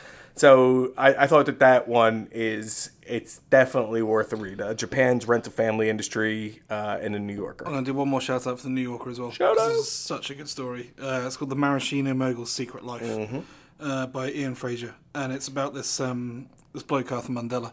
so 0.40 0.92
i, 0.96 1.08
I 1.24 1.26
thought 1.26 1.46
that 1.46 1.58
that 1.58 1.86
one 1.88 2.28
is 2.32 2.90
it's 3.02 3.38
definitely 3.50 4.02
worth 4.02 4.32
a 4.32 4.36
read 4.36 4.60
uh, 4.60 4.74
japan's 4.74 5.26
rent 5.28 5.46
a 5.46 5.50
family 5.50 5.88
industry 5.88 6.60
uh, 6.70 6.98
in 7.02 7.12
the 7.12 7.18
new 7.18 7.34
yorker 7.34 7.66
I'm 7.66 7.72
gonna 7.74 7.84
do 7.86 7.94
one 7.94 8.08
more 8.08 8.20
shout 8.20 8.46
out 8.46 8.56
for 8.58 8.64
the 8.64 8.70
New 8.78 8.80
Yorker 8.90 9.10
as 9.10 9.18
well. 9.20 9.30
Shout 9.30 9.56
This 9.56 9.76
is 9.78 9.90
such 9.90 10.30
a 10.30 10.34
good 10.34 10.48
story. 10.48 10.92
Uh, 11.00 11.24
it's 11.26 11.36
called 11.36 11.50
The 11.50 11.56
Maraschino 11.56 12.14
Mogul's 12.14 12.52
Secret 12.52 12.82
Life 12.84 13.02
Mm-hmm. 13.02 13.40
uh, 13.80 14.06
by 14.06 14.30
Ian 14.30 14.54
Frazier, 14.54 14.94
and 15.14 15.32
it's 15.32 15.48
about 15.48 15.74
this 15.74 16.00
um, 16.00 16.48
this 16.72 16.82
bloke 16.82 17.10
Arthur 17.12 17.32
Mondella, 17.32 17.72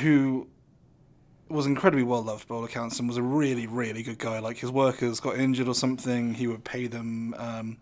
who 0.00 0.48
was 1.48 1.66
incredibly 1.66 2.02
well 2.04 2.22
loved 2.22 2.48
by 2.48 2.54
all 2.56 2.64
accounts 2.64 2.98
and 2.98 3.08
was 3.08 3.16
a 3.16 3.22
really 3.22 3.66
really 3.66 4.02
good 4.02 4.18
guy. 4.18 4.38
Like 4.38 4.58
his 4.58 4.70
workers 4.70 5.20
got 5.20 5.36
injured 5.38 5.68
or 5.68 5.74
something, 5.74 6.34
he 6.34 6.46
would 6.46 6.64
pay 6.64 6.86
them. 6.86 7.34
Um, 7.38 7.76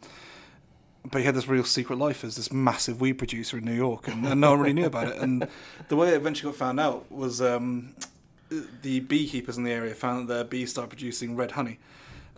but 1.11 1.21
he 1.21 1.25
had 1.27 1.35
this 1.35 1.47
real 1.49 1.65
secret 1.65 1.99
life 1.99 2.25
as 2.25 2.37
this 2.37 2.51
massive 2.53 3.01
weed 3.01 3.15
producer 3.15 3.59
in 3.59 3.65
New 3.65 3.75
York, 3.75 4.09
and, 4.09 4.27
and 4.27 4.41
no 4.41 4.51
one 4.53 4.61
really 4.61 4.73
knew 4.73 4.87
about 4.87 5.09
it. 5.09 5.17
And 5.19 5.47
the 5.89 5.97
way 5.97 6.09
it 6.09 6.15
eventually 6.15 6.51
got 6.51 6.59
found 6.59 6.81
out 6.81 7.11
was 7.13 7.43
um, 7.43 7.95
the 8.83 9.01
beekeepers 9.01 9.57
in 9.59 9.65
the 9.65 9.71
area 9.73 9.95
found 9.95 10.29
that 10.29 10.35
their 10.35 10.45
bees 10.45 10.71
started 10.71 10.89
producing 10.89 11.37
red 11.37 11.53
honey, 11.53 11.79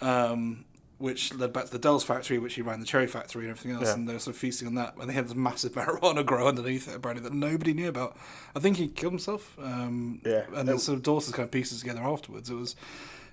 um, 0.00 0.64
which 0.98 1.34
led 1.34 1.52
back 1.52 1.66
to 1.66 1.70
the 1.72 1.78
Dell's 1.78 2.04
factory, 2.04 2.38
which 2.38 2.54
he 2.54 2.62
ran 2.62 2.80
the 2.80 2.86
cherry 2.86 3.06
factory 3.06 3.42
and 3.42 3.50
everything 3.50 3.72
else, 3.72 3.84
Yeah. 3.88 3.94
and 3.94 4.08
they 4.08 4.14
were 4.14 4.18
sort 4.18 4.34
of 4.34 4.40
feasting 4.40 4.66
on 4.66 4.74
that. 4.76 4.94
And 4.98 5.08
they 5.10 5.14
had 5.14 5.26
this 5.26 5.34
massive 5.34 5.72
marijuana 5.74 6.24
grow 6.24 6.48
underneath 6.48 6.88
it, 6.88 6.96
apparently, 6.96 7.22
that 7.28 7.34
nobody 7.36 7.72
knew 7.74 7.88
about. 7.88 8.16
I 8.54 8.60
think 8.60 8.78
he 8.78 8.88
killed 8.88 9.12
himself. 9.12 9.56
Um, 9.62 10.20
Yeah. 10.24 10.44
and 10.54 10.66
then 10.68 10.78
sort 10.78 10.96
of 10.96 11.02
daughters 11.02 11.30
kind 11.32 11.44
of 11.44 11.50
pieces 11.50 11.80
together 11.80 12.02
afterwards. 12.02 12.48
It 12.50 12.54
was, 12.54 12.76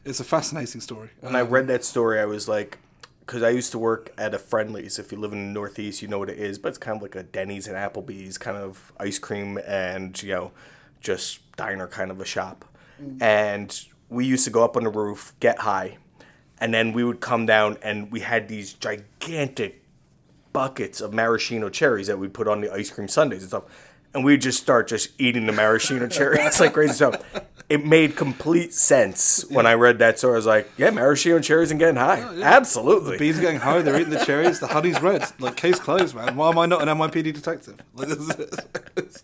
it's 0.04 0.20
a 0.20 0.24
fascinating 0.26 0.82
story. 0.82 1.10
when 1.22 1.36
I 1.36 1.42
read 1.42 1.68
that 1.68 1.86
story, 1.86 2.20
I 2.20 2.26
was 2.26 2.48
like, 2.50 2.80
because 3.26 3.42
I 3.42 3.50
used 3.50 3.72
to 3.72 3.80
work 3.80 4.12
at 4.18 4.34
a 4.34 4.40
Friendly's. 4.40 5.00
If 5.00 5.12
you 5.12 5.18
live 5.18 5.32
in 5.32 5.48
the 5.48 5.54
Northeast, 5.54 6.02
you 6.02 6.10
know 6.10 6.20
what 6.20 6.30
it 6.30 6.38
is, 6.38 6.60
but 6.60 6.70
it's 6.70 6.78
kind 6.78 6.98
of 6.98 7.02
like 7.02 7.16
a 7.16 7.24
Denny's 7.24 7.68
and 7.68 7.78
Applebee's 7.78 8.38
kind 8.38 8.58
of 8.58 8.92
ice 9.00 9.18
cream 9.18 9.58
and 9.66 10.22
you 10.22 10.34
know, 10.34 10.52
just 11.00 11.40
diner 11.56 11.88
kind 11.88 12.12
of 12.12 12.20
a 12.20 12.26
shop. 12.26 12.66
Mm. 13.02 13.22
And 13.22 13.86
we 14.10 14.26
used 14.26 14.44
to 14.44 14.52
go 14.52 14.64
up 14.64 14.76
on 14.76 14.84
the 14.84 14.90
roof, 14.90 15.34
get 15.40 15.60
high, 15.60 15.98
and 16.60 16.74
then 16.74 16.92
we 16.92 17.04
would 17.04 17.22
come 17.22 17.46
down 17.46 17.78
and 17.82 18.12
we 18.12 18.20
had 18.20 18.50
these 18.50 18.74
gigantic 18.74 19.84
buckets 20.52 21.02
of 21.02 21.14
maraschino 21.14 21.70
cherries 21.70 22.08
that 22.08 22.20
we 22.20 22.28
put 22.28 22.48
on 22.48 22.62
the 22.62 22.72
ice 22.72 22.90
cream 22.90 23.08
sundaes 23.08 23.42
and 23.42 23.50
stuff. 23.50 23.64
And 24.14 24.24
we'd 24.24 24.42
just 24.42 24.62
start 24.62 24.90
just 24.90 25.10
eating 25.18 25.48
the 25.48 25.54
maraschino 25.54 26.08
cherries 26.10 26.40
It's 26.42 26.60
like 26.60 26.74
crazy 26.74 26.94
stuff. 26.94 27.24
It 27.70 27.86
made 27.86 28.16
complete 28.16 28.74
sense 28.74 29.46
when 29.50 29.66
I 29.66 29.74
read 29.74 29.98
that 30.00 30.20
story. 30.20 30.34
I 30.34 30.36
was 30.36 30.46
like, 30.46 30.70
yeah, 30.78 30.92
maraschino 30.92 31.38
and 31.38 31.46
cherries 31.46 31.72
and 31.72 31.80
getting 31.80 31.96
high. 31.96 32.20
Absolutely. 32.44 33.14
The 33.14 33.18
Bees 33.20 33.38
are 33.40 33.42
getting 33.42 33.60
high. 33.62 33.82
They're 33.82 34.00
eating 34.00 34.12
the 34.14 34.24
cherries. 34.26 34.60
The 34.60 34.68
honey's 34.68 35.02
red. 35.02 35.24
Like 35.40 35.56
case 35.56 35.80
closed, 35.80 36.14
man. 36.16 36.36
Why 36.36 36.50
am 36.50 36.58
I 36.60 36.66
not 36.66 36.82
an 36.88 36.90
NYPD 36.90 37.34
detective? 37.34 37.82
Like, 37.96 38.10
this 38.10 38.20
is- 38.20 39.24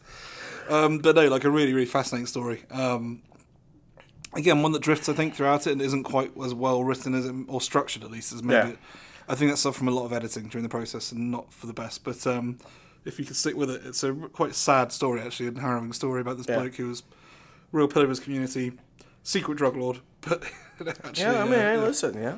um, 0.70 1.00
but 1.00 1.16
no, 1.16 1.28
like 1.28 1.44
a 1.44 1.50
really, 1.50 1.74
really 1.74 1.86
fascinating 1.88 2.28
story. 2.28 2.64
Um, 2.72 3.24
again, 4.36 4.62
one 4.62 4.72
that 4.74 4.82
drifts, 4.82 5.10
I 5.10 5.14
think, 5.14 5.36
throughout 5.36 5.66
it 5.68 5.72
and 5.74 5.82
isn't 5.82 6.04
quite 6.04 6.32
as 6.44 6.54
well 6.54 6.84
written 6.84 7.14
as 7.16 7.26
it, 7.26 7.34
or 7.48 7.60
structured 7.60 8.04
at 8.04 8.12
least 8.12 8.32
as 8.34 8.44
maybe. 8.44 8.68
Yeah. 8.70 8.74
It, 8.74 8.80
I 9.28 9.36
think 9.36 9.52
that's 9.52 9.62
stuff 9.62 9.76
from 9.76 9.88
a 9.88 9.92
lot 9.92 10.06
of 10.06 10.14
editing 10.14 10.48
during 10.48 10.64
the 10.64 10.70
process 10.70 11.12
and 11.12 11.30
not 11.32 11.52
for 11.52 11.68
the 11.68 11.74
best. 11.74 12.04
But 12.04 12.26
um, 12.28 12.58
if 13.06 13.20
you 13.20 13.26
can 13.26 13.34
stick 13.36 13.56
with 13.56 13.70
it, 13.70 13.82
it's 13.86 14.04
a 14.04 14.14
quite 14.14 14.56
sad 14.56 14.92
story 14.92 15.22
actually, 15.22 15.48
and 15.48 15.60
harrowing 15.60 15.92
story 15.94 16.22
about 16.22 16.38
this 16.38 16.48
Yeah. 16.48 16.58
bloke 16.60 16.76
who 16.76 16.88
was 16.88 17.02
a 17.02 17.04
real 17.72 17.88
pillar 17.88 18.06
of 18.06 18.10
his 18.10 18.20
community, 18.20 18.74
secret 19.24 19.58
drug 19.58 19.76
lord, 19.76 20.00
but 20.22 20.44
actually, 20.88 21.24
yeah, 21.24 21.42
I 21.42 21.46
mean, 21.46 21.54
uh, 21.54 21.58
hey, 21.58 21.76
yeah. 21.76 21.82
listen, 21.82 22.22
yeah. 22.22 22.38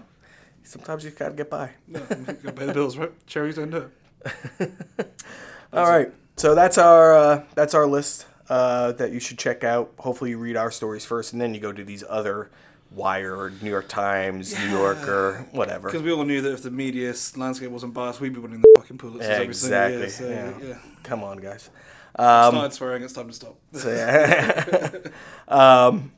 Sometimes 0.63 1.03
you 1.03 1.11
gotta 1.11 1.33
get 1.33 1.49
by. 1.49 1.71
Yeah, 1.87 1.99
gotta 1.99 2.53
pay 2.53 2.65
the 2.65 2.73
bills, 2.73 2.97
right? 2.97 3.11
Cherries 3.27 3.55
don't 3.55 3.71
do 3.71 3.89
it. 4.25 4.71
All 5.73 5.89
right, 5.89 6.11
so 6.37 6.53
that's 6.55 6.77
our 6.77 7.15
uh, 7.15 7.43
that's 7.55 7.73
our 7.73 7.87
list 7.87 8.27
uh, 8.49 8.91
that 8.93 9.11
you 9.11 9.19
should 9.19 9.39
check 9.39 9.63
out. 9.63 9.91
Hopefully, 9.99 10.31
you 10.31 10.37
read 10.37 10.57
our 10.57 10.71
stories 10.71 11.05
first, 11.05 11.33
and 11.33 11.41
then 11.41 11.53
you 11.53 11.59
go 11.59 11.71
to 11.71 11.83
these 11.83 12.03
other 12.07 12.51
Wired, 12.91 13.63
New 13.63 13.69
York 13.69 13.87
Times, 13.87 14.57
New 14.59 14.71
Yorker, 14.71 15.45
whatever. 15.51 15.87
Because 15.87 16.03
we 16.03 16.11
all 16.11 16.25
knew 16.25 16.41
that 16.41 16.51
if 16.51 16.63
the 16.63 16.71
media 16.71 17.13
landscape 17.37 17.71
wasn't 17.71 17.93
biased, 17.93 18.19
we'd 18.19 18.33
be 18.33 18.39
winning 18.39 18.59
the 18.59 18.73
fucking 18.77 18.97
Pulitzers 18.97 19.21
every 19.21 19.53
single 19.53 19.89
year. 19.89 20.03
Exactly. 20.03 20.09
So, 20.09 20.29
yeah. 20.29 20.67
yeah. 20.67 20.77
Come 21.03 21.23
on, 21.23 21.37
guys. 21.37 21.69
Started 22.15 22.73
swearing, 22.73 23.03
it's 23.03 23.13
time 23.13 23.27
to 23.27 23.33
stop. 23.33 23.57
So, 23.73 23.89
yeah. 23.91 24.89
um, 25.47 26.11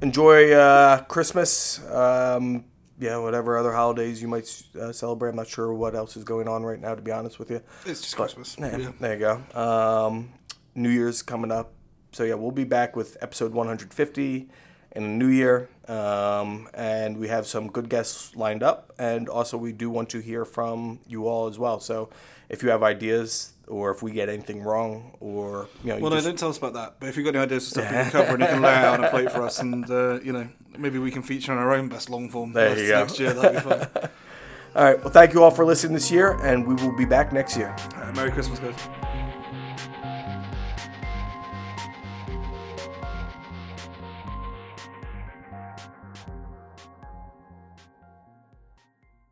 enjoy 0.00 0.52
uh, 0.52 1.02
Christmas. 1.04 1.84
Um, 1.90 2.64
yeah, 2.98 3.16
whatever 3.16 3.58
other 3.58 3.72
holidays 3.72 4.22
you 4.22 4.28
might 4.28 4.62
uh, 4.80 4.92
celebrate. 4.92 5.30
I'm 5.30 5.36
not 5.36 5.48
sure 5.48 5.72
what 5.74 5.94
else 5.96 6.16
is 6.16 6.22
going 6.24 6.46
on 6.46 6.62
right 6.62 6.80
now, 6.80 6.94
to 6.94 7.02
be 7.02 7.10
honest 7.10 7.38
with 7.38 7.50
you. 7.50 7.60
It's 7.84 8.00
just 8.00 8.16
But, 8.16 8.24
Christmas. 8.24 8.56
yeah, 8.58 8.76
Yeah. 8.76 8.92
There 9.00 9.14
you 9.14 9.20
go. 9.20 9.60
Um, 9.60 10.32
New 10.74 10.90
Year's 10.90 11.20
coming 11.22 11.50
up. 11.50 11.72
So, 12.12 12.22
yeah, 12.24 12.34
we'll 12.34 12.52
be 12.52 12.64
back 12.64 12.94
with 12.94 13.16
episode 13.20 13.52
150 13.52 14.48
in 14.94 15.02
the 15.02 15.08
new 15.08 15.28
year. 15.28 15.68
Um, 15.88 16.68
and 16.74 17.18
we 17.18 17.26
have 17.28 17.46
some 17.46 17.68
good 17.68 17.88
guests 17.88 18.36
lined 18.36 18.62
up. 18.62 18.92
And 18.98 19.28
also, 19.28 19.56
we 19.56 19.72
do 19.72 19.90
want 19.90 20.08
to 20.10 20.20
hear 20.20 20.44
from 20.44 21.00
you 21.06 21.26
all 21.26 21.48
as 21.48 21.58
well. 21.58 21.80
So, 21.80 22.08
if 22.48 22.62
you 22.62 22.68
have 22.68 22.82
ideas 22.84 23.51
or 23.68 23.90
if 23.90 24.02
we 24.02 24.10
get 24.12 24.28
anything 24.28 24.62
wrong 24.62 25.16
or, 25.20 25.68
you 25.82 25.88
know, 25.90 25.96
you 25.96 26.02
Well, 26.02 26.10
no, 26.10 26.16
just- 26.16 26.26
don't 26.28 26.38
tell 26.38 26.48
us 26.50 26.58
about 26.58 26.74
that. 26.74 26.94
But 27.00 27.08
if 27.08 27.16
you've 27.16 27.24
got 27.24 27.34
any 27.34 27.44
ideas 27.44 27.64
for 27.72 27.80
stuff 27.80 27.90
we 27.90 27.96
can 27.96 28.10
cover, 28.10 28.30
and 28.34 28.40
you 28.42 28.46
can 28.48 28.62
lay 28.62 28.74
out 28.74 28.98
on 29.00 29.04
a 29.04 29.10
plate 29.10 29.30
for 29.32 29.42
us, 29.42 29.60
and 29.60 29.88
uh, 29.90 30.20
you 30.22 30.32
know, 30.32 30.48
maybe 30.78 30.98
we 30.98 31.10
can 31.10 31.22
feature 31.22 31.52
on 31.52 31.58
our 31.58 31.72
own 31.72 31.88
best 31.88 32.10
long 32.10 32.28
form 32.30 32.52
There 32.52 32.78
you 32.78 32.88
go. 32.88 33.00
next 33.00 33.18
year. 33.20 33.32
That'd 33.32 33.62
be 33.62 33.68
fun. 33.70 33.88
all 34.76 34.84
right. 34.84 34.98
Well, 35.00 35.10
thank 35.12 35.32
you 35.34 35.42
all 35.42 35.50
for 35.50 35.64
listening 35.64 35.94
this 35.94 36.10
year. 36.10 36.32
And 36.42 36.66
we 36.66 36.74
will 36.74 36.96
be 36.96 37.04
back 37.04 37.32
next 37.32 37.56
year. 37.56 37.74
Right, 37.96 38.14
Merry 38.16 38.30
Christmas, 38.32 38.58
guys. 38.58 39.11